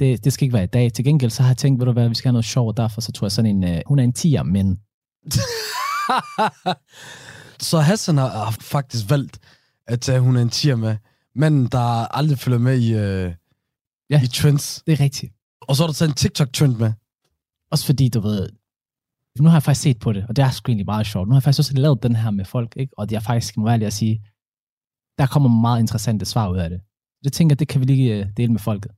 Det, 0.00 0.24
det 0.24 0.32
skal 0.32 0.44
ikke 0.44 0.54
være 0.54 0.64
i 0.64 0.66
dag. 0.66 0.92
Til 0.92 1.04
gengæld 1.04 1.30
så 1.30 1.42
har 1.42 1.50
jeg 1.50 1.56
tænkt, 1.56 1.80
ved 1.80 1.86
du 1.86 1.92
hvad, 1.92 2.08
vi 2.08 2.14
skal 2.14 2.28
have 2.28 2.32
noget 2.32 2.44
sjov, 2.44 2.68
og 2.68 2.76
derfor 2.76 3.00
så 3.00 3.12
tror 3.12 3.26
jeg 3.26 3.32
sådan 3.32 3.56
en, 3.56 3.64
øh, 3.64 3.80
hun 3.86 3.98
er 3.98 4.02
en 4.04 4.12
tiger, 4.12 4.42
men 4.42 4.80
Så 7.60 7.80
Hassan 7.80 8.16
har, 8.16 8.28
har 8.28 8.50
faktisk 8.60 9.10
valgt 9.10 9.38
at 9.86 10.00
tage 10.00 10.20
hun 10.20 10.36
er 10.36 10.42
en 10.42 10.50
tier 10.50 10.76
med. 10.76 10.96
Manden, 11.34 11.66
der 11.66 12.16
aldrig 12.16 12.38
følger 12.38 12.58
med 12.58 12.78
i, 12.78 12.94
øh, 12.94 13.34
Ja. 14.10 14.22
i 14.22 14.26
trends. 14.26 14.82
det 14.86 14.92
er 14.92 15.00
rigtigt. 15.00 15.32
Og 15.60 15.76
så 15.76 15.82
har 15.82 15.86
du 15.86 15.92
taget 15.92 16.08
en 16.08 16.14
TikTok-trend 16.14 16.76
med. 16.76 16.92
Også 17.70 17.86
fordi, 17.86 18.08
du 18.08 18.20
ved, 18.20 18.48
nu 19.38 19.48
har 19.48 19.56
jeg 19.56 19.62
faktisk 19.62 19.82
set 19.82 19.98
på 19.98 20.12
det, 20.12 20.24
og 20.28 20.36
det 20.36 20.42
er 20.44 20.50
sgu 20.50 20.70
egentlig 20.70 20.86
meget 20.86 21.06
sjovt. 21.06 21.28
Nu 21.28 21.32
har 21.32 21.36
jeg 21.36 21.42
faktisk 21.42 21.58
også 21.58 21.74
lavet 21.74 22.02
den 22.02 22.16
her 22.16 22.30
med 22.30 22.44
folk, 22.44 22.72
ikke? 22.76 22.92
og 22.98 23.06
jeg 23.10 23.22
faktisk 23.22 23.56
må 23.56 23.64
være 23.64 23.86
at 23.86 23.92
sige, 23.92 24.24
der 25.18 25.26
kommer 25.26 25.48
meget 25.48 25.80
interessante 25.80 26.24
svar 26.24 26.48
ud 26.48 26.58
af 26.58 26.70
det. 26.70 26.80
Det 27.24 27.32
tænker 27.32 27.54
jeg, 27.54 27.58
det 27.58 27.68
kan 27.68 27.80
vi 27.80 27.86
lige 27.86 28.14
øh, 28.16 28.26
dele 28.36 28.52
med 28.52 28.60
folket. 28.60 28.90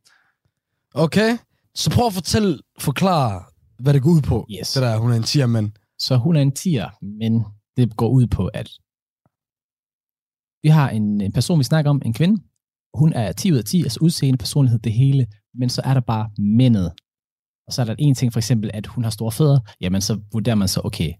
Okay? 0.97 1.39
Så 1.75 1.91
prøv 1.91 2.07
at 2.07 2.13
fortælle, 2.13 2.59
forklare, 2.79 3.45
hvad 3.79 3.95
det 3.95 4.03
går 4.03 4.11
ud 4.11 4.23
på. 4.23 4.47
Yes. 4.61 4.73
Det 4.73 4.83
der, 4.83 4.97
hun 4.97 5.11
er 5.13 5.17
en 5.17 5.23
tier, 5.23 5.47
men... 5.47 5.77
Så 5.99 6.17
hun 6.17 6.37
er 6.37 6.41
en 6.41 6.53
tiger, 6.53 6.91
men 7.21 7.45
det 7.77 7.97
går 7.97 8.09
ud 8.09 8.27
på, 8.27 8.47
at 8.47 8.69
vi 10.63 10.69
har 10.69 10.91
en, 10.91 11.21
en 11.21 11.33
person, 11.33 11.59
vi 11.59 11.65
snakker 11.65 11.91
om, 11.91 12.03
en 12.05 12.13
kvinde. 12.13 12.43
Hun 12.95 13.13
er 13.13 13.33
10 13.33 13.53
ud 13.53 13.59
af 13.59 13.65
10, 13.65 13.83
altså 13.83 13.99
udseende, 14.03 14.39
personlighed, 14.39 14.79
det 14.79 14.93
hele. 14.93 15.27
Men 15.55 15.69
så 15.69 15.83
er 15.85 15.95
der 15.95 16.01
bare 16.01 16.31
mændet. 16.39 16.93
Og 17.67 17.73
så 17.73 17.83
er 17.83 17.87
der 17.87 17.95
en 17.99 18.15
ting, 18.15 18.33
for 18.33 18.41
eksempel, 18.41 18.71
at 18.75 18.87
hun 18.87 19.05
har 19.05 19.11
store 19.11 19.33
fødder. 19.33 19.59
Jamen, 19.81 20.01
så 20.01 20.21
vurderer 20.33 20.55
man 20.55 20.69
så, 20.69 20.81
okay, 20.85 21.13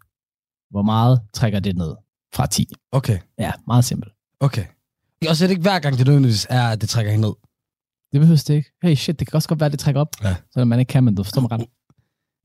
hvor 0.71 0.83
meget 0.83 1.21
trækker 1.35 1.61
det 1.61 1.77
ned 1.77 1.95
fra 2.35 2.47
10? 2.47 2.67
Okay, 2.93 3.19
Ja, 3.39 3.53
meget 3.67 3.85
simpelt. 3.85 4.13
okay. 4.41 4.65
Og 5.29 5.37
så 5.37 5.45
er 5.45 5.47
det 5.47 5.53
ikke 5.53 5.63
hver 5.63 5.79
gang, 5.79 5.99
det 5.99 6.07
nødvendigvis 6.07 6.47
er, 6.51 6.69
at 6.69 6.81
det 6.81 6.89
trækker 6.89 7.13
hende 7.13 7.27
ned. 7.29 7.35
Det 8.13 8.21
behøves 8.21 8.45
det 8.45 8.55
ikke. 8.55 8.71
Hey, 8.83 8.95
shit, 8.95 9.19
det 9.19 9.27
kan 9.29 9.37
også 9.37 9.49
godt 9.49 9.61
være, 9.61 9.67
at 9.67 9.73
det 9.73 9.81
trækker 9.81 10.01
op. 10.01 10.09
Ja. 10.23 10.37
Så 10.51 10.65
man 10.65 10.79
ikke 10.79 10.91
kan, 10.91 11.05
men 11.05 11.15
du 11.15 11.23
forstår 11.23 11.41
mig 11.43 11.51
ret. 11.53 11.67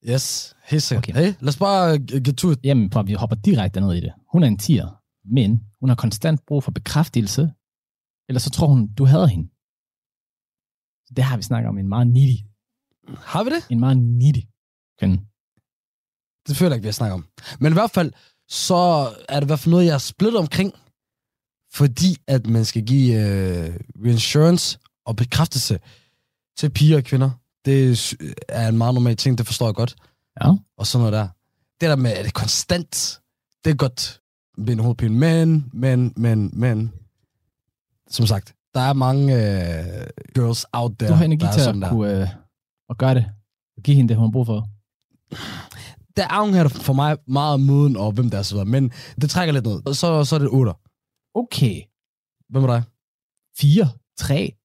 Yes, 0.09 0.55
helt 0.65 0.83
sikkert. 0.83 1.09
Okay. 1.09 1.13
Hey, 1.21 1.33
lad 1.39 1.49
os 1.49 1.57
bare 1.57 1.93
uh, 1.93 2.21
get 2.25 2.35
to 2.37 2.51
it. 2.51 2.59
Jamen, 2.63 2.89
prøv, 2.89 3.07
vi 3.07 3.13
hopper 3.13 3.35
direkte 3.35 3.81
ned 3.81 3.93
i 3.93 3.99
det. 3.99 4.13
Hun 4.31 4.43
er 4.43 4.47
en 4.47 4.57
tiger, 4.57 4.89
men 5.35 5.61
hun 5.79 5.89
har 5.89 5.95
konstant 5.95 6.45
brug 6.47 6.63
for 6.63 6.71
bekræftelse, 6.71 7.51
eller 8.29 8.39
så 8.39 8.49
tror 8.49 8.67
hun, 8.67 8.93
du 8.93 9.05
hader 9.05 9.25
hende. 9.25 9.47
Så 11.07 11.13
det 11.15 11.23
har 11.23 11.37
vi 11.37 11.43
snakket 11.43 11.69
om 11.69 11.77
en 11.77 11.87
meget 11.89 12.07
needy, 12.07 12.37
Har 13.17 13.43
vi 13.43 13.49
det? 13.49 13.67
en 13.69 13.79
meget 13.79 13.97
needy 13.97 14.43
kvinde. 14.99 15.17
Det 16.47 16.57
føler 16.57 16.69
jeg 16.69 16.75
ikke, 16.77 16.83
vi 16.83 16.87
har 16.87 16.99
snakket 17.01 17.13
om. 17.13 17.25
Men 17.59 17.71
i 17.73 17.77
hvert 17.79 17.91
fald, 17.91 18.11
så 18.49 18.75
er 19.29 19.39
det 19.39 19.45
i 19.45 19.49
hvert 19.49 19.59
fald 19.59 19.71
noget, 19.71 19.85
jeg 19.85 19.93
er 19.93 19.97
splittet 20.13 20.39
omkring, 20.39 20.73
fordi 21.73 22.11
at 22.27 22.47
man 22.47 22.65
skal 22.65 22.85
give 22.85 23.09
uh, 23.15 23.75
reinsurance 24.05 24.79
og 25.11 25.15
bekræftelse 25.15 25.79
til 26.57 26.69
piger 26.69 26.97
og 26.97 27.03
kvinder. 27.03 27.29
Det 27.65 28.13
er 28.49 28.67
en 28.67 28.77
meget 28.77 28.93
normal 28.93 29.15
ting, 29.15 29.37
det 29.37 29.45
forstår 29.45 29.65
jeg 29.65 29.75
godt. 29.75 29.95
Ja. 30.41 30.51
Og 30.77 30.87
sådan 30.87 31.01
noget 31.01 31.13
der. 31.13 31.27
Det 31.81 31.89
der 31.89 31.95
med, 31.95 32.11
at 32.11 32.17
det 32.17 32.27
er 32.27 32.39
konstant, 32.39 33.21
det 33.65 33.71
er 33.71 33.75
godt 33.75 34.21
ved 34.57 34.73
en 34.73 34.79
hovedpine. 34.79 35.19
Men, 35.19 35.69
men, 35.73 36.13
men, 36.17 36.49
men, 36.53 36.93
som 38.09 38.25
sagt, 38.25 38.55
der 38.73 38.79
er 38.79 38.93
mange 38.93 39.33
uh, 39.35 40.07
girls 40.35 40.65
out 40.73 40.91
there, 40.99 41.11
Du 41.11 41.15
har 41.15 41.25
energi 41.25 41.45
er 41.45 41.51
til 41.51 41.83
at 41.83 41.89
kunne 41.89 42.21
øh, 42.21 42.27
at 42.89 42.97
gøre 42.97 43.15
det. 43.15 43.25
Og 43.77 43.83
give 43.83 43.95
hende 43.95 44.09
det, 44.09 44.17
hun 44.17 44.25
har 44.25 44.31
brug 44.31 44.45
for. 44.45 44.67
der 46.17 46.27
afhænger 46.27 46.67
for 46.67 46.93
mig 46.93 47.17
meget 47.27 47.53
af 47.53 47.59
moden 47.59 47.97
og 47.97 48.11
hvem 48.11 48.29
der 48.29 48.37
er 48.37 48.41
så 48.43 48.55
videre. 48.55 48.65
Men 48.65 48.91
det 49.21 49.29
trækker 49.29 49.53
lidt 49.53 49.65
ned. 49.65 49.93
Så, 49.93 50.23
så 50.25 50.35
er 50.35 50.39
det 50.39 50.49
8. 50.51 50.73
Okay. 51.35 51.81
Hvem 52.49 52.63
er 52.63 52.67
dig? 52.67 52.83
4, 53.57 53.89
3. 54.17 54.60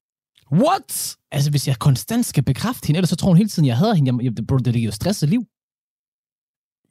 What? 0.52 1.16
Altså, 1.30 1.50
hvis 1.50 1.68
jeg 1.68 1.78
konstant 1.78 2.26
skal 2.26 2.42
bekræfte 2.42 2.86
hende, 2.86 2.98
ellers 2.98 3.10
så 3.10 3.16
tror 3.16 3.28
hun 3.28 3.36
hele 3.36 3.48
tiden, 3.48 3.66
jeg 3.66 3.76
hader 3.76 3.94
hende. 3.94 4.08
Jamen, 4.08 4.24
jamen, 4.24 4.46
bro, 4.46 4.56
det 4.56 4.76
er 4.76 4.80
jo 4.80 4.92
stresset 4.92 5.28
liv. 5.28 5.42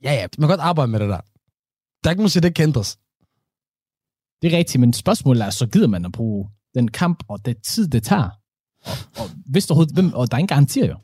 Ja, 0.03 0.13
ja. 0.13 0.27
Man 0.37 0.47
kan 0.47 0.57
godt 0.57 0.67
arbejde 0.69 0.91
med 0.91 0.99
det 0.99 1.09
der. 1.09 1.21
Der 2.03 2.09
er 2.09 2.11
ikke 2.11 2.19
nogen, 2.19 2.27
der 2.27 2.29
siger, 2.29 2.41
det 2.41 2.55
kan 2.55 2.63
ændres. 2.63 2.97
Det 4.41 4.53
er 4.53 4.57
rigtigt, 4.57 4.79
men 4.79 4.93
spørgsmålet 4.93 5.45
er, 5.45 5.49
så 5.49 5.67
gider 5.67 5.87
man 5.87 6.05
at 6.05 6.11
bruge 6.11 6.49
den 6.75 6.87
kamp 6.87 7.23
og 7.27 7.45
det 7.45 7.57
tid, 7.67 7.87
det 7.87 8.03
tager. 8.03 8.29
Og, 8.85 8.91
og 9.17 9.29
hvis 9.45 9.69
overhovedet, 9.69 9.93
hvem, 9.93 10.13
og 10.13 10.31
der 10.31 10.35
er 10.35 10.39
ingen 10.39 10.47
garantier 10.47 10.87
jo. 10.87 10.97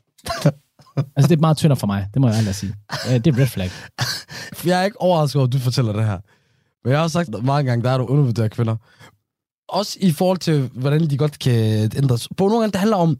altså, 1.16 1.28
det 1.28 1.36
er 1.36 1.40
meget 1.40 1.56
tyndere 1.56 1.76
for 1.76 1.86
mig, 1.86 2.08
det 2.14 2.20
må 2.20 2.28
jeg 2.28 2.36
ærligt 2.36 2.56
sige. 2.56 2.74
Det 3.08 3.26
er 3.26 3.38
red 3.38 3.46
flag. 3.46 3.70
Jeg 4.66 4.80
er 4.80 4.84
ikke 4.84 5.00
overrasket 5.00 5.36
over, 5.36 5.46
at 5.46 5.52
du 5.52 5.58
fortæller 5.58 5.92
det 5.92 6.04
her. 6.04 6.18
Men 6.84 6.92
jeg 6.92 7.00
har 7.00 7.08
sagt 7.08 7.44
mange 7.44 7.70
gange, 7.70 7.84
der 7.84 7.90
er 7.90 7.98
du 7.98 8.04
undervurderet 8.04 8.50
kvinder. 8.50 8.76
Også 9.72 9.98
i 10.00 10.10
forhold 10.10 10.38
til, 10.38 10.68
hvordan 10.74 11.10
de 11.10 11.16
godt 11.16 11.38
kan 11.38 11.90
ændres. 11.96 12.28
På 12.36 12.44
nogle 12.44 12.60
gange, 12.60 12.72
det 12.72 12.80
handler 12.80 12.96
om, 12.96 13.18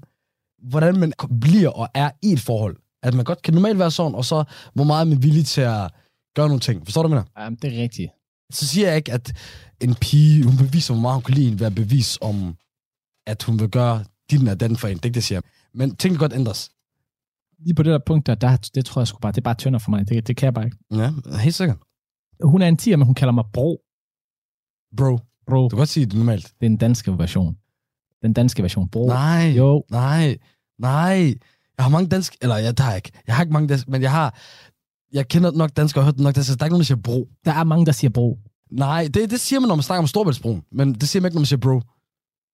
hvordan 0.71 0.99
man 0.99 1.13
bliver 1.41 1.71
og 1.71 1.89
er 1.95 2.11
i 2.23 2.33
et 2.33 2.41
forhold. 2.41 2.77
At 3.03 3.15
man 3.15 3.25
godt 3.25 3.43
kan 3.43 3.55
normalt 3.55 3.79
være 3.79 3.91
sådan, 3.91 4.15
og 4.15 4.25
så 4.25 4.45
hvor 4.75 4.85
meget 4.85 5.07
man 5.07 5.17
er 5.17 5.21
villig 5.21 5.47
til 5.47 5.61
at 5.61 5.91
gøre 6.37 6.49
nogle 6.49 6.61
ting. 6.61 6.87
Forstår 6.87 7.03
du, 7.03 7.09
hvad 7.09 7.19
jeg 7.19 7.25
mener? 7.35 7.45
Jamen, 7.45 7.59
det 7.63 7.79
er 7.79 7.83
rigtigt. 7.83 8.11
så 8.53 8.67
siger 8.67 8.89
jeg 8.89 8.97
ikke, 8.97 9.13
at 9.13 9.33
en 9.81 9.95
pige, 9.95 10.45
hun 10.45 10.57
beviser, 10.57 10.95
hvor 10.95 11.01
meget 11.01 11.15
hun 11.15 11.23
kan 11.23 11.35
lide 11.35 11.49
en, 11.49 11.61
være 11.61 11.71
bevis 11.71 12.19
om, 12.21 12.57
at 13.27 13.43
hun 13.43 13.59
vil 13.61 13.69
gøre 13.69 14.05
din 14.31 14.49
og 14.49 14.61
den 14.61 14.77
for 14.77 14.89
en. 14.89 14.97
Det 14.97 15.05
er 15.05 15.07
ikke 15.07 15.15
det, 15.15 15.17
jeg 15.17 15.25
siger. 15.25 15.41
Men 15.75 15.97
ting 15.97 16.15
kan 16.15 16.19
godt 16.21 16.33
ændres. 16.33 16.71
Lige 17.65 17.75
på 17.75 17.83
det 17.83 17.91
der 17.91 17.99
punkt, 18.07 18.27
der, 18.27 18.35
der 18.35 18.57
det 18.75 18.85
tror 18.85 19.01
jeg 19.01 19.09
sgu 19.09 19.19
bare, 19.19 19.33
det 19.33 19.39
er 19.39 19.43
bare 19.43 19.55
tynder 19.55 19.79
for 19.79 19.91
mig. 19.91 20.09
Det, 20.09 20.27
det 20.27 20.37
kan 20.37 20.47
jeg 20.47 20.55
bare 20.55 20.65
ikke. 20.65 20.77
Ja, 20.91 21.13
helt 21.39 21.55
sikkert. 21.55 21.77
Hun 22.43 22.63
er 22.63 22.69
en 22.69 22.77
tiger, 22.77 22.97
men 22.97 23.07
hun 23.07 23.15
kalder 23.15 23.33
mig 23.33 23.45
bro. 23.53 23.81
Bro, 24.97 25.19
Bro, 25.47 25.63
du 25.63 25.69
kan 25.69 25.79
godt 25.79 25.89
sige 25.89 26.07
det 26.07 26.15
normalt. 26.15 26.45
det 26.61 26.67
er 26.67 26.71
den 26.71 26.77
danske 26.77 27.19
version. 27.19 27.57
Den 28.23 28.33
danske 28.33 28.63
version, 28.63 28.89
bro. 28.89 29.07
Nej, 29.07 29.55
Jo, 29.57 29.85
nej, 29.91 30.37
nej. 30.79 31.35
Jeg 31.77 31.85
har 31.85 31.89
mange 31.89 32.09
danske, 32.09 32.37
eller 32.43 32.57
ja, 32.57 32.73
har 32.79 32.89
jeg 32.91 32.97
ikke. 32.97 33.11
Jeg 33.27 33.35
har 33.37 33.43
ikke 33.43 33.53
mange 33.53 33.69
danske, 33.69 33.91
men 33.91 34.03
jeg 34.03 34.11
har, 34.11 34.39
jeg 35.13 35.29
kender 35.29 35.51
nok 35.51 35.77
dansk 35.77 35.97
og 35.97 36.05
hørt 36.05 36.19
nok 36.21 36.35
dansk. 36.35 36.51
Der 36.51 36.57
er 36.61 36.67
ikke 36.67 36.73
nogen, 36.73 36.81
der 36.81 36.85
siger 36.85 37.01
bro. 37.01 37.29
der 37.45 37.53
er 37.53 37.65
mange, 37.65 37.87
der 37.87 37.93
siger 37.93 38.11
bro. 38.11 38.39
Nej, 38.71 39.09
det, 39.15 39.31
det 39.31 39.41
siger 39.41 39.61
man, 39.61 39.69
når 39.69 39.75
man 39.75 39.83
snakker 39.83 40.03
om 40.03 40.07
Storbæltsbroen. 40.07 40.63
Men 40.73 40.95
det 40.95 41.09
siger 41.09 41.21
man 41.21 41.29
ikke, 41.29 41.35
når 41.37 41.41
man 41.41 41.47
siger 41.47 41.61
bro. 41.61 41.81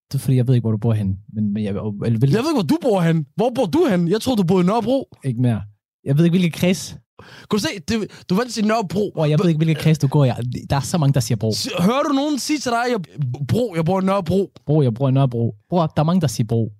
Det 0.09 0.15
er 0.15 0.19
fordi, 0.19 0.37
jeg 0.37 0.47
ved 0.47 0.55
ikke, 0.55 0.63
hvor 0.63 0.71
du 0.73 0.79
bor 0.79 0.93
henne. 0.93 1.17
Men, 1.33 1.53
men 1.53 1.65
jeg, 1.65 1.71
eller, 1.71 2.19
vil, 2.19 2.31
Jeg 2.31 2.43
ved 2.43 2.51
ikke, 2.51 2.61
hvor 2.63 2.63
du 2.63 2.79
bor 2.83 3.01
hen. 3.01 3.27
Hvor 3.37 3.51
bor 3.55 3.67
du 3.67 3.87
hen? 3.91 4.09
Jeg 4.09 4.21
troede, 4.21 4.43
du 4.43 4.47
boede 4.47 4.65
i 4.65 4.67
Nørrebro. 4.67 5.09
ikke 5.25 5.41
mere. 5.41 5.63
Jeg 6.05 6.19
ved 6.19 6.25
ikke, 6.25 6.33
hvilken 6.39 6.53
kreds. 6.61 6.97
Kunne 7.49 7.61
du 7.61 7.63
se, 7.63 7.69
det, 7.89 8.25
du 8.31 8.41
at 8.41 8.53
sige 8.53 8.67
Nørrebro. 8.67 9.11
Og 9.11 9.31
jeg 9.31 9.39
ved 9.39 9.49
ikke, 9.49 9.59
hvilken 9.59 9.83
kreds 9.83 9.99
du 9.99 10.07
går 10.07 10.25
i. 10.25 10.29
Der 10.71 10.77
er 10.77 10.81
så 10.81 10.99
mange, 10.99 11.15
der 11.15 11.21
siger 11.21 11.37
bro. 11.37 11.53
Hører 11.81 12.03
du 12.03 12.13
nogen 12.13 12.39
sige 12.39 12.59
til 12.59 12.73
dig, 12.73 12.85
jeg, 12.91 13.01
bro, 13.49 13.75
jeg 13.77 13.85
bor 13.85 14.01
i 14.01 14.05
Nørrebro? 14.05 14.53
Bro, 14.67 14.83
jeg 14.83 14.95
bor 14.95 15.09
i 15.09 15.13
Nørrebro. 15.13 15.55
Bro, 15.69 15.77
der 15.77 15.89
er 15.97 16.03
mange, 16.03 16.21
der 16.21 16.27
siger 16.27 16.47
bro. 16.47 16.73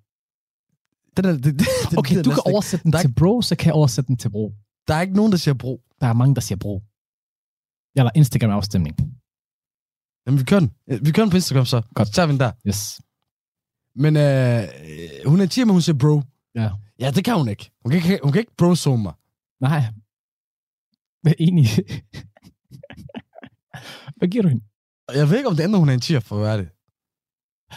Det 1.17 1.23
der, 1.23 1.31
det, 1.31 1.43
det, 1.43 1.67
Okay, 1.97 2.15
det, 2.15 2.25
du 2.25 2.29
kan 2.29 2.41
oversætte 2.45 2.83
den 2.83 2.93
Der 2.93 2.97
er 2.97 3.03
til 3.03 3.13
bro, 3.13 3.41
så 3.41 3.55
kan 3.55 3.65
jeg 3.65 3.73
oversætte 3.73 4.07
den 4.07 4.17
til 4.17 4.29
bro. 4.29 4.53
Der 4.87 4.93
er 4.93 5.01
ikke 5.01 5.15
nogen, 5.15 5.31
der 5.31 5.37
siger 5.37 5.53
bro. 5.53 5.81
Der 6.01 6.07
er 6.07 6.13
mange, 6.13 6.35
der 6.35 6.41
siger 6.41 6.57
bro. 6.57 6.81
Eller 7.95 8.11
Instagram-afstemning. 8.15 8.95
Jamen, 10.25 10.39
vi 10.39 10.43
kører 10.43 10.59
den. 10.59 10.71
Vi 11.05 11.11
kører 11.11 11.25
den 11.25 11.29
på 11.31 11.37
Instagram, 11.37 11.65
så. 11.65 11.81
Godt. 11.95 12.07
Så 12.07 12.13
tager 12.13 12.25
vi 12.25 12.31
den 12.31 12.39
der. 12.39 12.51
Yes. 12.67 13.01
Men 13.95 14.17
øh, 14.17 14.63
hun 15.25 15.39
er 15.39 15.43
en 15.43 15.49
tier, 15.49 15.65
men 15.65 15.71
hun 15.73 15.81
siger 15.81 15.97
bro. 15.97 16.21
Ja. 16.55 16.69
Ja, 16.99 17.11
det 17.11 17.23
kan 17.25 17.37
hun 17.37 17.49
ikke. 17.49 17.71
Hun 17.83 17.91
kan 17.91 17.97
ikke, 17.97 18.19
hun 18.23 18.31
kan 18.31 18.39
ikke 18.39 18.55
bro 18.57 18.95
mig. 18.95 19.13
Nej. 19.61 19.83
Hvad 21.21 21.33
enig? 21.39 21.65
Hvad 24.17 24.27
giver 24.27 24.41
du 24.41 24.49
hende? 24.49 24.63
Jeg 25.13 25.29
ved 25.29 25.37
ikke, 25.37 25.49
om 25.49 25.55
det 25.55 25.63
ændrer, 25.63 25.79
hun 25.79 25.89
er 25.89 25.93
en 25.93 26.01
tier, 26.01 26.19
for 26.19 26.35
at 26.35 26.41
være 26.41 26.57
det. 26.57 26.69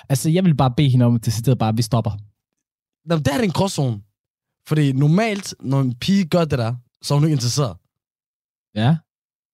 Altså, 0.09 0.31
jeg 0.31 0.45
vil 0.45 0.57
bare 0.57 0.75
bede 0.77 0.89
hende 0.89 1.07
om, 1.07 1.15
at 1.15 1.25
det 1.25 1.33
sidder 1.33 1.55
bare, 1.55 1.77
vi 1.77 1.83
stopper. 1.83 2.11
Jamen, 3.11 3.25
der 3.25 3.33
er 3.33 3.37
det 3.37 3.45
en 3.45 3.51
gråzone. 3.51 4.03
Fordi 4.69 4.93
normalt, 4.93 5.55
når 5.61 5.81
en 5.81 5.95
pige 5.95 6.25
gør 6.25 6.45
det 6.45 6.59
der, 6.59 6.75
så 7.03 7.15
er 7.15 7.19
hun 7.19 7.25
ikke 7.25 7.33
interesseret. 7.33 7.77
Ja. 8.75 8.97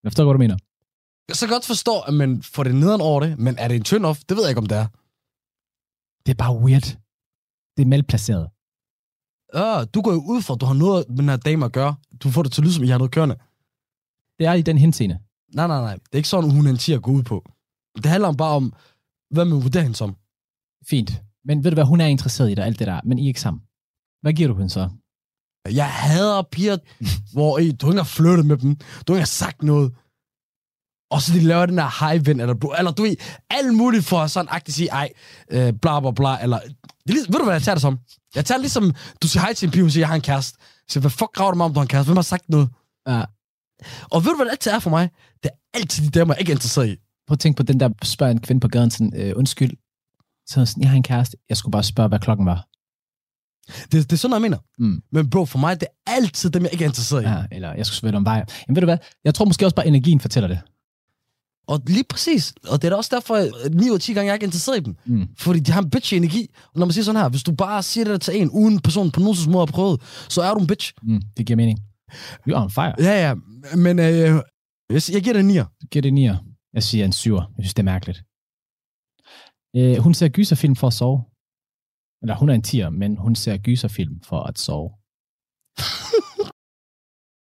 Jeg 0.02 0.10
forstår, 0.10 0.24
hvad 0.24 0.34
du 0.34 0.38
mener. 0.38 0.56
Jeg 1.28 1.36
så 1.36 1.48
godt 1.48 1.66
forstå, 1.66 2.00
at 2.00 2.14
man 2.14 2.42
får 2.42 2.62
det 2.62 2.74
nederen 2.74 3.00
over 3.00 3.20
det, 3.20 3.38
men 3.38 3.58
er 3.58 3.68
det 3.68 3.76
en 3.76 3.82
turn 3.84 4.04
off? 4.04 4.20
Det 4.28 4.36
ved 4.36 4.44
jeg 4.44 4.50
ikke, 4.50 4.60
om 4.60 4.66
det 4.66 4.78
er. 4.78 4.86
Det 6.26 6.32
er 6.32 6.38
bare 6.44 6.56
weird. 6.64 6.86
Det 7.76 7.82
er 7.82 7.86
malplaceret. 7.86 8.48
Øh, 9.54 9.86
du 9.94 10.02
går 10.02 10.12
jo 10.12 10.22
ud 10.32 10.42
fra, 10.42 10.54
at 10.54 10.60
du 10.60 10.66
har 10.66 10.74
noget 10.74 11.08
med 11.08 11.16
den 11.16 11.28
her 11.28 11.36
dame 11.36 11.64
at 11.64 11.72
gøre. 11.72 11.94
Du 12.22 12.30
får 12.30 12.42
det 12.42 12.52
til 12.52 12.60
at 12.60 12.64
lyde, 12.64 12.74
som 12.74 12.84
I 12.84 12.88
har 12.88 12.98
noget 12.98 13.12
kørende. 13.12 13.36
Det 14.38 14.46
er 14.46 14.52
i 14.52 14.62
den 14.62 14.78
henseende. 14.78 15.18
Nej, 15.54 15.66
nej, 15.66 15.80
nej. 15.80 15.94
Det 15.94 16.12
er 16.12 16.16
ikke 16.16 16.28
sådan, 16.28 16.50
hun 16.50 16.66
er 16.66 16.70
en 16.70 16.78
tier 16.78 16.96
at 16.96 17.02
gå 17.02 17.10
ud 17.10 17.22
på. 17.22 17.50
Det 17.96 18.06
handler 18.06 18.32
bare 18.32 18.54
om, 18.54 18.72
hvad 19.30 19.44
man 19.44 19.62
vurderer 19.62 19.82
hende 19.82 19.96
som. 19.96 20.16
Fint. 20.88 21.22
Men 21.44 21.64
ved 21.64 21.70
du 21.70 21.74
hvad, 21.74 21.84
hun 21.84 22.00
er 22.00 22.06
interesseret 22.06 22.50
i 22.50 22.54
dig, 22.54 22.64
alt 22.64 22.78
det 22.78 22.86
der. 22.86 23.00
Men 23.04 23.18
I 23.18 23.22
er 23.24 23.28
ikke 23.28 23.40
sammen. 23.40 23.62
Hvad 24.22 24.32
giver 24.32 24.48
du 24.48 24.54
hende 24.54 24.70
så? 24.70 24.90
Jeg 25.70 25.92
hader 25.92 26.42
piger, 26.42 26.76
hvor 27.32 27.58
I, 27.58 27.72
du 27.72 27.86
har 27.86 27.92
ikke 27.92 27.96
engang 27.96 28.06
flyttet 28.06 28.46
med 28.46 28.56
dem. 28.56 28.76
Du 28.76 28.84
har 28.84 28.98
ikke 29.00 29.10
engang 29.12 29.28
sagt 29.28 29.62
noget. 29.62 29.92
Og 31.10 31.22
så 31.22 31.32
de 31.32 31.40
laver 31.40 31.66
den 31.66 31.78
der 31.78 32.06
high 32.06 32.26
ven, 32.26 32.40
eller, 32.40 32.74
eller 32.78 32.90
du 32.92 33.02
ved, 33.02 33.16
alt 33.50 33.74
muligt 33.74 34.04
for 34.04 34.18
at 34.18 34.30
sådan 34.30 34.48
agtigt 34.50 34.76
sige, 34.76 34.88
ej, 34.88 35.08
øh, 35.50 35.72
bla 35.72 36.00
bla 36.00 36.10
bla, 36.10 36.42
eller... 36.42 36.58
Det 36.60 37.08
er 37.08 37.12
ligesom, 37.12 37.32
ved 37.32 37.38
du, 37.38 37.44
hvad 37.44 37.54
jeg 37.54 37.62
tager 37.62 37.74
det 37.74 37.82
som? 37.82 37.98
Jeg 38.34 38.44
tager 38.44 38.58
det 38.58 38.62
ligesom, 38.62 38.94
du 39.22 39.28
siger 39.28 39.40
hej 39.40 39.52
til 39.52 39.66
en 39.66 39.72
pige, 39.72 39.82
hun 39.82 39.90
siger, 39.90 40.02
jeg 40.02 40.08
har 40.08 40.14
en 40.14 40.20
kæreste. 40.20 40.58
Så 40.88 41.00
hvad 41.00 41.10
fuck 41.10 41.32
graver 41.32 41.50
du 41.50 41.56
mig 41.56 41.64
om, 41.64 41.72
du 41.72 41.78
har 41.78 41.82
en 41.82 41.88
kæreste? 41.88 42.08
Hvem 42.08 42.16
har 42.16 42.22
sagt 42.22 42.48
noget? 42.48 42.68
Ja. 43.08 43.24
Og 44.10 44.24
ved 44.24 44.30
du, 44.30 44.36
hvad 44.36 44.46
det 44.46 44.50
altid 44.50 44.70
er 44.70 44.78
for 44.78 44.90
mig? 44.90 45.10
Det 45.42 45.50
er 45.54 45.78
altid 45.78 46.04
de 46.04 46.10
damer, 46.10 46.34
jeg 46.34 46.40
ikke 46.40 46.52
er 46.52 46.56
interesseret 46.56 46.88
i. 46.88 46.96
Prøv 47.26 47.32
at 47.32 47.38
tænke 47.38 47.56
på 47.56 47.62
den 47.62 47.80
der, 47.80 47.88
spørger 48.02 48.32
en 48.32 48.40
kvinde 48.40 48.60
på 48.60 48.68
gaden 48.68 48.90
sådan, 48.90 49.12
øh, 49.16 49.32
undskyld. 49.36 49.70
Så 50.46 50.66
sådan, 50.66 50.82
jeg 50.82 50.90
har 50.90 50.96
en 50.96 51.02
kæreste. 51.02 51.36
Jeg 51.48 51.56
skulle 51.56 51.72
bare 51.72 51.82
spørge, 51.82 52.08
hvad 52.08 52.18
klokken 52.18 52.46
var. 52.46 52.68
Det, 53.92 53.92
det 53.92 54.12
er 54.12 54.16
sådan, 54.16 54.34
jeg 54.34 54.42
mener. 54.42 54.58
Mm. 54.78 55.02
Men 55.12 55.30
bro, 55.30 55.44
for 55.44 55.58
mig, 55.58 55.80
det 55.80 55.88
er 56.06 56.12
altid 56.12 56.50
dem, 56.50 56.62
jeg 56.62 56.72
ikke 56.72 56.84
er 56.84 56.88
interesseret 56.88 57.22
i. 57.22 57.26
Ja, 57.26 57.44
eller 57.52 57.74
jeg 57.74 57.86
skulle 57.86 57.96
svælge 57.96 58.16
om 58.16 58.24
vej. 58.24 58.44
Jamen 58.68 58.76
ved 58.76 58.80
du 58.82 58.86
hvad, 58.86 58.98
jeg 59.24 59.34
tror 59.34 59.44
måske 59.44 59.66
også 59.66 59.76
bare, 59.76 59.86
energien 59.86 60.20
fortæller 60.20 60.48
det. 60.48 60.60
Og 61.68 61.82
lige 61.86 62.04
præcis. 62.04 62.54
Og 62.68 62.82
det 62.82 62.88
er 62.88 62.90
da 62.90 62.96
også 62.96 63.10
derfor, 63.14 63.34
at 63.34 63.74
9 63.74 63.90
ud 63.90 63.94
af 63.94 64.00
10 64.00 64.12
gange, 64.12 64.26
jeg 64.26 64.30
er 64.30 64.34
ikke 64.34 64.44
interesseret 64.44 64.76
i 64.76 64.80
dem. 64.80 64.96
Mm. 65.06 65.28
Fordi 65.38 65.60
de 65.60 65.72
har 65.72 65.82
en 65.82 65.90
bitch 65.90 66.14
energi. 66.14 66.46
Og 66.64 66.78
når 66.78 66.86
man 66.86 66.92
siger 66.92 67.04
sådan 67.04 67.20
her, 67.20 67.28
hvis 67.28 67.42
du 67.42 67.52
bare 67.52 67.82
siger 67.82 68.04
det 68.04 68.10
der 68.12 68.18
til 68.18 68.40
en, 68.40 68.50
uden 68.50 68.80
personen 68.80 69.10
på 69.10 69.20
nogen 69.20 69.36
som 69.36 69.52
måde 69.52 69.66
har 69.66 69.72
prøvet, 69.72 70.00
så 70.28 70.42
er 70.42 70.54
du 70.54 70.60
en 70.60 70.66
bitch. 70.66 70.92
Mm, 71.02 71.22
det 71.36 71.46
giver 71.46 71.56
mening. 71.56 71.78
You 72.46 72.50
are 72.56 72.62
on 72.64 72.70
fire. 72.70 72.94
Ja, 73.08 73.14
ja. 73.26 73.32
Men 73.86 73.94
øh, 74.06 74.34
jeg, 74.94 75.00
jeg 75.14 75.22
giver 75.24 75.34
det 75.36 75.42
en 75.46 75.50
9'er. 75.56 75.66
Du 75.80 75.86
giver 75.92 76.02
det 76.06 76.12
9'er. 76.22 76.38
Jeg 76.76 76.82
siger 76.88 77.04
en 77.04 77.16
7'er. 77.22 77.44
Jeg 77.56 77.62
synes, 77.64 77.74
det 77.74 77.82
er 77.86 77.92
mærkeligt. 77.94 78.18
Øh, 79.78 79.96
hun 80.04 80.14
ser 80.14 80.28
gyserfilm 80.28 80.76
for 80.76 80.86
at 80.86 80.96
sove. 81.00 81.18
Eller 82.22 82.34
hun 82.40 82.48
er 82.48 82.54
en 82.60 82.66
10'er, 82.70 82.90
men 83.02 83.10
hun 83.24 83.34
ser 83.42 83.56
gyserfilm 83.66 84.14
for 84.30 84.40
at 84.50 84.56
sove. 84.66 84.88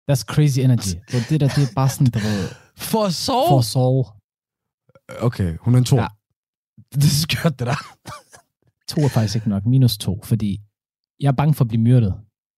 That's 0.08 0.24
crazy 0.34 0.58
energy. 0.66 0.94
Så 1.10 1.16
det 1.28 1.40
der, 1.40 1.48
det 1.56 1.62
er 1.68 1.72
bare 1.80 1.88
sådan, 1.94 2.10
du 2.16 2.18
ved, 2.28 2.40
For 2.90 3.02
at 3.08 3.14
sove? 3.26 3.48
for 3.50 3.58
at 3.58 3.68
sove. 3.74 4.04
Okay, 5.28 5.50
hun 5.64 5.74
er 5.74 5.78
en 5.78 5.84
2. 5.84 5.96
Ja. 5.96 6.02
Ja. 6.02 6.08
Det 7.00 7.04
er 7.12 7.18
skørt, 7.26 7.58
det 7.58 7.66
der. 7.70 7.78
To 8.90 8.98
er 9.06 9.08
faktisk 9.08 9.34
ikke 9.36 9.48
nok. 9.48 9.64
Minus 9.66 9.98
to, 9.98 10.12
fordi 10.30 10.50
jeg 11.20 11.28
er 11.28 11.32
bange 11.40 11.54
for 11.54 11.64
at 11.64 11.68
blive 11.68 11.82
myrdet. 11.82 12.12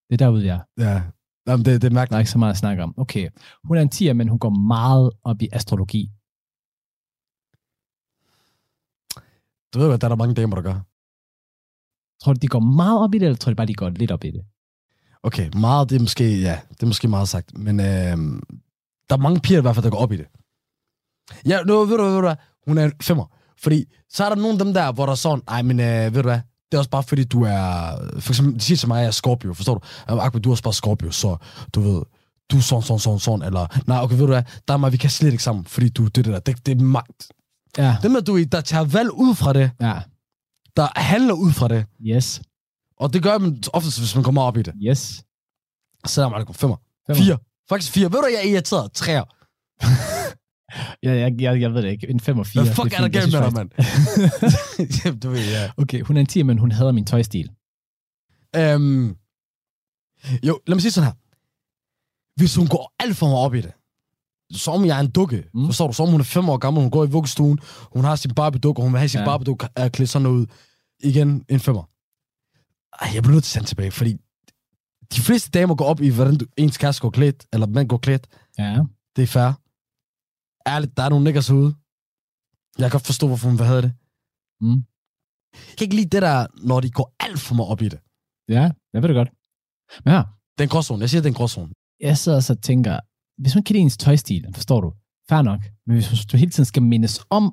Det 0.09 0.15
er 0.15 0.17
derude, 0.25 0.47
jeg 0.47 0.57
er. 0.57 0.83
Ja. 0.85 1.03
Jamen, 1.47 1.65
det, 1.65 1.67
det 1.67 1.75
er 1.75 1.79
Der 1.89 1.95
mærkeligt. 1.95 2.15
er 2.17 2.19
ikke 2.19 2.31
så 2.31 2.39
meget 2.39 2.53
at 2.53 2.57
snakke 2.59 2.83
om. 2.83 2.95
Okay, 2.99 3.29
hun 3.65 3.77
er 3.77 3.83
en 3.83 3.91
10'er, 3.95 4.13
men 4.13 4.29
hun 4.29 4.39
går 4.39 4.51
meget 4.51 5.11
op 5.25 5.43
i 5.43 5.49
astrologi. 5.53 6.11
Du 9.75 9.79
ved 9.79 9.89
godt, 9.89 10.01
der 10.01 10.07
er 10.07 10.09
der 10.09 10.17
mange 10.17 10.35
damer, 10.35 10.55
der 10.57 10.63
gør. 10.63 10.81
Tror 12.25 12.33
du, 12.33 12.39
de 12.43 12.49
går 12.49 12.61
meget 12.61 13.01
op 13.01 13.15
i 13.15 13.19
det, 13.19 13.27
eller 13.27 13.37
tror 13.37 13.51
du 13.53 13.57
bare, 13.57 13.67
de 13.67 13.75
går 13.75 13.89
lidt 13.91 14.11
op 14.11 14.25
i 14.25 14.31
det? 14.31 14.45
Okay, 15.23 15.51
meget, 15.57 15.91
det 15.91 15.97
er 15.97 16.01
måske, 16.01 16.41
ja, 16.41 16.61
det 16.71 16.83
er 16.83 16.87
måske 16.87 17.09
meget 17.09 17.29
sagt. 17.29 17.59
Men 17.59 17.81
øh, 17.81 18.17
der 19.09 19.15
er 19.17 19.17
mange 19.17 19.41
piger 19.41 19.59
i 19.59 19.63
hvert 19.63 19.75
fald, 19.75 19.85
der 19.85 19.91
går 19.91 19.99
op 19.99 20.13
i 20.13 20.17
det. 20.17 20.27
Ja, 21.47 21.63
nu 21.63 21.85
ved 21.85 21.97
du, 21.99 22.03
ved 22.05 22.15
du 22.15 22.21
hvad, 22.21 22.37
hun 22.67 22.79
er 22.79 22.85
en 22.85 22.93
femmer. 23.03 23.27
Fordi 23.59 23.85
så 24.09 24.25
er 24.25 24.29
der 24.29 24.37
nogle 24.37 24.53
af 24.53 24.65
dem 24.65 24.75
der, 24.75 24.93
hvor 24.93 25.05
der 25.07 25.11
er 25.13 25.17
sådan, 25.17 25.43
ej, 25.49 25.63
men 25.63 25.81
øh, 25.81 26.15
ved 26.15 26.23
du 26.23 26.29
hvad, 26.29 26.41
det 26.73 26.75
er 26.75 26.79
også 26.79 26.91
bare 26.91 27.03
fordi, 27.03 27.25
du 27.25 27.43
er... 27.43 27.97
For 28.21 28.31
eksempel, 28.33 28.55
de 28.55 28.61
siger 28.61 28.77
til 28.79 28.89
mig, 28.89 28.97
at 28.99 29.01
jeg 29.03 29.07
er 29.07 29.11
Scorpio, 29.13 29.55
forstår 29.55 29.75
du? 29.75 30.21
Akbar, 30.21 30.39
du 30.39 30.49
er 30.49 30.53
også 30.53 30.63
bare 30.63 30.75
Scorpio, 30.75 31.11
så 31.11 31.37
du 31.75 31.81
ved, 31.81 32.03
du 32.51 32.57
er 32.57 32.61
sådan, 32.61 32.83
sådan, 32.83 32.99
sådan, 32.99 33.19
sådan, 33.19 33.43
eller, 33.43 33.67
nej, 33.87 34.03
okay, 34.03 34.15
ved 34.15 34.21
du 34.21 34.27
hvad, 34.33 34.43
der 34.69 34.75
er 34.75 34.79
mig, 34.79 34.93
vi 34.93 34.97
kan 34.97 35.11
slet 35.11 35.31
ikke 35.33 35.43
sammen, 35.43 35.65
fordi 35.65 35.89
du, 35.89 36.05
det, 36.05 36.15
det 36.17 36.25
der, 36.25 36.39
det, 36.39 36.67
det 36.67 36.81
er 36.81 36.85
magt. 36.85 37.29
Ja. 37.79 37.97
Det 38.03 38.11
med, 38.11 38.21
at 38.21 38.27
du 38.27 38.43
der 38.43 38.61
tager 38.61 38.85
valg 38.85 39.11
ud 39.11 39.35
fra 39.35 39.53
det, 39.53 39.71
Ja. 39.81 39.95
der 40.77 41.01
handler 41.01 41.35
ud 41.35 41.53
fra 41.53 41.69
det, 41.69 41.87
Yes. 42.07 42.43
og 43.01 43.13
det 43.13 43.23
gør 43.23 43.39
man 43.39 43.63
oftest, 43.73 43.99
hvis 43.99 44.15
man 44.15 44.25
kommer 44.25 44.43
op 44.43 44.57
i 44.57 44.63
det. 44.63 44.75
Yes. 44.83 45.23
Salam 46.07 46.35
alaikum, 46.35 46.55
femmer. 46.55 46.77
Femmer. 47.07 47.23
Fire. 47.25 47.39
Faktisk 47.69 47.93
fire. 47.93 48.13
Ved 48.13 48.21
du, 48.21 48.27
jeg 48.27 48.49
er 48.49 48.53
irriteret? 48.53 48.93
Træer. 48.93 49.25
Ja, 51.03 51.13
jeg, 51.13 51.35
jeg, 51.41 51.61
jeg 51.61 51.75
ved 51.75 51.83
det 51.83 51.91
ikke. 51.91 52.11
En 52.11 52.21
5 52.21 52.39
og 52.39 52.47
4. 52.47 52.63
Hvad 52.65 52.75
fuck 52.75 52.93
er 52.93 52.99
der 52.99 53.09
galt 53.09 53.33
med 53.33 53.41
dig, 53.43 53.53
mand? 53.55 53.71
Jamen, 55.05 55.21
du 55.21 55.31
ved, 55.31 55.39
ja. 55.51 55.71
Okay, 55.77 56.01
hun 56.03 56.17
er 56.17 56.21
en 56.21 56.27
10, 56.27 56.43
men 56.43 56.59
hun 56.59 56.73
hader 56.73 56.93
min 56.93 57.05
tøjstil. 57.05 57.51
Øhm, 58.57 59.17
jo, 60.43 60.61
lad 60.67 60.75
mig 60.75 60.83
sige 60.83 60.91
sådan 60.93 61.07
her. 61.07 61.15
Hvis 62.37 62.57
hun 62.57 62.67
går 62.69 62.93
alt 63.01 63.17
for 63.17 63.27
meget 63.27 63.45
op 63.45 63.55
i 63.55 63.61
det, 63.61 63.73
som 64.53 64.85
jeg 64.85 64.97
er 64.97 65.01
en 65.01 65.11
dukke, 65.11 65.45
Mm. 65.55 65.67
forstår 65.67 65.87
du, 65.87 65.93
som 65.93 66.09
hun 66.09 66.21
er 66.21 66.25
fem 66.25 66.49
år 66.49 66.57
gammel, 66.57 66.83
hun 66.83 66.91
går 66.91 67.05
i 67.05 67.09
vuggestuen, 67.11 67.59
hun 67.95 68.05
har 68.05 68.17
sin 68.17 68.35
Barbie-dukke, 68.35 68.81
og 68.81 68.85
hun 68.85 68.93
vil 68.93 68.99
have 68.99 69.09
sin 69.09 69.21
Ja. 69.21 69.25
Barbie-dukke 69.27 69.69
er 69.77 69.89
klædt 69.89 70.11
sådan 70.11 70.27
ud. 70.27 70.47
Igen, 71.03 71.45
en 71.49 71.61
femmer. 71.61 71.83
Ej, 73.05 73.11
jeg 73.15 73.23
bliver 73.23 73.35
nødt 73.35 73.45
til 73.45 73.51
at 73.51 73.53
sende 73.55 73.69
tilbage, 73.69 73.91
fordi 73.91 74.17
de 75.15 75.21
fleste 75.21 75.51
damer 75.51 75.75
går 75.75 75.85
op 75.85 76.01
i, 76.01 76.09
hvordan 76.09 76.37
du, 76.37 76.47
ens 76.57 76.79
kæreste 76.79 77.03
går 77.03 77.11
klædt, 77.11 77.47
eller 77.53 77.67
mand 77.67 77.89
går 77.89 77.97
klædt. 77.97 78.27
Ja. 78.59 78.81
Det 79.17 79.23
er 79.23 79.27
fair. 79.27 79.53
Ærligt, 80.73 80.97
der 80.97 81.03
er 81.03 81.09
nogle 81.09 81.25
niggers 81.25 81.51
ude. 81.51 81.71
Jeg 82.79 82.85
kan 82.87 82.95
godt 82.97 83.07
forstå, 83.07 83.27
hvorfor 83.27 83.49
hun 83.49 83.59
have 83.73 83.83
det. 83.87 83.93
Mm. 84.65 84.81
Jeg 85.69 85.75
kan 85.77 85.85
ikke 85.87 85.97
lide 86.01 86.11
det 86.15 86.23
der, 86.29 86.39
når 86.71 86.79
de 86.85 86.91
går 86.99 87.09
alt 87.25 87.41
for 87.47 87.55
meget 87.55 87.71
op 87.73 87.83
i 87.87 87.89
det. 87.95 88.01
Ja, 88.57 88.65
jeg 88.93 88.99
ved 89.03 89.09
det 89.09 89.19
godt. 89.21 89.31
Men 90.05 90.11
ja, 90.17 90.23
Det 90.55 90.61
er 90.63 90.67
en 90.69 90.75
gråzone. 90.75 91.01
Jeg 91.01 91.11
siger, 91.11 91.21
det 91.23 91.29
er 91.31 91.35
en 91.37 91.41
gråzone. 91.41 91.73
jeg 92.01 92.19
sidder 92.19 92.41
så 92.41 92.53
og 92.53 92.63
tænker, 92.63 92.95
hvis 93.43 93.55
man 93.55 93.65
kan 93.65 93.73
lide 93.75 93.83
ens 93.83 93.97
tøjstil, 93.97 94.43
forstår 94.55 94.81
du, 94.81 94.89
fair 95.29 95.43
nok. 95.43 95.61
Men 95.87 95.93
hvis 95.97 96.27
du 96.31 96.37
hele 96.37 96.51
tiden 96.51 96.65
skal 96.73 96.83
mindes 96.83 97.15
om 97.31 97.45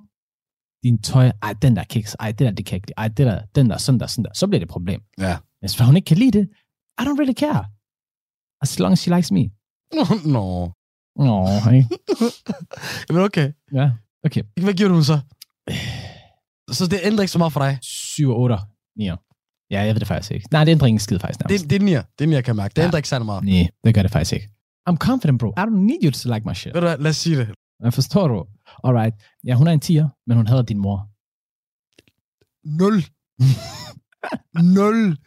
din 0.84 1.02
tøj, 1.02 1.32
ej, 1.42 1.54
den 1.54 1.76
der 1.76 1.84
kiks, 1.84 2.16
ej, 2.20 2.32
det 2.32 2.40
der, 2.40 2.52
det 2.52 2.66
kan 2.66 2.76
ikke 2.76 2.88
lide, 2.88 2.98
ej, 2.98 3.08
det 3.08 3.26
der, 3.30 3.46
den 3.56 3.70
der, 3.70 3.78
sådan 3.78 4.00
der, 4.00 4.08
sådan 4.08 4.26
der, 4.26 4.34
så 4.34 4.48
bliver 4.48 4.60
det 4.60 4.66
et 4.66 4.72
problem. 4.78 5.02
Ja. 5.20 5.36
Hvis 5.60 5.80
hun 5.80 5.96
ikke 5.96 6.06
kan 6.06 6.18
lide 6.18 6.32
det, 6.40 6.46
I 7.00 7.04
don't 7.06 7.18
really 7.22 7.38
care. 7.44 7.64
As 8.64 8.80
long 8.80 8.92
as 8.92 9.00
she 9.00 9.16
likes 9.16 9.32
me. 9.32 9.44
Nå. 10.36 10.46
Nå, 11.16 11.48
hey. 11.48 11.84
Men 13.14 13.22
okay. 13.24 13.52
Ja, 13.74 13.92
okay. 14.26 14.44
Hvad 14.64 14.74
giver 14.74 14.90
du 14.90 14.96
den 14.96 15.04
så? 15.04 15.20
Så 16.72 16.88
det 16.88 17.00
ændrer 17.04 17.22
ikke 17.22 17.32
så 17.32 17.38
meget 17.38 17.54
for 17.54 17.60
dig? 17.60 17.78
7 17.82 18.30
og 18.30 18.40
8. 18.40 18.58
9. 18.98 19.06
Ja, 19.06 19.16
jeg 19.72 19.94
ved 19.94 20.00
det 20.00 20.08
faktisk 20.08 20.32
ikke. 20.32 20.48
Nej, 20.52 20.64
det 20.64 20.72
ændrer 20.72 20.88
ingen 20.88 21.00
skid 21.00 21.20
faktisk. 21.20 21.40
nærmest. 21.40 21.64
Det, 21.64 21.70
det 21.70 21.76
er 21.82 21.86
nier. 21.86 22.04
Det 22.20 22.26
er 22.26 22.30
nier, 22.30 22.42
kan 22.42 22.48
jeg 22.48 22.56
mærke. 22.56 22.72
Det 22.74 22.82
Ja. 22.82 22.86
ændrer 22.86 22.98
ikke 22.98 23.10
særlig 23.10 23.26
meget. 23.26 23.44
Nej, 23.44 23.68
det 23.84 23.96
gør 23.96 24.02
det 24.02 24.12
faktisk 24.12 24.34
ikke. 24.34 24.50
I'm 24.90 24.96
confident, 24.98 25.40
bro. 25.40 25.48
I 25.50 25.60
don't 25.62 25.76
need 25.76 26.00
you 26.04 26.12
to 26.12 26.34
like 26.34 26.50
my 26.50 26.54
shit. 26.54 26.74
Ved 26.74 26.82
du 26.82 26.88
hvad, 26.88 26.98
lad 26.98 27.10
os 27.10 27.18
sige 27.18 27.38
det. 27.38 27.50
Jeg 27.84 27.94
forstår 27.94 28.28
du. 28.28 28.46
Alright. 28.84 29.16
Ja, 29.44 29.54
hun 29.54 29.68
er 29.68 29.72
en 29.72 29.80
tiger, 29.80 30.10
men 30.28 30.38
hun 30.38 30.48
hader 30.48 30.62
din 30.62 30.78
mor. 30.78 31.08
Nul. 32.64 33.04
Nul. 34.76 35.18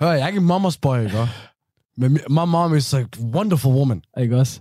Hør, 0.00 0.10
jeg 0.12 0.22
er 0.22 0.26
ikke 0.26 0.38
en 0.40 0.46
mamas 0.46 0.78
boy, 0.78 0.98
ikke? 1.04 1.28
Men 1.96 2.12
my 2.12 2.44
mom 2.46 2.74
is 2.76 2.94
a 2.94 3.04
wonderful 3.20 3.72
woman. 3.72 4.02
Ikke 4.20 4.36
også? 4.38 4.60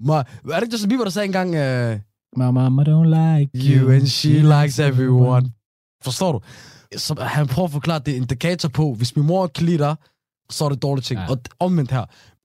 Ma, 0.00 0.14
er 0.18 0.24
det 0.44 0.62
ikke 0.62 0.72
Justin 0.74 0.88
Bieber, 0.88 1.04
der 1.04 1.10
sagde 1.10 1.26
engang, 1.26 1.48
uh, 1.48 2.00
My 2.36 2.50
mama 2.58 2.82
don't 2.82 3.04
like 3.08 3.50
you. 3.54 3.80
you 3.82 3.90
and 3.92 4.06
she 4.06 4.32
likes 4.42 4.78
everyone. 4.78 5.52
Forstår 6.02 6.32
du? 6.32 6.40
Så 6.98 7.14
han 7.22 7.46
prøver 7.46 7.66
at 7.68 7.72
forklare, 7.72 7.96
at 7.96 8.06
det 8.06 8.12
er 8.12 8.16
indikator 8.16 8.68
på, 8.68 8.94
hvis 8.94 9.16
min 9.16 9.26
mor 9.26 9.46
kan 9.46 9.66
lide 9.66 9.78
dig, 9.78 9.96
så 10.50 10.64
er 10.64 10.68
det 10.68 10.82
dårlige 10.82 11.02
ting. 11.02 11.20
Ja. 11.20 11.30
Og 11.30 11.38
omvendt 11.60 11.90
her, 11.90 12.04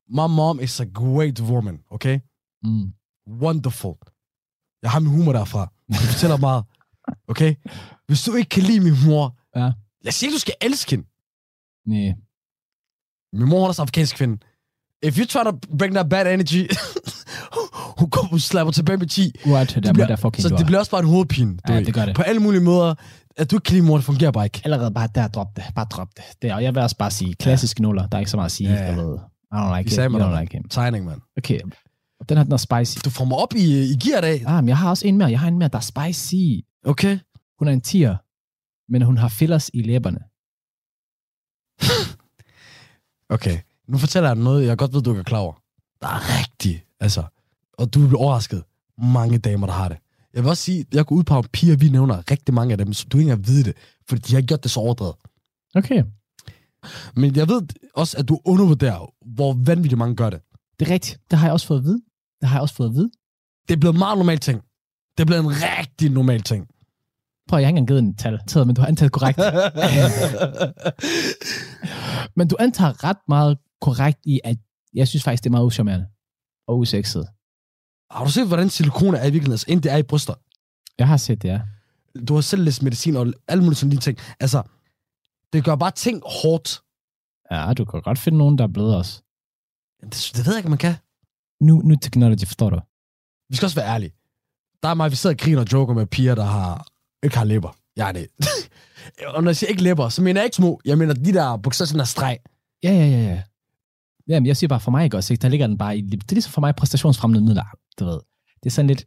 my 0.10 0.36
mom 0.36 0.60
is 0.60 0.80
a 0.80 0.84
great 0.93 1.41
woman, 1.41 1.80
okay? 1.91 2.20
Mm. 2.64 2.93
Wonderful. 3.41 3.95
Jeg 4.84 4.91
har 4.91 4.99
min 4.99 5.10
humor 5.10 5.34
derfra. 5.34 5.72
Det 5.88 5.95
fortæller 5.97 6.38
meget. 6.38 6.64
Okay? 7.28 7.56
Hvis 8.08 8.24
du 8.24 8.34
ikke 8.34 8.49
kan 8.49 8.64
lide 8.64 8.80
min 8.80 8.93
mor, 9.06 9.38
Ja. 9.56 9.72
jeg 10.03 10.14
siger 10.14 10.28
ikke, 10.28 10.36
du 10.36 10.39
skal 10.39 10.53
elske 10.62 10.89
hende. 10.91 11.06
Nej. 11.88 12.14
Min 13.34 13.49
mor 13.49 13.64
er 13.64 13.68
også 13.68 13.82
afrikansk 13.82 14.16
kvinde. 14.16 14.38
If 15.03 15.18
you 15.20 15.26
try 15.26 15.43
to 15.43 15.51
bring 15.80 15.93
that 15.93 16.10
bad 16.10 16.34
energy, 16.34 16.62
hun 17.98 18.10
kommer 18.10 18.34
og 18.34 18.41
slapper 18.41 18.72
tilbage 18.72 18.98
med 18.98 19.08
10. 19.08 19.32
What 19.46 19.68
the 19.68 19.82
bliver, 19.82 20.08
der 20.08 20.16
fucking 20.16 20.41
så 20.41 20.50
det 20.50 20.62
er. 20.62 20.66
bliver 20.66 20.80
også 20.80 20.91
bare 20.91 21.02
en 21.02 21.08
hovedpine. 21.08 21.58
Ja, 21.70 21.80
det 21.80 21.93
gør 21.93 22.06
det. 22.06 22.16
På 22.16 22.22
alle 22.22 22.41
mulige 22.41 22.62
måder. 22.62 22.96
At 23.38 23.52
du 23.52 23.56
ikke 23.56 23.64
kan 23.64 23.74
lide 23.74 23.86
mor, 23.86 23.96
det 23.96 24.06
fungerer 24.06 24.32
bare 24.32 24.46
ikke. 24.46 24.62
Allerede 24.64 24.91
bare 24.91 25.10
der, 25.16 25.28
drop 25.28 25.56
det. 25.56 25.64
Bare 25.76 25.86
drop 25.86 26.08
det. 26.18 26.24
det 26.41 26.54
og 26.54 26.64
jeg 26.64 26.76
vil 26.76 26.84
også 26.84 26.98
bare 26.98 27.12
sige, 27.12 27.34
klassiske 27.34 27.82
nuller, 27.82 28.08
der 28.08 28.18
er 28.18 28.20
ikke 28.20 28.32
så 28.32 28.38
meget 28.38 28.46
at 28.46 28.52
sige. 28.52 28.70
Ja, 28.74 28.76
ja. 28.76 28.86
Jeg 28.86 28.98
ved. 28.98 29.18
I 29.52 29.56
don't 29.56 29.78
like 29.78 29.91
sagde 29.91 30.10
You 30.10 30.18
mig 30.18 30.38
don't 30.38 30.39
like 30.41 30.54
him. 30.58 30.64
Tegning, 30.70 31.06
mand. 31.06 31.22
Okay. 31.38 31.60
Den 32.30 32.38
her, 32.38 32.43
den 32.43 32.54
er 32.54 32.58
spicy. 32.58 32.98
Du 33.06 33.10
får 33.10 33.26
mig 33.26 33.38
op 33.38 33.54
i, 33.56 33.91
i 33.91 33.98
gear 33.98 34.22
dag. 34.22 34.43
Ah, 34.48 34.64
men 34.64 34.70
jeg 34.70 34.78
har 34.78 34.89
også 34.89 35.08
en 35.08 35.18
mere. 35.18 35.30
Jeg 35.30 35.39
har 35.39 35.48
en 35.48 35.58
mere, 35.58 35.70
der 35.70 35.78
er 35.78 36.12
spicy. 36.14 36.36
Okay. 36.86 37.20
Hun 37.60 37.68
er 37.68 37.72
en 37.72 37.82
tiger, 37.82 38.16
men 38.91 39.02
hun 39.02 39.18
har 39.18 39.28
fillers 39.28 39.70
i 39.74 39.82
læberne. 39.82 40.20
Okay. 43.30 43.60
Nu 43.88 43.98
fortæller 43.98 44.30
jeg 44.30 44.36
dig 44.36 44.43
noget, 44.43 44.68
jeg 44.68 44.78
godt 44.78 44.93
ved, 44.93 45.02
du 45.02 45.10
ikke 45.12 45.20
er 45.20 45.24
klar 45.24 45.39
over. 45.39 45.54
Der 46.02 46.08
er 46.08 46.39
rigtig, 46.39 46.84
altså, 47.00 47.24
og 47.78 47.94
du 47.94 48.00
vil 48.00 48.08
blive 48.08 48.20
overrasket, 48.20 48.64
mange 48.98 49.38
damer, 49.38 49.68
der 49.68 49.74
har 49.74 49.88
det. 49.88 49.98
Jeg 50.34 50.44
vil 50.44 50.50
også 50.50 50.64
sige, 50.64 50.86
jeg 50.94 51.06
går 51.06 51.16
ud 51.16 51.24
på 51.24 51.42
piger, 51.42 51.76
vi 51.76 51.90
nævner 51.90 52.32
rigtig 52.32 52.54
mange 52.54 52.72
af 52.72 52.78
dem, 52.78 52.94
som 52.94 53.10
du 53.10 53.18
ikke 53.18 53.32
engang 53.32 53.48
ved 53.48 53.64
det, 53.64 53.76
fordi 54.08 54.22
de 54.22 54.36
har 54.36 54.42
gjort 54.42 54.64
det 54.64 54.72
så 54.72 54.80
overdrevet. 54.80 55.16
Okay. 55.76 56.04
Men 57.16 57.36
jeg 57.36 57.50
ved 57.50 57.62
også, 57.96 58.18
at 58.18 58.30
du 58.30 58.40
undervurderer, 58.46 59.14
hvor 59.26 59.54
vanvittigt 59.54 59.98
mange 59.98 60.16
gør 60.16 60.30
det. 60.30 60.42
Det 60.80 60.88
er 60.88 60.94
rigtigt. 60.94 61.20
Det 61.32 61.40
har 61.40 61.48
jeg 61.48 61.54
også 61.54 61.68
fået 61.68 61.78
at 61.78 61.84
vide. 61.84 62.02
Det 62.42 62.50
har 62.50 62.56
jeg 62.56 62.62
også 62.62 62.76
fået 62.76 62.90
at 62.90 62.96
vide. 62.96 63.12
Det 63.68 63.74
er 63.74 63.80
blevet 63.80 63.94
en 63.94 64.00
meget 64.00 64.18
normal 64.18 64.40
ting. 64.40 64.62
Det 65.18 65.24
er 65.24 65.26
blevet 65.26 65.44
en 65.44 65.50
rigtig 65.50 66.10
normal 66.10 66.42
ting. 66.42 66.68
Prøv, 67.50 67.60
jeg 67.60 67.66
har 67.66 67.70
ikke 67.70 67.80
engang 67.80 67.88
givet 67.88 68.00
en 68.00 68.16
tal, 68.16 68.40
taget, 68.48 68.68
men 68.68 68.76
du 68.76 68.82
har 68.82 68.88
antaget 68.88 69.12
korrekt. 69.12 69.38
men 72.38 72.48
du 72.48 72.56
antager 72.60 73.04
ret 73.04 73.18
meget 73.28 73.58
korrekt 73.82 74.20
i, 74.26 74.40
at 74.44 74.58
jeg 74.94 75.08
synes 75.08 75.24
faktisk, 75.24 75.44
det 75.44 75.50
er 75.50 75.52
meget 75.52 75.66
uschammerende 75.66 76.08
og 76.68 76.80
usekset. 76.80 77.28
Har 78.12 78.26
du 78.26 78.32
set, 78.32 78.47
hvordan 78.47 78.70
silikon 78.70 79.16
er 79.16 79.20
i 79.20 79.24
virkeligheden, 79.24 79.51
altså 79.51 79.66
inden 79.70 79.84
det 79.84 79.91
er 79.91 79.97
i 79.97 80.03
bryster? 80.03 80.34
Jeg 80.97 81.08
har 81.08 81.18
set 81.18 81.41
det, 81.41 81.49
ja. 81.49 81.62
Du 82.28 82.34
har 82.34 82.41
selv 82.41 82.64
læst 82.64 82.84
medicin 82.84 83.16
og 83.16 83.34
alle 83.47 83.64
mulige 83.64 83.78
sådan 83.78 83.97
ting. 83.97 84.18
Altså, 84.39 84.64
det 85.53 85.64
gør 85.64 85.76
bare 85.76 85.91
ting 85.91 86.22
hårdt. 86.26 86.82
Ja, 87.51 87.74
du 87.74 87.86
kan 87.86 88.01
godt 88.01 88.20
finde 88.20 88.38
nogen, 88.38 88.58
der 88.58 88.64
er 88.64 88.68
blevet 88.68 88.95
os. 88.97 89.24
Det, 90.01 90.32
det 90.36 90.45
ved 90.45 90.53
jeg 90.53 90.58
ikke, 90.58 90.70
man 90.70 90.78
kan. 90.78 90.95
Nu, 91.62 91.82
nu 91.82 91.95
technology, 91.95 92.45
forstår 92.45 92.70
du? 92.70 92.80
Vi 93.49 93.56
skal 93.56 93.66
også 93.66 93.76
være 93.76 93.89
ærlige. 93.93 94.14
Der 94.84 94.89
er 94.89 94.93
mig, 94.93 95.12
vi 95.12 95.16
sidder 95.16 95.34
og 95.34 95.39
griner 95.39 95.62
og 95.62 95.68
joker 95.74 95.93
med 95.93 96.06
piger, 96.06 96.36
der 96.36 96.43
har, 96.43 96.88
ikke 97.24 97.38
har 97.38 97.45
læber. 97.45 97.76
Jeg 97.95 98.08
er 98.08 98.12
det. 98.12 98.28
Og 99.36 99.43
når 99.43 99.49
jeg 99.49 99.56
siger 99.56 99.70
ikke 99.70 99.84
læber, 99.84 100.10
så 100.10 100.22
mener 100.22 100.41
jeg 100.41 100.45
ikke 100.45 100.56
små. 100.56 100.82
Jeg 100.86 100.97
mener 100.97 101.14
de 101.14 101.34
der 101.34 101.58
bukser, 101.58 101.86
sådan 101.86 101.99
der 101.99 102.06
streg. 102.06 102.39
Ja, 102.84 102.91
ja, 102.91 103.08
ja, 103.08 103.22
ja. 103.22 103.41
Jamen, 104.28 104.47
jeg 104.47 104.58
siger 104.58 104.68
bare 104.68 104.80
for 104.80 104.91
mig, 104.91 105.03
ikke 105.03 105.18
også? 105.18 105.34
Ikke? 105.34 105.41
Der 105.41 105.49
ligger 105.49 105.68
den 105.68 105.78
bare 105.78 105.97
i... 105.97 106.01
Det 106.01 106.24
er 106.24 106.34
ligesom 106.34 106.51
for 106.51 106.62
mig 106.62 106.76
præstationsfremmende 106.76 107.45
midler, 107.45 107.64
du 108.00 108.06
ved. 108.06 108.20
Det 108.64 108.70
er 108.70 108.74
sådan 108.74 108.88
lidt... 108.88 109.06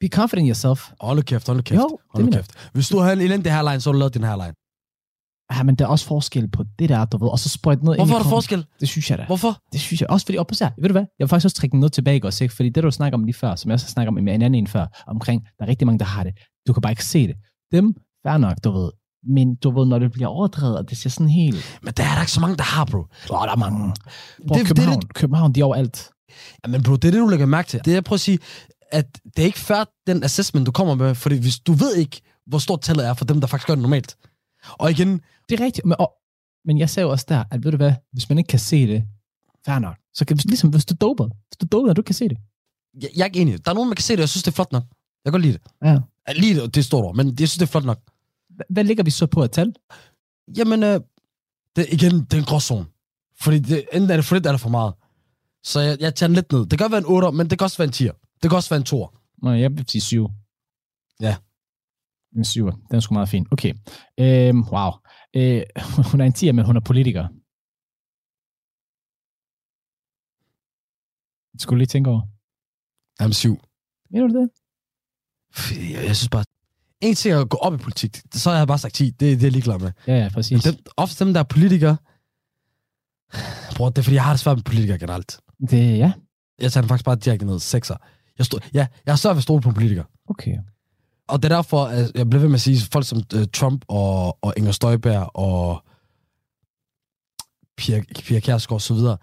Be 0.00 0.08
confident 0.08 0.44
in 0.44 0.48
yourself. 0.48 0.90
Hold 1.00 1.22
kæft, 1.22 1.46
hold 1.46 1.62
kæft. 1.62 1.78
Jo, 1.82 1.88
det 2.16 2.22
hold 2.24 2.32
kæft. 2.32 2.70
Hvis 2.72 2.88
du 2.88 2.98
havde 2.98 3.12
en 3.12 3.20
elendig 3.20 3.52
hairline, 3.52 3.80
så 3.80 3.92
du 3.92 3.98
lavet 3.98 4.14
din 4.14 4.22
hairline. 4.22 4.54
Ja, 5.56 5.62
men 5.62 5.74
der 5.74 5.84
er 5.84 5.88
også 5.88 6.06
forskel 6.06 6.50
på 6.50 6.64
det 6.78 6.88
der, 6.88 7.04
du 7.04 7.18
ved. 7.18 7.28
Og 7.30 7.38
så 7.38 7.48
sprøjt 7.48 7.82
noget 7.82 7.98
Hvorfor 7.98 8.14
er 8.14 8.16
i 8.16 8.18
der 8.18 8.22
kroppen. 8.22 8.36
forskel? 8.36 8.66
Det 8.80 8.88
synes 8.88 9.10
jeg 9.10 9.18
da. 9.18 9.24
Hvorfor? 9.26 9.62
Det 9.72 9.80
synes 9.80 10.00
jeg 10.00 10.10
også, 10.10 10.26
fordi 10.26 10.38
på 10.48 10.54
sig. 10.54 10.72
Ved 10.78 10.88
du 10.88 10.92
hvad? 10.92 11.02
Jeg 11.02 11.24
vil 11.24 11.28
faktisk 11.28 11.44
også 11.44 11.56
trække 11.56 11.78
noget 11.78 11.92
tilbage, 11.92 12.14
ikke 12.14 12.26
også, 12.26 12.44
ikke? 12.44 12.54
Fordi 12.56 12.68
det, 12.68 12.82
du 12.82 12.90
snakker 12.90 13.18
om 13.18 13.24
lige 13.24 13.34
før, 13.34 13.54
som 13.54 13.68
jeg 13.70 13.74
også 13.74 13.86
snakker 13.86 14.08
om 14.10 14.14
med 14.14 14.22
en 14.22 14.28
anden 14.42 14.54
en 14.54 14.66
før, 14.66 14.86
omkring, 15.06 15.42
der 15.58 15.64
er 15.64 15.68
rigtig 15.68 15.86
mange, 15.86 15.98
der 15.98 16.04
har 16.04 16.24
det. 16.24 16.32
Du 16.66 16.72
kan 16.72 16.80
bare 16.80 16.92
ikke 16.92 17.04
se 17.04 17.26
det. 17.26 17.36
Dem, 17.72 17.94
fair 18.26 18.36
nok, 18.38 18.56
du 18.64 18.70
ved. 18.70 18.90
Men 19.36 19.54
du 19.56 19.70
ved, 19.78 19.86
når 19.86 19.98
det 19.98 20.12
bliver 20.12 20.28
overdrevet, 20.28 20.78
og 20.78 20.90
det 20.90 20.98
ser 20.98 21.10
sådan 21.10 21.28
helt... 21.28 21.78
Men 21.82 21.92
der 21.96 22.02
er 22.04 22.14
der 22.14 22.20
ikke 22.20 22.32
så 22.32 22.40
mange, 22.40 22.56
der 22.56 22.62
har, 22.62 22.84
bro. 22.84 22.98
Åh, 22.98 23.06
der 23.30 23.52
er 23.52 23.56
mange. 23.56 23.94
Bro, 24.48 24.54
Det- 24.54 24.58
det 24.58 24.66
København, 24.66 25.00
det- 25.00 25.14
København, 25.14 25.52
de 25.52 25.60
er 25.60 25.64
overalt. 25.64 26.10
Ja, 26.64 26.68
men 26.70 26.82
bro, 26.82 26.96
det 26.96 27.04
er 27.08 27.10
det, 27.12 27.20
du 27.20 27.28
lægger 27.28 27.46
mærke 27.46 27.68
til. 27.68 27.80
Det 27.84 27.90
er, 27.90 27.94
jeg 27.94 28.04
prøver 28.04 28.16
at 28.16 28.20
sige, 28.20 28.38
at 28.92 29.18
det 29.36 29.42
er 29.42 29.46
ikke 29.46 29.58
fair, 29.58 29.84
den 30.06 30.24
assessment, 30.24 30.66
du 30.66 30.72
kommer 30.72 30.94
med, 30.94 31.14
fordi 31.14 31.36
hvis 31.36 31.58
du 31.58 31.72
ved 31.72 31.96
ikke, 31.96 32.20
hvor 32.46 32.58
stort 32.58 32.80
tallet 32.80 33.06
er 33.06 33.14
for 33.14 33.24
dem, 33.24 33.40
der 33.40 33.46
faktisk 33.46 33.66
gør 33.66 33.74
det 33.74 33.82
normalt. 33.82 34.16
Og 34.72 34.90
igen, 34.90 35.20
Det 35.48 35.60
er 35.60 35.64
rigtigt. 35.64 35.86
Men, 35.86 35.96
og, 35.98 36.12
men 36.64 36.78
jeg 36.78 36.90
sagde 36.90 37.04
jo 37.06 37.10
også 37.10 37.26
der, 37.28 37.44
at 37.50 37.64
ved 37.64 37.70
du 37.70 37.76
hvad, 37.76 37.92
hvis 38.12 38.28
man 38.28 38.38
ikke 38.38 38.48
kan 38.48 38.58
se 38.58 38.86
det, 38.86 39.04
fair 39.66 39.78
nok. 39.78 39.96
Så 40.14 40.24
kan, 40.24 40.36
ligesom 40.36 40.70
hvis 40.70 40.84
du 40.84 40.94
doper, 41.00 41.24
hvis 41.26 41.56
du 41.60 41.66
doper, 41.72 41.92
du 41.92 42.02
kan 42.02 42.14
se 42.14 42.28
det. 42.28 42.38
jeg, 43.02 43.10
jeg 43.16 43.22
er 43.22 43.26
ikke 43.26 43.40
enig. 43.40 43.64
Der 43.64 43.70
er 43.70 43.74
nogen, 43.74 43.88
man 43.88 43.96
kan 43.96 44.02
se 44.02 44.12
det, 44.12 44.18
og 44.18 44.22
jeg 44.22 44.28
synes, 44.28 44.42
det 44.42 44.50
er 44.50 44.54
flot 44.54 44.72
nok. 44.72 44.82
Jeg 45.24 45.32
kan 45.32 45.32
godt 45.32 45.42
lide 45.42 45.52
det. 45.52 45.62
Ja. 45.84 45.98
Jeg 46.28 46.36
lide 46.36 46.60
det, 46.60 46.74
det 46.74 46.80
er 46.80 46.84
stort 46.84 47.04
ord, 47.04 47.16
men 47.16 47.26
jeg 47.26 47.48
synes, 47.48 47.52
det 47.58 47.62
er 47.62 47.70
flot 47.70 47.84
nok. 47.84 47.98
Hva- 48.52 48.66
Hvad 48.70 48.84
ligger 48.84 49.04
vi 49.04 49.10
så 49.10 49.26
på 49.26 49.42
at 49.42 49.50
tal? 49.50 49.72
Jamen, 50.56 50.82
øh, 50.82 51.00
det, 51.76 51.86
igen, 51.92 52.20
det 52.20 52.32
er 52.34 52.38
en 52.38 52.44
gråzone. 52.44 52.86
Fordi 53.40 53.58
det, 53.58 53.84
enten 53.92 54.10
er 54.10 54.16
det 54.16 54.24
for 54.24 54.34
lidt, 54.36 54.46
eller 54.46 54.58
for 54.58 54.68
meget. 54.70 54.92
Så 55.64 55.80
jeg, 55.80 55.96
jeg 56.00 56.14
tager 56.14 56.28
den 56.28 56.34
lidt 56.34 56.52
ned. 56.52 56.60
Det 56.60 56.70
kan 56.70 56.78
godt 56.78 56.92
være 56.92 56.98
en 56.98 57.06
8, 57.06 57.32
men 57.32 57.50
det 57.50 57.58
kan 57.58 57.64
også 57.64 57.78
være 57.78 57.86
en 57.86 57.92
10. 57.92 58.04
Det 58.42 58.50
kan 58.50 58.52
også 58.52 58.70
være 58.70 58.80
en 58.80 58.84
2. 58.84 59.08
Nå, 59.42 59.50
jeg 59.50 59.70
vil 59.70 59.88
sige 59.88 60.02
syv. 60.02 60.28
Ja. 61.20 61.36
En 62.36 62.44
syv. 62.44 62.70
Den 62.70 62.96
er 62.96 63.00
sgu 63.00 63.14
meget 63.14 63.28
fin. 63.28 63.46
Okay. 63.50 63.74
Øhm, 64.20 64.62
wow. 64.62 64.90
Øh, 65.36 65.62
hun 66.10 66.20
er 66.20 66.24
en 66.24 66.32
tier, 66.32 66.52
men 66.52 66.64
hun 66.64 66.76
er 66.76 66.80
politiker. 66.80 67.28
Det 71.52 71.62
skulle 71.62 71.78
lige 71.78 71.86
tænke 71.86 72.10
over. 72.10 72.22
Jamen, 73.20 73.32
7. 73.32 73.60
Mener 74.10 74.26
du 74.28 74.40
det? 74.40 74.48
Jeg, 75.92 76.04
jeg 76.06 76.16
synes 76.16 76.28
bare... 76.28 76.44
En 77.00 77.14
ting 77.14 77.34
er 77.34 77.40
at 77.40 77.48
gå 77.48 77.56
op 77.56 77.74
i 77.74 77.76
politik. 77.76 78.16
Så 78.34 78.50
har 78.50 78.58
jeg 78.58 78.66
bare 78.66 78.78
sagt 78.78 78.94
10. 78.94 79.04
Det, 79.04 79.20
det 79.20 79.32
er 79.32 79.36
jeg 79.42 79.52
ligeglad 79.52 79.78
med. 79.78 79.92
Ja, 80.06 80.14
ja, 80.14 80.22
Men 80.22 80.30
præcis. 80.30 80.62
dem, 80.62 80.74
ofte 80.96 81.24
dem, 81.24 81.32
der 81.32 81.40
er 81.40 81.44
politikere... 81.44 81.96
Bror, 83.76 83.88
det 83.88 83.98
er 83.98 84.02
fordi, 84.02 84.14
jeg 84.14 84.24
har 84.24 84.32
det 84.32 84.40
svært 84.40 84.56
med 84.56 84.64
politikere 84.64 84.98
generelt. 84.98 85.40
Det, 85.70 85.98
ja. 85.98 86.12
Jeg 86.58 86.72
tager 86.72 86.82
den 86.82 86.88
faktisk 86.88 87.04
bare 87.04 87.16
direkte 87.16 87.46
ned. 87.46 87.56
6'er. 87.56 87.96
Jeg, 88.38 88.46
stod, 88.46 88.60
ja, 88.74 88.86
jeg 89.06 89.12
har 89.12 89.16
svært 89.16 89.34
ved 89.34 89.38
at 89.38 89.42
stole 89.42 89.62
på 89.62 89.68
en 89.68 89.74
politiker. 89.74 90.04
Okay. 90.28 90.56
Og 91.28 91.42
det 91.42 91.52
er 91.52 91.56
derfor, 91.56 91.84
at 91.84 92.12
jeg 92.14 92.30
bliver 92.30 92.40
ved 92.40 92.48
med 92.48 92.54
at 92.54 92.60
sige, 92.60 92.80
folk 92.92 93.06
som 93.06 93.22
uh, 93.34 93.42
Trump 93.52 93.84
og, 93.88 94.44
og 94.44 94.54
Inger 94.56 94.72
Støjberg 94.72 95.30
og 95.36 95.84
Pia, 97.76 98.02
Pia 98.14 98.40
Kjærsgaard 98.40 98.76
og 98.76 98.82
så 98.82 98.94
videre, 98.94 99.16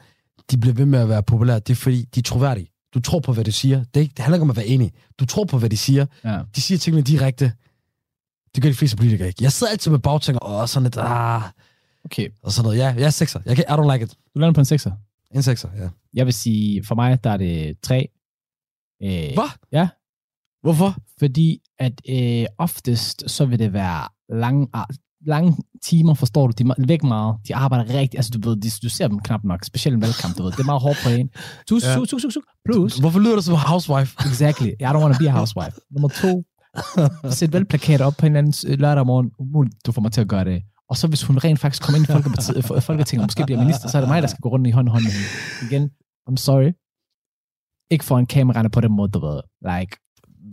de 0.51 0.57
bliver 0.57 0.73
ved 0.73 0.85
med 0.85 0.99
at 0.99 1.09
være 1.09 1.23
populære. 1.23 1.59
Det 1.59 1.69
er 1.69 1.75
fordi, 1.75 2.01
de 2.15 2.19
er 2.19 2.23
troværdige. 2.23 2.71
Du 2.93 2.99
tror 2.99 3.19
på, 3.19 3.33
hvad 3.33 3.45
de 3.45 3.51
siger. 3.51 3.77
Det, 3.77 3.97
er 3.97 4.01
ikke, 4.01 4.13
det 4.17 4.19
handler 4.19 4.35
ikke 4.35 4.43
om 4.43 4.49
at 4.49 4.55
være 4.55 4.65
enig. 4.65 4.93
Du 5.19 5.25
tror 5.25 5.43
på, 5.43 5.57
hvad 5.57 5.69
de 5.69 5.77
siger. 5.77 6.05
Ja. 6.23 6.41
De 6.55 6.61
siger 6.61 6.77
tingene 6.77 7.01
direkte. 7.01 7.53
Det 8.55 8.63
gør 8.63 8.69
de 8.69 8.75
fleste 8.75 8.97
politikere 8.97 9.27
ikke. 9.27 9.43
Jeg 9.43 9.51
sidder 9.51 9.71
altid 9.71 9.91
med 9.91 9.99
bagtænger 9.99 10.39
og 10.39 10.69
sådan 10.69 10.83
lidt, 10.83 10.97
ah, 10.97 11.41
Okay. 12.05 12.29
og 12.43 12.51
sådan 12.51 12.63
noget. 12.63 12.77
Ja, 12.77 12.93
jeg 12.97 13.03
er 13.05 13.09
sekser. 13.09 13.39
Jeg 13.45 13.55
kan, 13.55 13.65
I 13.69 13.71
don't 13.71 13.91
like 13.93 14.05
it. 14.05 14.11
Du 14.35 14.39
lander 14.39 14.53
på 14.53 14.61
en 14.61 14.65
sekser. 14.65 14.91
En 15.35 15.43
sekser, 15.43 15.69
ja. 15.77 15.89
Jeg 16.13 16.25
vil 16.25 16.33
sige, 16.33 16.83
for 16.85 16.95
mig, 16.95 17.23
der 17.23 17.29
er 17.29 17.37
det 17.37 17.79
tre. 17.81 18.07
Øh, 19.03 19.09
Hvad? 19.09 19.49
Ja. 19.71 19.87
Hvorfor? 20.61 20.95
Fordi 21.19 21.61
at 21.79 22.01
øh, 22.09 22.45
oftest, 22.57 23.29
så 23.29 23.45
vil 23.45 23.59
det 23.59 23.73
være 23.73 24.07
lange, 24.29 24.67
ah, 24.73 24.85
lange 25.25 25.57
timer, 25.83 26.13
forstår 26.13 26.47
du, 26.47 26.53
de 26.63 26.69
er 26.69 26.85
væk 26.87 27.03
meget. 27.03 27.35
De 27.47 27.55
arbejder 27.55 27.93
rigtig, 27.99 28.17
altså 28.17 28.31
du 28.31 28.49
ved, 28.49 28.57
de, 28.57 28.69
du 28.83 28.89
ser 28.89 29.07
dem 29.07 29.19
knap 29.19 29.43
nok, 29.43 29.63
specielt 29.65 29.95
en 29.95 30.01
valgkamp, 30.01 30.37
du 30.37 30.43
ved. 30.43 30.51
Det 30.51 30.59
er 30.59 30.63
meget 30.63 30.81
hårdt 30.81 30.99
på 31.03 31.09
en. 31.09 31.29
Tus, 31.67 31.83
Ja. 31.85 31.95
tus, 31.95 32.09
tus, 32.09 32.21
tus. 32.23 32.37
Plus, 32.65 32.97
Hvorfor 32.97 33.19
lyder 33.19 33.35
du 33.35 33.41
som 33.41 33.55
housewife? 33.55 34.15
exactly, 34.29 34.67
I 34.67 34.83
don't 34.83 34.97
want 35.03 35.13
to 35.15 35.19
be 35.23 35.29
a 35.29 35.31
housewife. 35.31 35.79
Nummer 35.91 36.09
to, 36.09 36.43
sæt 37.37 37.53
valgplakater 37.53 38.05
op 38.05 38.13
på 38.17 38.25
en 38.25 38.35
anden 38.35 38.53
øh, 38.67 38.79
lørdag 38.79 39.05
morgen, 39.05 39.31
umuligt, 39.39 39.85
du 39.85 39.91
får 39.91 40.01
mig 40.01 40.11
til 40.11 40.21
at 40.21 40.27
gøre 40.27 40.45
det. 40.45 40.63
Og 40.89 40.97
så 40.97 41.07
hvis 41.07 41.23
hun 41.23 41.37
rent 41.37 41.59
faktisk 41.59 41.83
kommer 41.83 41.97
ind 41.99 42.05
i 42.05 42.61
Folketinget, 42.89 43.23
og 43.23 43.27
måske 43.27 43.45
bliver 43.45 43.59
minister, 43.59 43.89
så 43.89 43.97
er 43.97 44.01
det 44.01 44.09
mig, 44.09 44.21
der 44.21 44.27
skal 44.27 44.41
gå 44.41 44.49
rundt 44.49 44.67
i 44.67 44.71
hånd 44.71 44.87
i 44.87 44.91
hånd 44.91 45.03
med 45.03 45.11
hende. 45.11 45.29
Igen, 45.67 45.91
I'm 46.29 46.35
sorry. 46.35 46.71
Ikke 47.91 48.05
for 48.05 48.17
en 48.19 48.25
kameraerne 48.25 48.69
på 48.69 48.81
den 48.81 48.91
måde, 48.91 49.11
du 49.11 49.19
ved. 49.19 49.41
Like, 49.69 49.97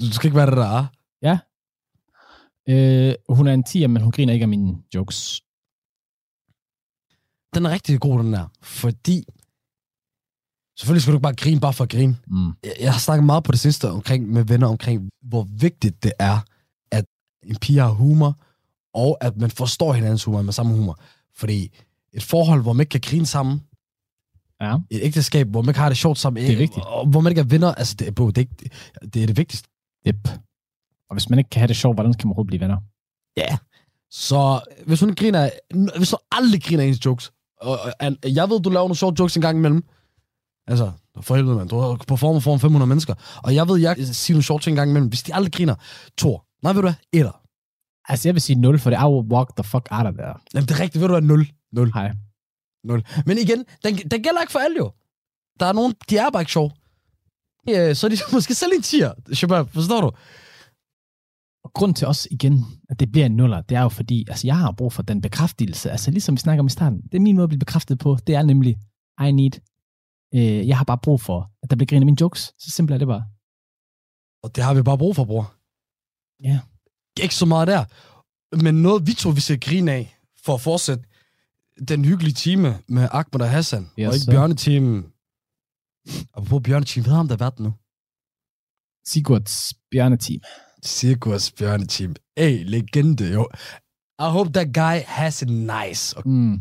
Du 0.00 0.12
skal 0.12 0.26
ikke 0.28 0.36
være 0.36 0.46
det 0.46 0.56
der. 0.56 0.86
ah. 1.22 1.38
Øh, 2.68 3.14
hun 3.28 3.46
er 3.46 3.54
en 3.54 3.64
tier, 3.64 3.88
men 3.88 4.02
hun 4.02 4.12
griner 4.12 4.32
ikke 4.32 4.44
af 4.44 4.48
mine 4.48 4.82
jokes. 4.94 5.40
Den 7.54 7.66
er 7.66 7.70
rigtig 7.70 8.00
god, 8.00 8.18
den 8.18 8.32
der. 8.32 8.46
Fordi... 8.62 9.24
Selvfølgelig 10.78 11.02
skal 11.02 11.12
du 11.12 11.16
ikke 11.16 11.22
bare 11.22 11.34
grine 11.34 11.60
bare 11.60 11.72
for 11.72 11.84
at 11.84 11.90
grine. 11.90 12.16
Mm. 12.26 12.46
Jeg, 12.64 12.74
jeg 12.80 12.92
har 12.92 13.00
snakket 13.00 13.24
meget 13.24 13.44
på 13.44 13.52
det 13.52 13.60
sidste 13.60 13.90
omkring, 13.90 14.28
med 14.28 14.44
venner 14.44 14.66
omkring, 14.66 15.08
hvor 15.22 15.42
vigtigt 15.42 16.02
det 16.02 16.12
er, 16.18 16.38
at 16.90 17.04
en 17.42 17.56
pige 17.56 17.78
har 17.78 17.88
humor, 17.88 18.38
og 18.96 19.16
at 19.20 19.36
man 19.36 19.50
forstår 19.50 19.92
hinandens 19.92 20.24
humor 20.24 20.42
med 20.42 20.52
samme 20.52 20.74
humor. 20.74 20.98
Fordi 21.36 21.78
et 22.12 22.22
forhold, 22.22 22.62
hvor 22.62 22.72
man 22.72 22.80
ikke 22.80 22.90
kan 22.90 23.00
grine 23.04 23.26
sammen, 23.26 23.62
Ja. 24.60 24.76
et 24.90 25.00
ægteskab, 25.02 25.46
hvor 25.48 25.62
man 25.62 25.68
ikke 25.70 25.80
har 25.80 25.88
det 25.88 25.98
sjovt 25.98 26.18
sammen, 26.18 26.42
Det 26.44 26.52
er 26.52 26.56
vigtigt. 26.56 26.86
og 26.86 27.06
hvor 27.06 27.20
man 27.20 27.30
ikke 27.32 27.40
er 27.40 27.44
venner, 27.44 27.74
altså 27.74 27.94
det, 27.98 28.14
bro, 28.14 28.26
det, 28.30 28.38
er, 28.38 28.40
ikke, 28.40 28.70
det 29.14 29.22
er 29.22 29.26
det 29.26 29.36
vigtigste. 29.36 29.68
Yep. 30.06 30.28
Og 31.10 31.14
hvis 31.14 31.30
man 31.30 31.38
ikke 31.38 31.50
kan 31.50 31.60
have 31.60 31.68
det 31.68 31.76
sjovt, 31.76 31.96
hvordan 31.96 32.14
kan 32.14 32.26
man 32.26 32.30
overhovedet 32.30 32.46
blive 32.46 32.60
venner? 32.60 32.76
Så 34.10 34.60
hvis 34.86 35.00
hun 35.00 35.14
griner, 35.14 35.50
hvis 35.98 36.10
hun 36.10 36.18
aldrig 36.32 36.62
griner 36.62 36.82
af 36.82 36.86
ens 36.88 37.04
jokes, 37.06 37.32
og, 37.60 37.70
og, 38.00 38.12
og 38.24 38.34
jeg 38.34 38.50
ved, 38.50 38.60
du 38.60 38.70
laver 38.70 38.84
nogle 38.84 38.96
sjove 38.96 39.14
jokes 39.18 39.36
en 39.36 39.42
gang 39.42 39.58
imellem, 39.58 39.84
altså, 40.66 40.92
for 41.20 41.34
helvede, 41.36 41.56
man, 41.56 41.68
du 41.68 41.78
har 41.78 41.96
performet 42.08 42.42
foran 42.42 42.60
500 42.60 42.88
mennesker, 42.88 43.14
og 43.42 43.54
jeg 43.54 43.68
ved, 43.68 43.78
jeg 43.80 43.96
siger 43.98 44.34
nogle 44.34 44.44
sjove 44.44 44.60
ting 44.60 44.72
en 44.72 44.76
gang 44.76 44.90
imellem, 44.90 45.08
hvis 45.08 45.22
de 45.22 45.34
aldrig 45.34 45.52
griner, 45.52 45.74
to. 46.18 46.40
Nej, 46.62 46.72
ved 46.72 46.82
du 46.82 46.86
hvad? 46.88 46.94
Etter. 47.12 47.40
Altså, 48.08 48.28
jeg 48.28 48.34
vil 48.34 48.42
sige 48.42 48.56
0, 48.56 48.78
for 48.78 48.90
det 48.90 48.96
er 48.96 49.02
jo 49.02 49.26
walk 49.34 49.56
the 49.56 49.64
fuck 49.64 49.88
out 49.90 50.06
of 50.06 50.14
there. 50.14 50.34
Jamen, 50.54 50.68
det 50.68 50.74
er 50.76 50.80
rigtigt, 50.80 51.00
ved 51.00 51.08
du 51.08 51.14
hvad? 51.14 51.22
0. 51.22 51.46
0. 51.72 51.92
Hej. 51.94 52.12
0. 52.84 53.04
Men 53.26 53.38
igen, 53.38 53.64
den, 53.84 53.96
den 53.96 54.22
gælder 54.22 54.40
ikke 54.40 54.52
for 54.52 54.58
alle 54.58 54.76
jo. 54.76 54.92
Der 55.60 55.66
er 55.66 55.72
nogen, 55.72 55.94
de 56.10 56.16
er 56.16 56.30
bare 56.30 56.42
ikke 56.42 56.52
sjove. 56.52 56.70
Øh, 57.70 57.96
så 57.96 58.06
er 58.06 58.10
de 58.10 58.16
måske 58.36 58.54
selv 58.54 58.72
en 58.76 58.82
tier, 58.82 59.12
Shabab, 59.32 59.68
forstår 59.68 60.00
du? 60.00 60.10
Og 61.64 61.72
grund 61.72 61.94
til 61.94 62.06
os 62.06 62.28
igen, 62.30 62.64
at 62.90 63.00
det 63.00 63.12
bliver 63.12 63.26
en 63.26 63.36
nuller, 63.36 63.60
det 63.60 63.76
er 63.76 63.82
jo 63.82 63.88
fordi, 63.88 64.24
altså 64.28 64.46
jeg 64.46 64.58
har 64.58 64.72
brug 64.72 64.92
for 64.92 65.02
den 65.02 65.20
bekræftelse. 65.20 65.90
Altså 65.90 66.10
ligesom 66.10 66.34
vi 66.34 66.40
snakker 66.40 66.62
om 66.62 66.66
i 66.66 66.70
starten. 66.70 67.00
Det 67.02 67.14
er 67.14 67.20
min 67.20 67.36
måde 67.36 67.44
at 67.44 67.48
blive 67.48 67.58
bekræftet 67.58 67.98
på. 67.98 68.16
Det 68.26 68.34
er 68.34 68.42
nemlig, 68.42 68.76
I 69.26 69.32
need. 69.32 69.54
Øh, 70.34 70.68
jeg 70.68 70.76
har 70.78 70.84
bare 70.84 70.98
brug 70.98 71.20
for, 71.20 71.50
at 71.62 71.70
der 71.70 71.76
bliver 71.76 71.86
grinet 71.86 72.06
mine 72.06 72.20
jokes. 72.20 72.40
Så 72.40 72.70
simpelt 72.70 72.94
er 72.94 72.98
det 72.98 73.08
bare. 73.08 73.24
Og 74.44 74.56
det 74.56 74.64
har 74.64 74.74
vi 74.74 74.82
bare 74.82 74.98
brug 74.98 75.16
for, 75.16 75.24
bror. 75.24 75.54
Ja. 76.48 76.60
Ikke 77.22 77.34
så 77.34 77.46
meget 77.46 77.68
der. 77.68 77.84
Men 78.56 78.82
noget, 78.82 79.06
vi 79.06 79.12
to 79.12 79.30
vi 79.30 79.40
skal 79.40 79.60
grine 79.60 79.92
af, 79.92 80.18
for 80.44 80.54
at 80.54 80.60
fortsætte 80.60 81.04
den 81.88 82.04
hyggelige 82.04 82.34
time 82.34 82.78
med 82.88 83.08
Ahmed 83.12 83.40
og 83.40 83.50
Hassan, 83.50 83.90
Yes, 83.98 84.08
og 84.08 84.14
ikke 84.14 84.26
bjørnetimen. 84.30 85.06
Og 86.32 86.44
på 86.44 86.58
bjørnetimen, 86.58 87.04
hvad 87.04 87.10
har 87.12 87.16
ham 87.16 87.28
der 87.28 87.36
været 87.36 87.60
nu? 87.60 87.72
Sigurds 89.06 89.74
bjørneteam. 89.90 90.40
Cirkus 90.84 91.52
bjørneteam. 91.52 92.14
Ey, 92.36 92.64
legende, 92.64 93.32
jo. 93.32 93.48
I 94.20 94.28
hope 94.36 94.50
that 94.52 94.74
guy 94.74 94.98
has 95.06 95.42
it 95.42 95.48
nice. 95.50 96.16
Og 96.16 96.28
Mm. 96.28 96.52
jeg 96.52 96.60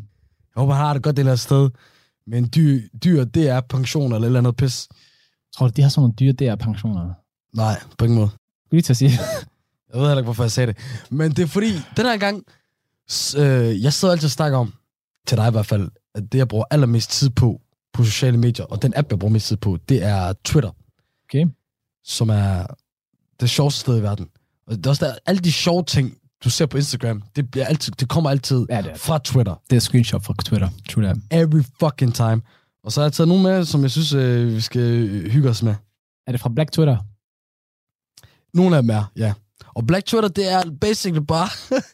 håber, 0.56 0.74
han 0.74 0.86
har 0.86 0.94
det 0.94 1.04
godt 1.04 1.18
det 1.18 1.26
her 1.26 1.36
sted. 1.36 1.70
Men 2.28 2.50
dyr, 2.56 2.82
dyr, 3.04 3.24
det 3.24 3.48
er 3.50 3.62
pension 3.62 4.14
eller 4.14 4.20
et 4.22 4.26
eller 4.26 4.40
andet 4.40 4.56
pis. 4.58 4.88
Tror 5.56 5.68
du, 5.68 5.74
de 5.76 5.82
har 5.82 5.90
sådan 5.90 6.02
nogle 6.02 6.14
dyre 6.20 6.32
der 6.34 6.56
pensioner? 6.56 7.14
Nej, 7.54 7.82
på 7.98 8.06
ingen 8.06 8.20
måde. 8.20 8.30
Skal 8.30 8.76
lige 8.76 8.82
til 8.82 8.94
at 8.94 8.98
sige? 8.98 9.12
Jeg 9.96 10.02
ved 10.02 10.10
heller 10.10 10.22
ikke, 10.22 10.26
hvorfor 10.28 10.44
jeg 10.44 10.52
sagde 10.52 10.74
det. 10.74 10.78
Men 11.12 11.32
det 11.32 11.40
er 11.44 11.48
fordi, 11.48 11.72
den 11.98 12.06
her 12.06 12.18
gang, 12.18 12.44
øh, 13.38 13.84
jeg 13.84 13.94
sidder 13.94 14.12
altid 14.12 14.26
og 14.28 14.32
snakker 14.32 14.58
om, 14.58 14.74
til 15.28 15.38
dig 15.38 15.48
i 15.48 15.52
hvert 15.52 15.66
fald, 15.66 15.92
at 16.16 16.24
det, 16.32 16.38
jeg 16.38 16.48
bruger 16.48 16.66
allermest 16.72 17.12
tid 17.12 17.30
på, 17.30 17.62
på 17.94 18.04
sociale 18.04 18.38
medier, 18.38 18.66
og 18.66 18.82
den 18.82 18.94
app, 18.96 19.12
jeg 19.12 19.20
bruger 19.20 19.32
mest 19.34 19.48
tid 19.48 19.58
på, 19.58 19.78
det 19.90 20.04
er 20.04 20.34
Twitter, 20.34 20.72
Okay. 21.30 21.46
som 22.04 22.30
er 22.30 22.66
det 23.40 23.50
sjoveste 23.50 23.80
sted 23.80 23.98
i 24.00 24.02
verden. 24.04 24.28
Og 24.68 24.78
det 24.78 24.86
er 24.86 24.90
også 24.90 25.06
der, 25.06 25.16
alle 25.26 25.40
de 25.40 25.52
sjove 25.52 25.84
ting, 25.84 26.18
du 26.44 26.50
ser 26.50 26.66
på 26.66 26.78
Instagram, 26.78 27.24
det, 27.36 27.52
bliver 27.52 27.66
altid, 27.66 27.94
det 28.00 28.10
kommer 28.10 28.30
altid 28.30 28.66
Ja, 28.70 28.82
det 28.82 28.92
er, 28.92 28.96
fra 28.96 29.18
Twitter. 29.24 29.56
det 29.70 29.76
er 29.76 29.80
screenshot 29.80 30.24
fra 30.24 30.34
Twitter. 30.46 30.70
True 30.90 31.04
that. 31.04 31.18
Every 31.32 31.64
fucking 31.80 32.16
time. 32.16 32.42
Og 32.84 32.92
så 32.92 33.00
har 33.02 33.06
jeg 33.06 33.14
taget 33.14 33.28
nogle 33.28 33.44
med, 33.44 33.66
som 33.66 33.82
jeg 33.82 33.92
synes, 33.92 34.14
øh, 34.14 34.56
vi 34.56 34.62
skal 34.62 34.82
hygge 35.32 35.50
os 35.50 35.64
med. 35.64 35.76
Er 36.28 36.32
det 36.32 36.42
fra 36.42 36.50
Black 36.50 36.72
Twitter? 36.72 36.98
Nogle 38.58 38.76
af 38.78 38.84
dem 38.84 38.90
er, 38.90 39.12
ja. 39.16 39.34
Og 39.76 39.88
Black 39.88 40.06
Twitter, 40.06 40.30
det 40.30 40.52
er 40.52 40.62
basically 40.82 41.26
bare, 41.28 41.50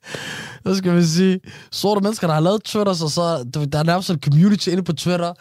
hvad 0.64 0.76
skal 0.76 0.94
man 0.94 1.06
sige, 1.06 1.40
sorte 1.72 2.02
mennesker, 2.02 2.28
der 2.28 2.34
har 2.34 2.42
lavet 2.42 2.64
Twitter, 2.64 2.94
så, 2.94 3.10
så 3.10 3.44
der 3.74 3.80
er 3.80 3.84
nærmest 3.84 4.10
en 4.10 4.20
community 4.20 4.68
inde 4.68 4.84
på 4.84 4.94
Twitter, 4.94 5.34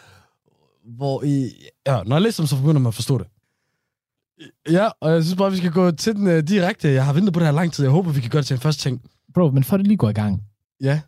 hvor 0.97 1.23
I, 1.23 1.51
ja, 1.87 2.03
når 2.03 2.15
jeg 2.15 2.21
læser 2.21 2.43
dem, 2.43 2.47
så 2.47 2.55
begynder 2.55 2.79
man 2.79 2.87
at 2.87 2.93
forstå 2.93 3.17
det. 3.17 3.27
Ja, 4.71 4.89
og 5.01 5.11
jeg 5.11 5.23
synes 5.23 5.37
bare, 5.37 5.51
vi 5.51 5.57
skal 5.57 5.71
gå 5.71 5.91
til 5.91 6.15
den 6.15 6.27
uh, 6.27 6.39
direkte. 6.39 6.89
Jeg 6.93 7.05
har 7.05 7.13
ventet 7.13 7.33
på 7.33 7.39
det 7.39 7.47
her 7.47 7.53
lang 7.53 7.73
tid. 7.73 7.83
Jeg 7.85 7.91
håber, 7.91 8.11
vi 8.11 8.21
kan 8.21 8.29
gøre 8.29 8.41
det 8.41 8.47
til 8.47 8.53
en 8.53 8.59
første 8.59 8.81
ting. 8.81 9.01
Bro, 9.33 9.49
men 9.49 9.63
for 9.63 9.77
det 9.77 9.87
lige 9.87 9.97
går 9.97 10.09
i 10.09 10.13
gang. 10.13 10.43
Ja. 10.81 11.01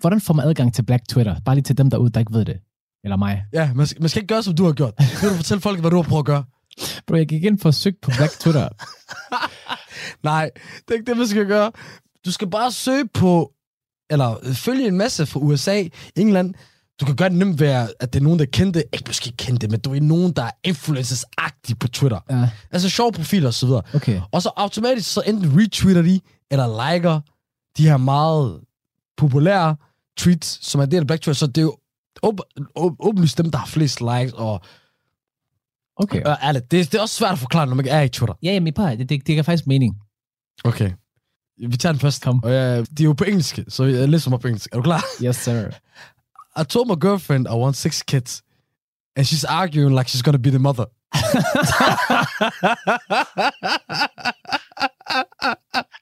Hvordan 0.00 0.20
får 0.20 0.34
man 0.34 0.48
adgang 0.48 0.74
til 0.74 0.82
Black 0.82 1.08
Twitter? 1.08 1.36
Bare 1.44 1.54
lige 1.54 1.62
til 1.62 1.78
dem 1.78 1.90
derude, 1.90 2.10
der 2.10 2.20
ikke 2.20 2.32
ved 2.32 2.44
det. 2.44 2.56
Eller 3.04 3.16
mig. 3.16 3.44
Ja, 3.52 3.72
man 3.74 3.86
skal, 3.86 4.02
man 4.02 4.08
skal 4.08 4.22
ikke 4.22 4.34
gøre, 4.34 4.42
som 4.42 4.54
du 4.54 4.64
har 4.64 4.72
gjort. 4.72 4.94
Vil 5.22 5.30
du 5.30 5.34
fortælle 5.34 5.60
folk, 5.60 5.80
hvad 5.80 5.90
du 5.90 5.96
har 5.96 6.02
prøvet 6.02 6.22
at 6.22 6.26
gøre? 6.26 6.44
Bro, 7.06 7.16
jeg 7.16 7.28
gik 7.28 7.44
ind 7.44 7.58
for 7.58 7.68
at 7.68 7.74
søge 7.74 7.96
på 8.02 8.10
Black 8.16 8.40
Twitter. 8.40 8.68
Nej, 10.22 10.50
det 10.78 10.90
er 10.90 10.94
ikke 10.94 11.10
det, 11.10 11.16
man 11.16 11.28
skal 11.28 11.46
gøre. 11.46 11.72
Du 12.26 12.32
skal 12.32 12.50
bare 12.50 12.72
søge 12.72 13.08
på, 13.08 13.52
eller 14.10 14.54
følge 14.54 14.86
en 14.88 14.96
masse 14.96 15.26
fra 15.26 15.40
USA, 15.40 15.84
England. 16.16 16.54
Du 17.00 17.04
kan 17.06 17.16
gøre 17.16 17.28
det 17.28 17.36
nemt 17.38 17.60
ved, 17.60 17.68
at 18.00 18.12
det 18.12 18.18
er 18.20 18.22
nogen, 18.24 18.38
der 18.38 18.44
kendte, 18.44 18.84
ikke 18.92 19.04
måske 19.06 19.32
kendte, 19.36 19.68
men 19.68 19.80
du 19.80 19.94
er 19.94 20.00
nogen, 20.00 20.32
der 20.32 20.42
er 20.42 20.50
influencers-agtige 20.68 21.74
på 21.80 21.88
Twitter. 21.88 22.20
Ja, 22.30 22.50
Altså 22.70 22.88
sjove 22.88 23.12
profiler 23.12 23.46
og 23.48 23.54
så 23.54 23.66
videre. 23.66 23.82
okay. 23.94 24.20
Og 24.32 24.42
så 24.42 24.50
automatisk 24.56 25.12
så 25.12 25.22
enten 25.26 25.60
retweeter 25.60 26.02
de, 26.02 26.20
eller 26.50 26.92
liker 26.92 27.20
de 27.76 27.82
her 27.88 27.96
meget 27.96 28.60
populære 29.16 29.76
tweets, 30.18 30.66
som 30.66 30.80
er 30.80 30.86
del 30.86 31.00
af 31.00 31.06
Black 31.06 31.22
Twitter. 31.22 31.38
Så 31.38 31.46
det 31.46 31.58
er 31.58 31.62
jo 31.62 31.76
åb- 32.26 32.70
åb- 32.78 32.96
åbenlyst 33.00 33.38
dem, 33.38 33.50
der 33.50 33.58
har 33.58 33.66
flest 33.66 34.00
likes, 34.00 34.32
og 34.32 34.60
Okay. 35.98 36.22
øh, 36.26 36.36
ærligt, 36.48 36.70
det, 36.70 36.92
det 36.92 36.98
er 36.98 37.02
også 37.02 37.14
svært 37.14 37.32
at 37.32 37.38
forklare, 37.38 37.66
når 37.66 37.74
man 37.74 37.84
ikke 37.84 37.90
er 37.96 38.00
i 38.02 38.08
Twitter. 38.08 38.34
Ja, 38.42 38.52
jamen, 38.52 38.74
prøv, 38.74 38.86
at- 38.86 38.98
det, 38.98 39.08
det, 39.08 39.18
det 39.18 39.24
giver 39.26 39.42
faktisk 39.42 39.66
mening. 39.66 39.94
Okay. 40.64 40.90
Vi 41.68 41.76
tager 41.76 41.92
den 41.92 42.00
først. 42.00 42.22
Kom. 42.22 42.44
Og, 42.44 42.50
øh, 42.50 42.86
de 42.98 43.02
er 43.02 43.04
jo 43.04 43.12
på 43.12 43.24
engelsk, 43.24 43.58
så 43.68 43.84
jeg 43.84 44.08
læser 44.08 44.32
op 44.32 44.40
på 44.40 44.48
engelsk. 44.48 44.68
Er 44.72 44.76
du 44.76 44.82
klar? 44.82 45.04
Yes, 45.24 45.36
sir. 45.36 45.70
I 46.60 46.64
told 46.64 46.86
my 46.88 46.96
girlfriend 47.00 47.46
I 47.46 47.54
want 47.54 47.76
six 47.76 48.02
kids. 48.02 48.42
And 49.16 49.26
she's 49.26 49.44
arguing 49.48 49.90
like 49.96 50.08
she's 50.10 50.22
gonna 50.22 50.38
be 50.38 50.50
the 50.50 50.58
mother. 50.58 50.84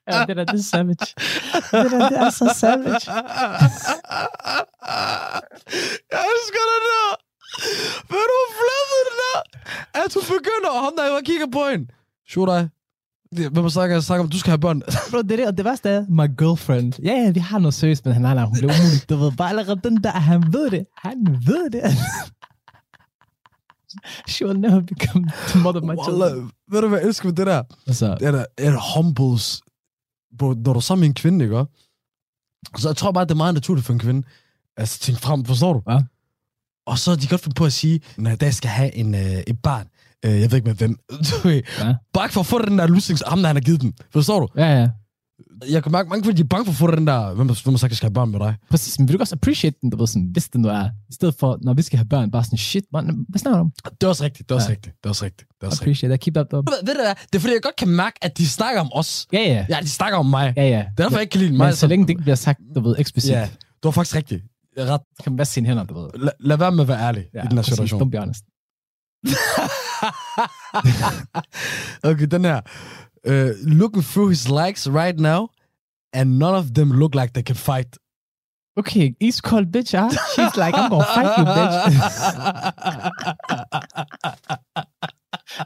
Ja, 0.08 0.24
det 0.28 0.36
der, 0.36 0.44
det 0.44 0.58
er 0.58 0.62
savage. 0.62 1.06
Det 1.82 1.90
der, 1.90 2.08
det 2.08 2.18
er 2.18 2.30
så 2.30 2.54
savage. 2.58 3.10
jeg 6.12 6.22
elsker 6.32 6.62
det 6.72 6.80
der. 6.88 7.08
Ved 8.12 8.24
du, 8.30 8.34
hvor 8.40 8.50
flippet 8.60 9.00
det 9.08 9.16
der? 9.22 9.40
At 10.02 10.14
hun 10.14 10.22
begynder, 10.36 10.70
og 10.76 10.80
ham 10.84 10.92
der 10.98 11.04
jo 11.06 11.20
kigger 11.24 11.46
på 11.52 11.62
hende. 11.70 11.86
Shoot 12.28 12.48
dig. 12.48 12.68
Hvem 13.52 13.68
snakker 13.70 13.96
jeg 13.96 14.02
snakker 14.02 14.24
om, 14.24 14.30
du 14.30 14.38
skal 14.38 14.50
have 14.50 14.58
børn. 14.58 14.82
Bro, 15.10 15.22
det 15.22 15.32
er 15.32 15.36
det, 15.36 15.46
og 15.46 15.56
det 15.56 15.64
værste 15.64 15.88
er, 15.88 16.04
my 16.08 16.36
girlfriend. 16.38 16.92
Ja, 17.02 17.12
ja, 17.12 17.30
vi 17.30 17.40
har 17.40 17.58
noget 17.58 17.74
seriøst, 17.74 18.04
men 18.04 18.14
han 18.14 18.24
har 18.24 18.44
hun 18.44 18.58
blev 18.58 18.70
umuligt. 18.70 19.10
Du 19.10 19.16
ved, 19.16 19.32
bare 19.32 19.48
allerede 19.48 19.80
den 19.84 20.04
der, 20.04 20.10
han 20.10 20.52
ved 20.52 20.70
det. 20.70 20.86
Han 20.98 21.16
ved 21.46 21.70
det. 21.70 21.82
She 24.28 24.46
will 24.46 24.60
never 24.60 24.80
become 24.80 25.26
the 25.48 25.58
mother 25.60 25.80
of 25.80 25.86
my 25.86 25.94
children. 26.04 26.50
Ved 26.70 26.80
du, 26.80 26.88
hvad 26.88 26.98
jeg 26.98 27.06
elsker 27.08 27.28
med 27.28 27.36
det 27.36 27.46
der? 27.46 27.62
Altså, 27.86 28.16
Det 28.20 28.28
er 28.28 28.44
er 28.58 28.94
humbles. 28.96 29.62
Bro, 30.38 30.52
når 30.52 30.72
du 30.72 30.78
er 30.78 30.80
sammen 30.80 31.00
med 31.00 31.08
en 31.08 31.14
kvinde, 31.14 31.44
ikke? 31.44 31.64
Så 32.76 32.88
jeg 32.88 32.96
tror 32.96 33.12
bare, 33.12 33.24
det 33.24 33.30
er 33.30 33.34
meget 33.34 33.54
naturligt 33.54 33.86
for 33.86 33.92
en 33.92 33.98
kvinde. 33.98 34.26
Altså, 34.76 34.98
tænk 34.98 35.18
frem, 35.18 35.44
forstår 35.44 35.72
du? 35.72 35.82
Ja. 35.92 36.00
Og 36.86 36.98
så 36.98 37.16
de 37.16 37.26
godt 37.26 37.40
finde 37.40 37.54
på 37.54 37.64
at 37.64 37.72
sige, 37.72 38.00
når 38.18 38.30
jeg 38.30 38.40
dag 38.40 38.54
skal 38.54 38.70
have 38.70 38.94
en, 38.94 39.14
øh, 39.14 39.20
et 39.46 39.58
barn, 39.62 39.86
øh, 40.24 40.40
jeg 40.40 40.50
ved 40.50 40.58
ikke 40.58 40.68
med 40.68 40.74
hvem, 40.74 40.96
du 41.42 41.48
ved, 41.48 41.62
Ja. 41.78 41.94
bare 42.12 42.28
for 42.28 42.40
at 42.40 42.46
få 42.46 42.62
den 42.64 42.78
der 42.78 42.86
losings, 42.86 43.22
ham 43.26 43.38
der 43.38 43.46
han 43.46 43.56
har 43.56 43.60
givet 43.60 43.80
dem. 43.82 43.92
Forstår 44.12 44.40
du? 44.40 44.48
ja, 44.56 44.80
ja. 44.80 44.88
Jeg 45.70 45.82
kan 45.82 45.92
mærke, 45.92 46.08
mange 46.08 46.22
kvinder, 46.22 46.36
de 46.36 46.42
er 46.42 46.46
bange 46.46 46.64
for 46.64 46.72
at 46.72 46.76
få 46.76 46.90
den 46.96 47.06
der, 47.06 47.34
hvem, 47.34 47.46
hvem 47.46 47.74
har 47.74 47.76
sagt, 47.76 47.90
jeg 47.90 47.96
skal 47.96 48.06
have 48.06 48.14
børn 48.14 48.30
med 48.30 48.40
dig. 48.40 48.54
Præcis, 48.70 48.98
men 48.98 49.08
vil 49.08 49.14
du 49.16 49.20
også 49.20 49.34
appreciate 49.34 49.76
den, 49.82 49.90
du 49.90 49.96
ved, 49.96 50.06
sådan, 50.06 50.28
hvis 50.32 50.48
det 50.48 50.60
nu 50.60 50.68
er, 50.68 50.84
i 51.10 51.12
stedet 51.14 51.34
for, 51.40 51.58
når 51.62 51.74
vi 51.74 51.82
skal 51.82 51.96
have 51.98 52.08
børn, 52.08 52.30
bare 52.30 52.44
sådan, 52.44 52.58
shit, 52.58 52.84
man, 52.92 53.26
hvad 53.28 53.38
snakker 53.38 53.58
du 53.58 53.64
om? 53.64 53.72
Det 53.90 54.02
er 54.02 54.08
også 54.08 54.24
rigtigt, 54.24 54.48
det 54.48 54.54
er 54.54 54.56
også 54.56 54.68
Ja. 54.68 54.72
rigtigt, 54.72 54.94
det 54.96 55.04
er 55.06 55.08
også 55.08 55.24
rigtigt. 55.24 55.48
Det 55.60 55.62
er 55.62 55.66
også 55.66 55.74
rigtigt. 55.74 55.82
Appreciate 55.82 56.10
that, 56.12 56.20
keep 56.20 56.36
up. 56.36 56.52
Ved, 56.72 56.86
ved 56.86 56.94
du 56.94 57.00
hvad? 57.04 57.14
Det 57.32 57.34
er 57.34 57.40
fordi, 57.40 57.52
jeg 57.54 57.62
godt 57.62 57.76
kan 57.76 57.88
mærke, 57.88 58.18
at 58.22 58.38
de 58.38 58.48
snakker 58.48 58.80
om 58.80 58.90
os. 58.92 59.26
Ja, 59.32 59.38
ja. 59.40 59.66
Ja, 59.68 59.78
de 59.82 59.88
snakker 59.88 60.18
om 60.18 60.26
mig. 60.26 60.52
Ja, 60.56 60.62
ja. 60.68 60.68
Det 60.78 60.78
er 60.78 61.02
derfor, 61.02 61.16
jeg 61.16 61.22
ikke 61.22 61.30
kan 61.32 61.40
lide 61.40 61.52
mig. 61.52 61.66
Men 61.66 61.74
så 61.76 61.86
længe 61.86 62.02
det 62.04 62.10
ikke 62.10 62.22
bliver 62.22 62.34
sagt, 62.36 62.60
du 62.74 62.80
ved, 62.80 62.94
eksplicit, 62.98 63.30
Ja, 63.30 63.48
du 63.82 63.88
har 63.88 63.92
faktisk 63.92 64.16
rigtigt. 64.16 64.42
Ret. 64.78 65.00
kan 65.24 65.36
bare 65.36 65.44
sine 65.44 65.66
hænder, 65.68 65.84
du 65.84 65.94
ved. 66.00 66.10
La, 66.14 66.30
lad 66.40 66.56
være 66.56 66.72
med 66.72 66.80
at 66.80 66.88
være 66.88 67.00
ærlig 67.00 67.24
Ja, 67.34 67.42
i 67.44 67.46
den 67.46 67.58
her 67.58 67.62
situation. 67.62 68.02
Don't 68.02 68.10
be 68.10 68.18
honest. 68.18 68.44
okay, 72.04 72.26
den 72.26 72.44
her. 72.44 72.60
Uh, 73.28 73.50
looking 73.80 74.04
through 74.04 74.28
his 74.28 74.48
likes 74.48 74.88
right 74.88 75.20
now, 75.20 75.48
and 76.12 76.38
none 76.38 76.56
of 76.56 76.64
them 76.74 76.92
look 76.92 77.14
like 77.14 77.32
they 77.32 77.42
can 77.42 77.56
fight. 77.56 77.98
Okay, 78.78 79.14
East 79.20 79.40
Cold 79.42 79.66
bitch, 79.72 79.94
ah. 79.94 80.10
She's 80.34 80.56
like, 80.56 80.74
I'm 80.74 80.90
gonna 80.90 81.04
fight 81.16 81.38
you, 81.38 81.44
bitch. 81.56 81.76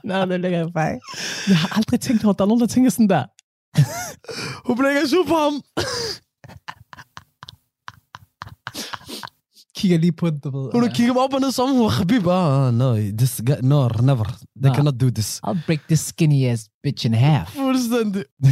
Nå, 0.09 0.25
det 0.25 0.41
ligger 0.41 0.59
jeg 0.59 0.73
bare. 0.75 1.01
Jeg 1.49 1.57
har 1.59 1.77
aldrig 1.77 2.01
tænkt 2.01 2.25
over, 2.25 2.33
at 2.35 2.39
der 2.39 2.45
er 2.45 2.49
nogen, 2.49 2.61
der 2.61 2.67
tænker 2.67 2.91
sådan 2.91 3.09
der. 3.09 3.25
Hun 4.67 4.77
sur 5.07 5.25
på 5.25 5.35
ham. 5.35 5.63
Kigger 9.77 9.99
lige 9.99 10.13
på 10.13 10.31
den, 10.31 10.39
du 10.39 10.51
ved. 10.63 10.71
Hun 10.75 10.91
kigget 10.95 11.15
mig 11.15 11.23
op 11.23 11.35
og 11.35 11.41
ned 11.41 11.53
som 11.53 11.69
hun 11.69 11.91
Habib. 11.91 12.27
Oh, 12.27 12.75
no, 12.75 12.95
this 12.97 13.43
guy, 13.47 13.55
no, 13.63 13.89
never. 13.89 14.25
They 14.25 14.37
Nah. 14.57 14.75
cannot 14.75 15.01
do 15.01 15.11
this. 15.11 15.41
I'll 15.47 15.67
break 15.67 15.81
this 15.89 16.01
skinny 16.01 16.45
ass 16.47 16.69
bitch 16.83 17.07
in 17.07 17.15
half. 17.15 17.49
Fuldstændig. 17.55 18.25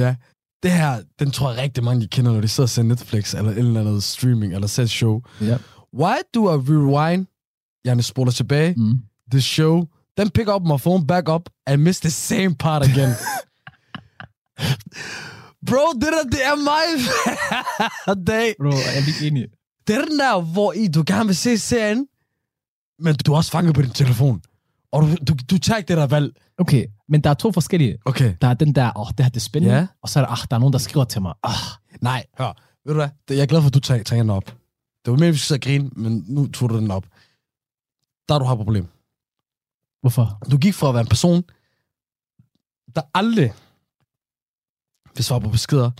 ja, 0.00 0.14
det 0.62 0.72
her, 0.72 1.02
den 1.18 1.30
tror 1.30 1.50
jeg 1.52 1.62
rigtig 1.62 1.84
mange, 1.84 2.02
de 2.02 2.06
kender, 2.08 2.32
når 2.32 2.40
de 2.40 2.48
sidder 2.48 2.66
og 2.66 2.70
ser 2.70 2.82
Netflix, 2.82 3.34
eller 3.34 3.50
et 3.50 3.58
eller 3.58 3.80
andet 3.80 4.02
streaming, 4.02 4.54
eller 4.54 4.66
ser 4.66 4.86
show. 4.86 5.20
Ja. 5.40 5.56
Why 5.94 6.14
do 6.34 6.52
I 6.54 6.56
rewind, 6.56 7.26
jeg 7.84 8.04
spoler 8.04 8.32
tilbage, 8.32 8.74
Mm. 8.76 8.98
the 9.30 9.40
show, 9.40 9.86
then 10.18 10.30
pick 10.30 10.48
up 10.48 10.62
my 10.62 10.78
phone 10.78 11.06
back 11.06 11.28
up, 11.28 11.42
and 11.66 11.82
miss 11.82 12.00
the 12.00 12.10
same 12.10 12.54
part 12.54 12.82
again? 12.82 13.14
Bro, 15.66 15.92
det 15.92 16.02
der, 16.02 16.22
det 16.30 16.44
er 16.46 16.56
mig 16.70 16.86
hver 18.04 18.14
dag. 18.14 18.54
Bro, 18.58 18.66
jeg 18.66 18.96
er 18.96 19.04
lige 19.04 19.26
enig. 19.26 19.46
Det 19.86 19.96
er 19.96 20.04
den 20.04 20.18
der, 20.18 20.40
hvor 20.40 20.72
I, 20.72 20.88
du 20.88 21.04
gerne 21.06 21.26
vil 21.26 21.36
se 21.36 21.58
serien, 21.58 22.08
men 22.98 23.14
du 23.14 23.32
er 23.32 23.36
også 23.36 23.50
fanget 23.50 23.74
på 23.74 23.82
din 23.82 23.90
telefon. 23.90 24.42
Og 24.92 25.02
du, 25.02 25.14
du, 25.28 25.34
du 25.50 25.58
tager 25.58 25.78
ikke 25.78 25.88
det 25.88 25.96
der 25.96 26.06
valg. 26.06 26.36
Okay, 26.58 26.86
men 27.08 27.20
der 27.20 27.30
er 27.30 27.34
to 27.34 27.52
forskellige. 27.52 27.98
Okay. 28.04 28.34
Der 28.40 28.48
er 28.48 28.54
den 28.54 28.74
der, 28.74 28.92
åh, 28.96 29.00
oh, 29.02 29.08
det 29.16 29.24
her 29.24 29.30
det 29.30 29.36
er 29.36 29.40
spændende. 29.40 29.76
Ja. 29.76 29.86
Og 30.02 30.08
så 30.08 30.20
er 30.20 30.24
der, 30.24 30.32
ah, 30.32 30.38
der 30.50 30.56
er 30.56 30.60
nogen, 30.60 30.72
der 30.72 30.78
skriver 30.78 31.04
til 31.04 31.22
mig. 31.22 31.34
Ah, 31.42 31.52
Nej, 32.00 32.24
hør. 32.38 32.52
Ved 32.84 32.94
du 32.94 33.00
hvad? 33.00 33.08
Jeg 33.36 33.42
er 33.42 33.46
glad 33.46 33.60
for, 33.60 33.66
at 33.68 33.74
du 33.74 33.80
tager, 33.80 34.02
tager 34.02 34.22
den 34.22 34.30
op. 34.30 34.44
Det 35.04 35.10
var 35.10 35.16
mere, 35.16 35.34
sidde 35.34 35.58
og 35.58 35.62
grine, 35.62 35.90
men 35.96 36.24
nu 36.28 36.46
tog 36.46 36.70
du 36.70 36.76
den 36.76 36.90
op. 36.90 37.06
Der 38.28 38.38
du 38.38 38.44
har 38.44 38.52
et 38.52 38.58
problem. 38.58 38.86
hvorfor? 40.00 40.38
Du 40.50 40.58
gik 40.58 40.74
fra 40.74 40.88
at 40.88 40.94
være 40.94 41.00
en 41.00 41.08
person, 41.08 41.42
der 42.94 43.02
aldrig 43.14 43.52
vil 45.16 45.24
svare 45.24 45.40
på 45.40 45.48
beskeder, 45.48 45.90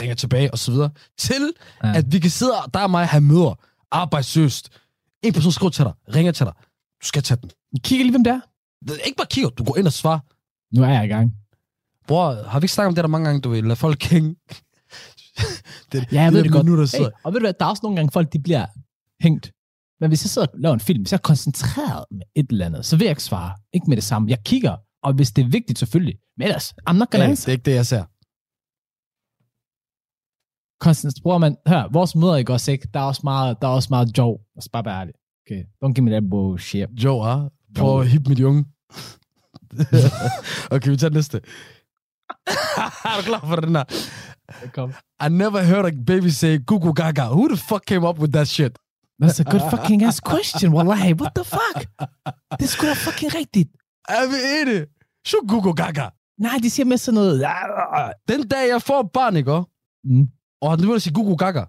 ringer 0.00 0.14
tilbage 0.14 0.50
og 0.52 0.58
så 0.58 0.70
videre, 0.72 0.90
til 1.18 1.52
Ja. 1.84 1.96
at 1.96 2.12
vi 2.12 2.18
kan 2.18 2.30
sidde, 2.30 2.52
der 2.74 2.80
og 2.80 2.90
mig 2.90 3.06
have 3.06 3.20
møder, 3.20 3.58
arbejdssøst. 3.90 4.68
En 5.22 5.32
person 5.32 5.52
skriver 5.52 5.70
til 5.70 5.84
dig, 5.84 5.92
ringer 6.14 6.32
til 6.32 6.46
dig. 6.46 6.52
Du 7.02 7.06
skal 7.06 7.22
tage 7.22 7.38
den. 7.42 7.50
Kigger 7.84 8.04
lige, 8.04 8.12
hvem 8.12 8.24
det 8.24 8.30
er. 8.32 8.40
Ikke 9.06 9.16
bare 9.16 9.26
kigger, 9.30 9.50
du 9.50 9.64
går 9.64 9.76
ind 9.76 9.86
og 9.86 9.92
svarer. 9.92 10.18
Nu 10.76 10.82
er 10.82 10.88
jeg 10.88 11.04
i 11.04 11.08
gang. 11.08 11.32
Bror, 12.08 12.48
har 12.48 12.60
vi 12.60 12.64
ikke 12.64 12.72
snakket 12.74 12.88
om 12.88 12.94
det 12.94 13.04
der 13.04 13.08
mange 13.08 13.24
gange, 13.26 13.40
du 13.40 13.48
vil 13.50 13.64
lade 13.64 13.76
folk 13.76 14.02
hænge? 14.04 14.36
det, 15.92 16.04
Ja, 16.12 16.22
jeg 16.22 16.32
ved 16.32 16.42
det 16.44 16.52
godt. 16.52 16.64
Minutter, 16.64 16.98
Hey, 16.98 17.06
og 17.24 17.32
ved 17.32 17.40
du 17.40 17.44
hvad, 17.44 17.54
der 17.60 17.64
er 17.66 17.70
også 17.70 17.80
nogle 17.82 17.96
gange 17.96 18.10
folk, 18.12 18.32
de 18.32 18.38
bliver 18.38 18.66
hængt. 19.22 19.52
Men 20.00 20.10
hvis 20.10 20.24
jeg 20.24 20.30
sidder 20.30 20.46
og 20.52 20.58
laver 20.60 20.74
en 20.74 20.80
film, 20.80 21.02
hvis 21.02 21.12
jeg 21.12 21.18
er 21.18 21.22
koncentreret 21.22 22.04
med 22.10 22.22
et 22.36 22.46
eller 22.50 22.66
andet, 22.66 22.86
så 22.86 22.96
vil 22.96 23.04
jeg 23.04 23.10
ikke 23.10 23.22
svare. 23.22 23.54
Ikke 23.72 23.86
med 23.88 23.96
det 23.96 24.04
samme. 24.04 24.30
Jeg 24.30 24.38
kigger, 24.44 24.76
og 25.02 25.12
hvis 25.12 25.30
det 25.30 25.44
er 25.44 25.48
vigtigt, 25.48 25.78
selvfølgelig. 25.78 26.14
Men 26.36 26.46
ellers, 26.46 26.74
I'm 26.90 26.92
not 26.92 27.10
gonna 27.10 27.24
Ja, 27.24 27.30
answer. 27.30 27.44
det 27.46 27.48
er 27.52 27.52
ikke 27.52 27.64
det, 27.64 27.74
jeg 27.74 27.86
ser. 27.86 28.04
Konstant, 30.80 31.14
bror 31.22 31.38
man, 31.38 31.56
hør, 31.66 31.88
vores 31.92 32.14
møder 32.16 32.36
i 32.36 32.42
går 32.44 32.68
ikke, 32.68 32.88
der 32.94 33.00
er 33.00 33.04
også 33.04 33.20
meget, 33.24 33.56
der 33.62 33.68
er 33.68 33.72
også 33.72 33.88
meget 33.90 34.18
joke. 34.18 34.44
Lad 34.54 34.62
os 34.62 34.68
bare 34.68 34.84
være 34.84 35.00
ærlig. 35.00 35.14
Okay, 35.46 35.62
don't 35.84 35.92
give 35.92 36.04
me 36.04 36.10
that 36.10 36.30
bullshit. 36.30 36.88
Joe, 37.04 37.26
ah. 37.28 37.50
Prøv 37.78 38.00
at 38.00 38.08
hippe 38.08 38.28
mit 38.28 38.40
unge. 38.40 38.64
okay, 40.74 40.90
vi 40.90 40.96
tager 40.96 41.10
næste. 41.10 41.36
er 43.04 43.16
du 43.18 43.22
klar 43.22 43.44
for 43.48 43.56
den 43.56 43.76
her? 43.76 43.84
Kom. 44.72 44.92
I 45.26 45.28
never 45.28 45.60
heard 45.62 45.86
a 45.86 45.90
baby 46.06 46.28
say 46.28 46.58
gugu 46.66 46.92
gaga. 46.92 47.22
Who 47.22 47.48
the 47.48 47.56
fuck 47.56 47.84
came 47.86 48.08
up 48.08 48.18
with 48.18 48.32
that 48.32 48.48
shit? 48.48 48.78
That's 49.22 49.40
a 49.40 49.44
good 49.44 49.70
fucking 49.70 50.02
ass 50.02 50.20
question, 50.20 50.72
wallahi. 50.72 51.12
What 51.14 51.32
the 51.34 51.44
fuck? 51.44 51.78
Det 52.58 52.64
er 52.68 52.72
sgu 52.74 52.86
da 52.86 52.92
fucking 52.92 53.34
rigtigt. 53.34 53.70
Er 54.08 54.26
vi 54.32 54.38
enige? 54.60 54.86
Shoo 55.26 55.40
gugu 55.48 55.72
gaga. 55.72 56.08
Nej, 56.38 56.58
de 56.62 56.70
siger 56.70 56.86
med 56.86 56.96
sådan 56.96 57.14
noget. 57.14 57.40
Den 58.28 58.48
dag, 58.48 58.68
jeg 58.68 58.82
får 58.82 59.10
barn, 59.14 59.36
ikke? 59.36 59.52
også? 59.52 59.68
Mm. 60.04 60.28
Og 60.60 60.70
han 60.70 60.78
begynder 60.78 60.96
at 60.96 61.02
sige 61.02 61.14
gugu 61.14 61.36
gaga. 61.36 61.64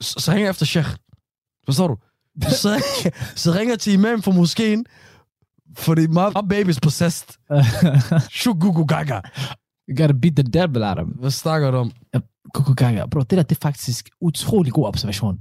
Så, 0.00 0.14
så 0.18 0.30
hænger 0.30 0.46
jeg 0.46 0.50
efter 0.50 0.66
Sheikh. 0.66 0.88
Forstår 1.64 1.88
du? 1.88 1.96
Så, 2.42 2.84
så 3.42 3.52
ringer 3.52 3.72
jeg 3.72 3.80
til 3.80 3.92
imam 3.92 4.22
fra 4.22 4.32
moskeen. 4.32 4.86
Fordi 5.76 6.06
my, 6.06 6.26
my 6.36 6.44
baby's 6.54 6.78
possessed. 6.82 7.28
Shugugu 8.40 8.84
gaga. 8.84 9.20
you 9.88 9.96
gotta 9.96 10.12
beat 10.12 10.36
the 10.36 10.42
devil 10.42 10.82
out 10.82 10.98
of 10.98 11.06
him. 11.06 11.14
Hvad 11.14 11.30
snakker 11.30 11.70
du 11.70 11.76
om? 11.76 11.92
Kuku 12.54 12.74
Gaga. 12.74 13.06
Bro, 13.06 13.20
det 13.20 13.30
der, 13.30 13.42
det 13.42 13.56
er 13.56 13.60
faktisk 13.62 14.10
utrolig 14.20 14.72
god 14.72 14.86
observation. 14.86 15.40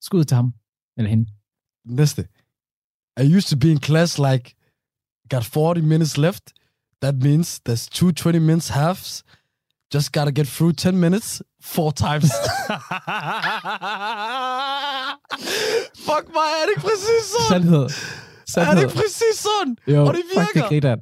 Skud 0.00 0.24
til 0.24 0.34
ham. 0.34 0.54
Eller 0.96 1.10
hende. 1.10 1.26
Næste. 1.84 2.28
I 3.20 3.36
used 3.36 3.48
to 3.50 3.56
be 3.56 3.70
in 3.70 3.80
class 3.80 4.18
like, 4.18 4.54
got 5.30 5.44
40 5.44 5.82
minutes 5.82 6.16
left. 6.18 6.52
That 7.02 7.14
means 7.14 7.60
there's 7.68 7.88
two 7.88 8.12
20 8.12 8.38
minutes 8.38 8.68
halves. 8.68 9.24
Just 9.94 10.12
gotta 10.12 10.30
get 10.30 10.46
through 10.46 10.72
10 10.72 10.96
minutes 10.96 11.42
four 11.62 11.90
times. 11.90 12.30
Fuck 16.08 16.26
mig, 16.36 16.48
er 16.58 16.62
det 16.66 16.72
ikke 16.76 16.86
præcis 16.90 17.22
sådan? 17.32 17.48
Sandhed. 17.62 17.82
Er 17.84 17.88
Sandhed. 18.48 18.76
det 18.76 18.82
ikke 18.82 18.94
præcis 18.94 19.34
sådan? 19.48 19.76
Jo, 19.86 20.06
Og 20.06 20.14
det 20.14 20.22
fuck, 20.34 20.46
det 20.54 20.54
virker. 20.54 20.68
griner. 20.68 20.96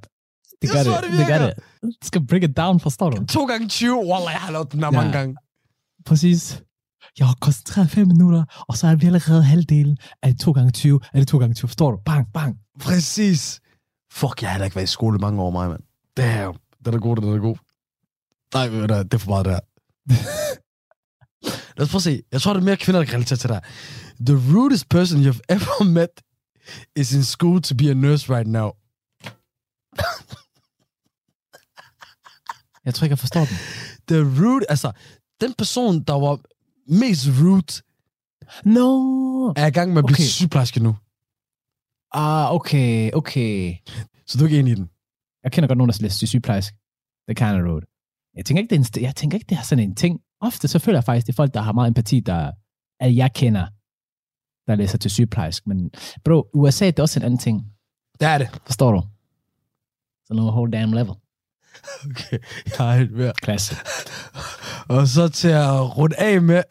Det 0.62 0.70
gør 0.70 0.82
tror, 0.84 0.94
det. 1.00 1.10
det 1.10 1.18
Det 1.18 1.26
gør 1.26 1.38
virker. 1.38 1.46
det. 1.54 1.54
Du 1.82 2.06
skal 2.06 2.26
break 2.26 2.42
it 2.42 2.56
down, 2.56 2.80
forstår 2.80 3.10
du? 3.10 3.26
To 3.26 3.44
gange 3.44 3.68
20. 3.68 3.96
Wallah, 3.96 4.32
jeg 4.32 4.40
har 4.40 4.52
lavet 4.52 4.72
den 4.72 4.80
der 4.80 4.86
Ja. 4.86 4.90
mange 4.90 5.12
gange. 5.12 5.36
Præcis. 6.06 6.62
Jeg 7.18 7.26
har 7.26 7.36
koncentreret 7.40 7.90
5 7.90 8.06
minutter, 8.06 8.44
og 8.68 8.76
så 8.76 8.86
er 8.86 8.94
vi 8.94 9.06
allerede 9.06 9.42
halvdelen. 9.44 9.98
Er 10.22 10.28
det 10.28 10.40
2 10.40 10.52
gange 10.52 10.70
20? 10.70 11.00
Er 11.14 11.18
det 11.18 11.28
2 11.28 11.38
gange 11.38 11.54
20? 11.54 11.68
Forstår 11.68 11.90
du? 11.90 11.98
Bang, 12.04 12.26
bang. 12.34 12.56
Præcis. 12.80 13.60
Fuck, 14.12 14.42
jeg 14.42 14.48
har 14.50 14.52
heller 14.54 14.64
ikke 14.64 14.76
været 14.76 14.86
i 14.88 14.92
skole 14.92 15.18
mange 15.18 15.42
år, 15.42 15.50
mig, 15.50 15.68
mand. 15.68 15.80
Damn. 16.16 16.54
Den 16.84 16.94
er 16.94 16.98
god, 16.98 17.16
den 17.16 17.34
er 17.34 17.38
god. 17.38 17.56
Nej, 18.54 18.66
det 19.02 19.14
er 19.14 19.18
for 19.18 19.28
meget, 19.30 19.44
det 19.44 19.52
her. 19.52 19.60
Lad 21.76 21.82
os 21.84 21.88
prøve 21.90 21.98
at 21.98 22.02
se. 22.02 22.22
Jeg 22.32 22.40
tror, 22.42 22.52
det 22.52 22.60
er 22.60 22.64
mere 22.64 22.76
kvinder, 22.76 23.00
der 23.00 23.04
kan 23.06 23.14
relatere 23.14 23.36
til 23.38 23.50
her. 23.50 23.60
The 24.26 24.36
rudest 24.56 24.88
person 24.88 25.18
you've 25.26 25.40
ever 25.48 25.84
met 25.98 26.14
is 26.96 27.12
in 27.12 27.24
school 27.24 27.62
to 27.62 27.74
be 27.74 27.90
a 27.90 27.94
nurse 27.94 28.32
right 28.34 28.48
now. 28.48 28.70
Jeg 32.84 32.94
tror 32.94 33.04
ikke, 33.04 33.12
jeg 33.12 33.18
forstår 33.18 33.44
den. 33.44 33.56
The 34.08 34.20
rude, 34.40 34.64
altså, 34.68 34.92
den 35.40 35.54
person, 35.58 36.02
der 36.02 36.12
var 36.14 36.40
mest 37.00 37.26
rude, 37.42 37.82
No. 38.64 38.88
er 39.56 39.66
i 39.66 39.70
gang 39.70 39.92
med 39.92 39.98
at 39.98 40.06
blive 40.06 40.14
Okay. 40.14 40.22
sygeplejerske 40.22 40.80
nu. 40.80 40.96
Ah, 42.12 42.54
okay, 42.54 43.10
okay. 43.12 43.74
Så 44.26 44.38
du 44.38 44.44
er 44.44 44.48
ikke 44.48 44.58
enig 44.58 44.72
i 44.72 44.74
den? 44.74 44.90
Jeg 45.44 45.52
kender 45.52 45.68
godt 45.68 45.76
nogen, 45.78 45.90
der 45.90 45.98
læser 46.02 46.18
til 46.18 46.28
sygeplejersk. 46.28 46.74
Det 47.28 47.36
kan 47.36 47.46
jeg 47.46 47.64
road. 47.64 47.82
Jeg 48.36 48.44
tænker 48.44 48.62
ikke, 48.62 48.70
det 48.70 48.76
er, 48.76 49.00
en, 49.00 49.02
jeg 49.02 49.16
tænker 49.16 49.36
ikke, 49.36 49.46
det 49.48 49.58
er 49.58 49.62
sådan 49.62 49.84
en 49.84 49.94
ting. 49.94 50.20
Ofte 50.40 50.68
så 50.68 50.78
føler 50.78 50.98
jeg 50.98 51.04
faktisk, 51.04 51.26
det 51.26 51.32
er 51.32 51.36
folk, 51.36 51.54
der 51.54 51.60
har 51.60 51.72
meget 51.72 51.88
empati, 51.88 52.20
der, 52.20 52.52
at 53.00 53.16
jeg 53.16 53.32
kender, 53.32 53.66
der 54.66 54.74
læser 54.74 54.98
til 54.98 55.10
sygeplejersk. 55.10 55.66
Men 55.66 55.90
bro, 56.24 56.48
USA 56.54 56.86
det 56.86 56.98
er 56.98 57.02
også 57.02 57.20
en 57.20 57.24
anden 57.24 57.38
ting. 57.38 57.72
Det 58.20 58.28
er 58.28 58.38
det. 58.38 58.48
Forstår 58.66 58.92
du? 58.92 59.02
Så 60.26 60.34
no 60.34 60.42
whole 60.50 60.72
damn 60.72 60.92
level. 60.92 61.14
Okay, 62.04 62.38
jeg 62.78 62.92
er 62.92 62.98
helt 62.98 63.12
mere. 63.12 63.32
Klasse. 63.42 63.76
Og 64.88 65.08
så 65.08 65.28
til 65.28 65.48
at 65.48 65.96
runde 65.96 66.16
af 66.16 66.42
med, 66.42 66.62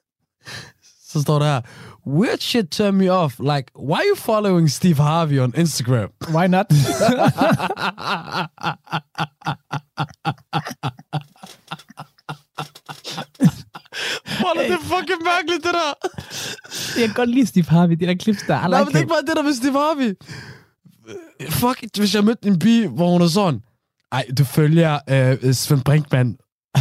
så 1.10 1.22
står 1.22 1.38
der 1.38 1.46
her, 1.46 1.60
weird 2.06 2.40
shit 2.40 2.70
turn 2.70 2.94
me 2.94 3.12
off. 3.12 3.38
Like, 3.40 3.70
why 3.74 3.96
are 3.96 4.06
you 4.08 4.16
following 4.16 4.70
Steve 4.70 4.96
Harvey 4.96 5.38
on 5.40 5.52
Instagram? 5.56 6.10
Why 6.30 6.46
not? 6.46 6.66
Wallah, 14.42 14.78
det 15.18 15.26
er 15.26 15.36
mærkeligt, 15.36 15.64
det 15.64 15.72
der. 15.74 17.00
jeg 17.00 17.08
kan 17.08 17.14
godt 17.14 17.30
lide 17.30 17.46
Steve 17.46 17.64
Harvey, 17.64 17.94
de 17.94 18.06
der 18.06 18.14
clips 18.14 18.38
der. 18.46 18.66
I 18.66 18.70
Nej, 18.70 18.78
men 18.80 18.88
det 18.88 18.94
er 18.94 18.98
ikke 18.98 19.08
bare 19.08 19.22
det 19.26 19.36
der 19.36 19.42
med 19.42 19.54
Steve 19.54 19.72
Harvey. 19.72 20.14
Fuck, 21.50 21.96
hvis 21.96 22.14
jeg 22.14 22.24
mødte 22.24 22.48
en 22.48 22.58
bi, 22.58 22.86
hvor 22.86 23.10
hun 23.10 23.22
er 23.22 23.28
sådan, 23.28 23.60
ej, 24.12 24.26
du 24.38 24.44
følger 24.44 24.98
øh, 25.08 25.54
Svend 25.54 25.82
Brinkmann. 25.84 26.36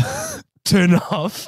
Turn 0.69 0.99
off. 1.09 1.45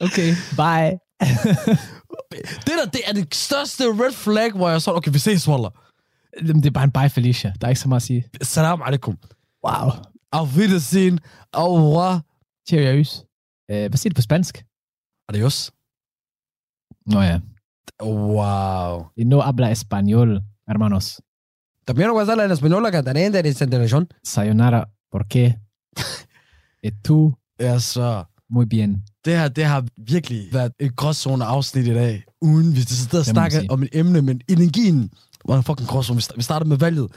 Okay, 0.00 0.34
bye. 0.56 0.98
det 2.66 2.72
der, 2.78 2.84
det 2.92 3.00
er 3.06 3.12
det 3.12 3.34
største 3.34 3.84
red 3.84 4.12
flag, 4.12 4.52
hvor 4.52 4.68
jeg 4.68 4.74
er 4.74 4.78
sådan, 4.78 4.96
okay, 4.96 5.12
vi 5.12 5.18
ses. 5.18 5.48
Jamen, 5.48 6.62
Det 6.62 6.66
er 6.66 6.70
bare 6.70 6.84
en 6.84 6.90
bye, 6.90 7.10
Felicia. 7.10 7.52
Der 7.60 7.66
er 7.66 7.68
ikke 7.68 7.80
så 7.80 7.88
meget 7.88 8.00
at 8.00 8.06
sige. 8.06 8.24
Salam 8.42 8.82
alaikum. 8.82 9.16
Wow. 9.66 9.90
Auf 10.32 10.56
Wiedersehen. 10.56 11.20
Au 11.52 11.76
revoir. 11.76 12.20
Cheerios. 12.68 13.24
Øh, 13.70 13.76
hvad 13.90 13.96
siger 13.98 14.10
det 14.10 14.16
på 14.16 14.22
spansk? 14.22 14.64
Adios. 15.28 15.72
Nå 17.06 17.20
ja. 17.22 17.40
Wow. 18.02 19.06
Y 19.16 19.24
no 19.24 19.40
habla 19.40 19.70
español, 19.70 20.40
hermanos. 20.68 21.20
También 21.86 22.08
no 22.08 22.18
hablar 22.20 22.40
en 22.46 22.50
español, 22.52 22.90
que 22.90 23.02
también 23.02 23.32
de 23.32 23.42
descentración. 23.42 24.08
Sayonara, 24.24 24.88
¿por 25.12 25.26
qué? 25.28 25.44
Et 26.82 26.94
tú, 27.04 27.34
Ja, 27.60 27.78
så. 27.80 28.24
muy 28.48 28.64
bien. 28.66 29.02
Det 29.24 29.38
her, 29.38 29.48
det 29.48 29.64
har 29.64 29.84
virkelig 29.96 30.48
været 30.52 30.72
et 30.80 30.96
gråzone 30.96 31.44
afsnit 31.44 31.86
i 31.86 31.94
dag, 31.94 32.24
uden 32.40 32.74
vi 32.76 32.80
sidder 32.80 33.18
og 33.18 33.24
snakker 33.24 33.60
om 33.68 33.82
et 33.82 33.88
emne, 33.92 34.22
men 34.22 34.40
energien 34.48 35.10
var 35.48 35.56
en 35.56 35.62
fucking 35.62 35.88
gråzone. 35.88 36.16
Vi 36.16 36.22
sta- 36.22 36.36
Vi 36.36 36.42
startede 36.42 36.68
med 36.68 36.76
valget, 36.76 37.08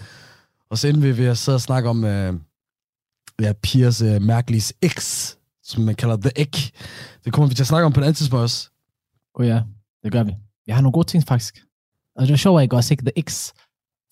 og 0.69 0.77
så 0.77 0.87
endte 0.87 1.01
vi 1.01 1.17
ved 1.17 1.25
at 1.25 1.37
sidde 1.37 1.55
og 1.55 1.61
snakke 1.61 1.89
om 1.89 2.03
øh, 2.03 2.33
ja, 3.41 3.53
Piers 3.53 4.01
øh, 4.01 4.21
mærkelige 4.21 4.73
X, 4.87 5.35
som 5.69 5.83
man 5.83 5.95
kalder 5.95 6.17
The 6.17 6.31
Egg. 6.35 6.53
Det 7.25 7.33
kommer 7.33 7.47
vi 7.49 7.55
til 7.55 7.63
at 7.63 7.67
snakke 7.67 7.85
om 7.85 7.93
på 7.93 7.99
et 7.99 8.03
andet 8.03 8.17
tidspunkt 8.17 8.43
også. 8.43 8.69
Oh 9.35 9.47
ja, 9.47 9.61
det 10.03 10.11
gør 10.11 10.23
vi. 10.23 10.35
Jeg 10.67 10.75
har 10.75 10.81
nogle 10.81 10.93
gode 10.93 11.07
ting, 11.07 11.23
faktisk. 11.27 11.59
Og 12.15 12.21
det 12.21 12.29
var 12.31 12.37
sjovt, 12.37 12.61
at 12.61 12.63
jeg 12.63 12.73
også 12.73 12.93
ikke 12.93 13.03
The 13.15 13.21
X. 13.29 13.51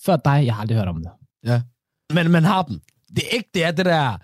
Før 0.06 0.16
dig, 0.18 0.46
jeg 0.46 0.54
har 0.56 0.62
aldrig 0.62 0.78
hørt 0.78 0.88
om 0.88 1.04
det. 1.04 1.12
Men 2.14 2.32
man 2.32 2.44
har 2.44 2.62
dem. 2.64 2.80
Det 3.16 3.24
er 3.24 3.36
ikke, 3.36 3.50
det 3.54 3.64
er 3.66 3.72
det 3.72 3.86
der, 3.86 4.18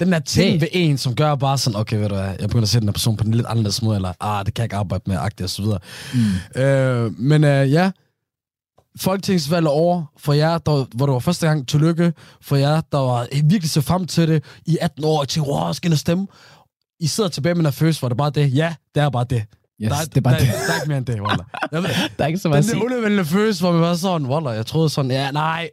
den 0.00 0.12
der 0.12 0.18
ting 0.18 0.52
Det- 0.52 0.60
ved 0.60 0.68
en, 0.72 0.98
som 0.98 1.14
gør 1.14 1.34
bare 1.34 1.58
sådan, 1.58 1.80
okay, 1.80 1.96
ved 1.96 2.08
du 2.08 2.14
hvad, 2.14 2.28
jeg 2.28 2.48
begynder 2.48 2.62
at 2.62 2.68
se 2.68 2.80
den 2.80 2.88
her 2.88 2.92
person 2.92 3.16
på 3.16 3.24
en 3.24 3.34
lidt 3.34 3.46
anderledes 3.46 3.82
måde, 3.82 3.96
eller, 3.96 4.12
ah, 4.20 4.46
det 4.46 4.54
kan 4.54 4.62
jeg 4.62 4.64
ikke 4.64 4.76
arbejde 4.76 5.04
med, 5.06 5.16
agtigt 5.16 5.44
og 5.44 5.50
så 5.50 5.62
videre. 5.62 5.78
Mm. 6.14 6.60
Øh, 6.62 7.18
men 7.18 7.44
øh, 7.44 7.72
ja, 7.72 7.90
Folketingsvalg 8.98 9.66
er 9.66 9.70
over 9.70 10.04
for 10.16 10.32
jer, 10.32 10.58
der, 10.58 10.96
hvor 10.96 11.06
det 11.06 11.12
var 11.12 11.18
første 11.18 11.46
gang. 11.46 11.68
Tillykke 11.68 12.12
for 12.40 12.56
jer, 12.56 12.80
der 12.92 12.98
var 12.98 13.28
virkelig 13.32 13.70
så 13.70 13.80
frem 13.80 14.06
til 14.06 14.28
det 14.28 14.44
i 14.66 14.78
18 14.80 15.04
år. 15.04 15.22
Jeg 15.22 15.28
tænkte, 15.28 15.50
wow, 15.50 15.66
jeg 15.66 15.74
skal 15.74 15.88
ind 15.88 15.92
og 15.92 15.98
stemme. 15.98 16.26
I 17.00 17.06
sidder 17.06 17.30
tilbage 17.30 17.54
med 17.54 17.64
den 17.64 17.72
følelse, 17.72 18.00
hvor 18.00 18.08
det 18.08 18.18
bare 18.18 18.30
det. 18.30 18.54
Ja, 18.54 18.74
det 18.94 19.02
er 19.02 19.10
bare 19.10 19.24
det. 19.30 19.44
Yes, 19.82 19.88
der, 19.88 19.96
er, 19.96 20.04
det 20.04 20.16
er 20.16 20.20
bare 20.20 20.34
der, 20.34 20.38
det. 20.40 20.48
Der, 20.48 20.72
er 20.72 20.76
ikke 20.80 20.88
mere 20.88 20.98
end 20.98 21.06
det, 21.06 21.14
ved, 21.82 22.16
Der 22.18 22.24
er 22.24 22.26
ikke 22.26 22.38
så 22.38 22.48
meget 22.48 22.64
den 22.64 22.70
at 22.70 22.76
der 22.76 22.84
undervældende 22.84 23.24
følelse, 23.24 23.62
hvor 23.62 23.72
man 23.72 23.80
var 23.80 23.94
sådan, 23.94 24.26
Wallah, 24.26 24.56
jeg 24.56 24.66
troede 24.66 24.88
sådan, 24.88 25.10
ja, 25.10 25.30
nej. 25.30 25.70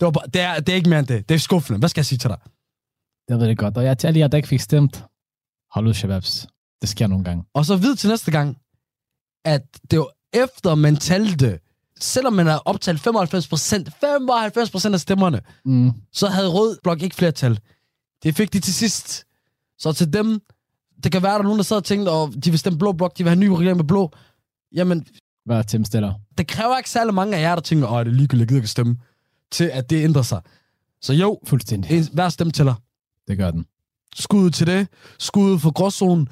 Det, 0.00 0.04
var 0.06 0.10
bare, 0.10 0.26
det, 0.34 0.40
er, 0.42 0.60
det 0.60 0.68
er 0.68 0.76
ikke 0.76 0.88
mere 0.88 0.98
end 0.98 1.06
det. 1.06 1.28
Det 1.28 1.34
er 1.34 1.38
skuffende. 1.38 1.78
Hvad 1.78 1.88
skal 1.88 2.00
jeg 2.00 2.06
sige 2.06 2.18
til 2.18 2.30
dig? 2.30 2.38
Jeg 3.28 3.38
ved 3.38 3.48
det 3.48 3.58
godt. 3.58 3.76
Og 3.76 3.84
jeg 3.84 3.98
til 3.98 4.06
alle 4.06 4.20
jer, 4.20 4.28
der 4.28 4.36
ikke 4.36 4.48
fik 4.48 4.60
stemt. 4.60 5.04
Hold 5.70 5.86
ud, 5.86 5.94
shababs. 5.94 6.46
Det 6.80 6.88
sker 6.88 7.06
nogle 7.06 7.24
gange. 7.24 7.44
Og 7.54 7.66
så 7.66 7.76
vid 7.76 7.96
til 7.96 8.08
næste 8.08 8.30
gang, 8.30 8.56
at 9.44 9.62
det 9.90 9.98
var 9.98 10.08
efter 10.34 10.74
man 10.74 10.96
talte, 10.96 11.58
selvom 12.00 12.32
man 12.32 12.46
har 12.46 12.62
optalt 12.64 13.00
95 13.00 13.48
procent, 13.48 13.88
95 14.00 14.70
procent 14.70 14.94
af 14.94 15.00
stemmerne, 15.00 15.40
Mm. 15.64 15.92
så 16.12 16.26
havde 16.26 16.48
Rød 16.48 16.78
Blok 16.82 17.02
ikke 17.02 17.16
flertal. 17.16 17.58
Det 18.22 18.36
fik 18.36 18.52
de 18.52 18.60
til 18.60 18.74
sidst. 18.74 19.24
Så 19.82 19.92
til 19.92 20.12
dem, 20.12 20.40
det 21.04 21.12
kan 21.12 21.22
være, 21.22 21.32
der 21.32 21.38
er 21.38 21.42
nogen, 21.42 21.58
der 21.58 21.64
sad 21.64 21.76
og 21.76 21.84
tænkte, 21.84 22.10
og 22.10 22.32
de 22.44 22.50
vil 22.50 22.58
stemme 22.58 22.78
Blå 22.78 22.92
Blok, 22.92 23.18
de 23.18 23.22
vil 23.24 23.28
have 23.30 23.32
en 23.32 23.40
ny 23.40 23.46
regering 23.58 23.76
med 23.76 23.84
Blå. 23.84 24.10
Jamen, 24.74 25.06
Hvad 25.44 25.64
Tim 25.64 25.84
Stiller? 25.84 26.14
det 26.38 26.46
kræver 26.48 26.76
ikke 26.78 26.90
særlig 26.90 27.14
mange 27.14 27.36
af 27.36 27.40
jer, 27.40 27.54
der 27.54 27.62
tænker, 27.62 27.88
åh, 27.88 28.04
det 28.04 28.10
er 28.10 28.14
ligegyldigt, 28.16 28.50
jeg 28.50 28.56
ikke 28.56 28.68
stemme, 28.68 28.96
til 29.50 29.64
at 29.64 29.90
det 29.90 30.04
ændrer 30.04 30.22
sig. 30.22 30.40
Så 31.02 31.12
jo, 31.12 31.38
Fuldstændig. 31.46 31.90
en, 31.98 32.04
hver 32.12 32.28
stemme 32.28 32.50
tæller. 32.50 32.74
Det 33.28 33.38
gør 33.38 33.50
den. 33.50 33.66
Skud 34.14 34.50
til 34.50 34.66
det. 34.66 34.88
Skud 35.18 35.58
for 35.58 35.70
gråzonen. 35.70 36.28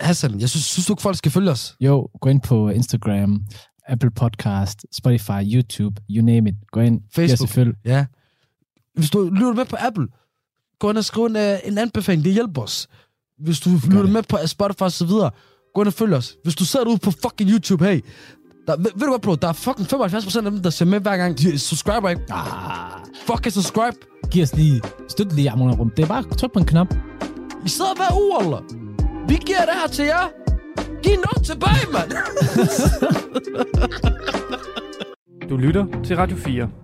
Hassan, 0.00 0.40
jeg 0.40 0.48
synes, 0.50 0.64
synes 0.64 0.86
du 0.86 0.92
ikke, 0.92 1.02
folk 1.02 1.16
skal 1.16 1.30
følge 1.32 1.50
os? 1.50 1.76
Jo, 1.80 2.08
gå 2.20 2.28
ind 2.28 2.40
på 2.40 2.68
Instagram, 2.68 3.44
Apple 3.88 4.10
Podcast, 4.10 4.86
Spotify, 4.92 5.54
YouTube, 5.54 6.02
you 6.10 6.24
name 6.24 6.48
it. 6.50 6.54
Gå 6.70 6.80
ind. 6.80 7.00
Facebook. 7.14 7.76
Ja. 7.84 8.06
Hvis 8.94 9.10
du 9.10 9.30
lytter 9.30 9.52
med 9.54 9.64
på 9.64 9.76
Apple, 9.80 10.06
gå 10.82 10.90
ind 10.90 10.98
og 10.98 11.04
skriv 11.04 11.24
en, 11.24 11.36
uh, 11.36 11.68
en 11.68 11.78
anbefaling. 11.78 12.24
Det 12.24 12.32
hjælper 12.32 12.62
os. 12.62 12.88
Hvis 13.38 13.60
du 13.60 13.70
lytter 13.84 14.06
med 14.06 14.22
på 14.22 14.36
Spotify 14.46 14.82
og 14.82 14.92
så 14.92 15.04
videre, 15.04 15.30
gå 15.74 15.80
ind 15.80 15.88
og 15.88 15.94
følg 15.94 16.14
os. 16.14 16.36
Hvis 16.42 16.54
du 16.54 16.64
sidder 16.64 16.84
derude 16.84 16.98
på 16.98 17.10
fucking 17.10 17.50
YouTube, 17.50 17.84
hey, 17.84 18.00
der, 18.66 18.76
ved, 18.76 18.90
ved 18.94 19.06
du 19.06 19.10
hvad, 19.10 19.18
bro? 19.18 19.34
Der 19.34 19.48
er 19.48 19.52
fucking 19.52 19.86
75% 19.92 20.36
af 20.36 20.50
dem, 20.50 20.62
der 20.62 20.70
ser 20.70 20.84
med 20.84 21.00
hver 21.00 21.16
gang. 21.16 21.38
De 21.38 21.58
subscriber 21.58 22.08
ikke. 22.08 22.22
Ah, 22.30 22.46
Fucking 23.26 23.52
subscribe. 23.52 23.96
giv 24.30 24.42
os 24.42 24.54
lige, 24.54 24.82
støt 25.08 25.32
lige 25.32 25.50
Amon 25.50 25.74
Rum. 25.74 25.90
Det 25.96 26.02
er 26.02 26.06
bare 26.06 26.22
tryk 26.22 26.52
på 26.52 26.58
en 26.58 26.64
knap. 26.66 26.94
I 27.66 27.68
sidder 27.68 27.94
hver 27.96 28.16
uge, 28.22 28.44
eller? 28.44 28.60
Vi 29.28 29.34
giver 29.46 29.64
det 29.64 29.74
her 29.80 29.88
til 29.88 30.04
jer. 30.04 30.28
Giv 31.02 31.12
noget 31.12 31.46
tilbage, 31.46 31.86
mand. 31.92 32.12
Du 35.50 35.56
lytter 35.56 35.86
til 36.04 36.16
Radio 36.16 36.36
4. 36.36 36.81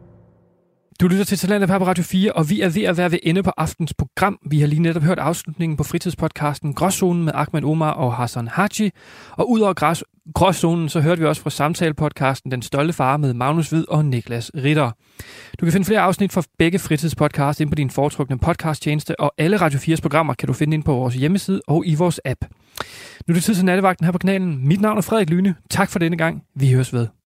Du 1.00 1.08
lytter 1.08 1.24
til 1.24 1.38
Talentet 1.38 1.68
på 1.68 1.86
Radio 1.86 2.04
4, 2.04 2.32
og 2.32 2.50
vi 2.50 2.60
er 2.60 2.68
ved 2.68 2.82
at 2.82 2.96
være 2.96 3.12
ved 3.12 3.18
ende 3.22 3.42
på 3.42 3.50
aftens 3.56 3.94
program. 3.94 4.38
Vi 4.50 4.60
har 4.60 4.66
lige 4.66 4.82
netop 4.82 5.02
hørt 5.02 5.18
afslutningen 5.18 5.76
på 5.76 5.84
fritidspodcasten 5.84 6.74
Gråzonen 6.74 7.24
med 7.24 7.32
Ahmed 7.34 7.64
Omar 7.64 7.90
og 7.90 8.14
Hassan 8.14 8.48
Haji. 8.48 8.90
Og 9.30 9.50
udover 9.50 9.72
græs, 9.72 10.04
Gråzonen, 10.34 10.88
så 10.88 11.00
hørte 11.00 11.20
vi 11.20 11.26
også 11.26 11.42
fra 11.42 11.50
samtalepodcasten 11.50 12.50
Den 12.50 12.62
Stolte 12.62 12.92
Far 12.92 13.16
med 13.16 13.34
Magnus 13.34 13.70
Hvid 13.70 13.84
og 13.88 14.04
Niklas 14.04 14.50
Ritter. 14.54 14.90
Du 15.60 15.66
kan 15.66 15.72
finde 15.72 15.84
flere 15.84 16.00
afsnit 16.00 16.32
fra 16.32 16.42
begge 16.58 16.78
fritidspodcasts 16.78 17.60
ind 17.60 17.70
på 17.70 17.74
din 17.74 17.90
foretrukne 17.90 18.38
podcasttjeneste, 18.38 19.20
og 19.20 19.34
alle 19.38 19.56
Radio 19.56 19.78
4's 19.78 20.00
programmer 20.00 20.34
kan 20.34 20.46
du 20.46 20.52
finde 20.52 20.74
ind 20.74 20.84
på 20.84 20.92
vores 20.92 21.14
hjemmeside 21.14 21.60
og 21.66 21.86
i 21.86 21.94
vores 21.94 22.20
app. 22.24 22.44
Nu 23.26 23.32
er 23.32 23.34
det 23.34 23.44
tid 23.44 23.54
til 23.54 23.64
nattevagten 23.64 24.04
her 24.04 24.12
på 24.12 24.18
kanalen. 24.18 24.68
Mit 24.68 24.80
navn 24.80 24.98
er 24.98 25.02
Frederik 25.02 25.30
Lyne. 25.30 25.54
Tak 25.70 25.90
for 25.90 25.98
denne 25.98 26.16
gang. 26.16 26.42
Vi 26.54 26.72
høres 26.72 26.92
ved. 26.92 27.06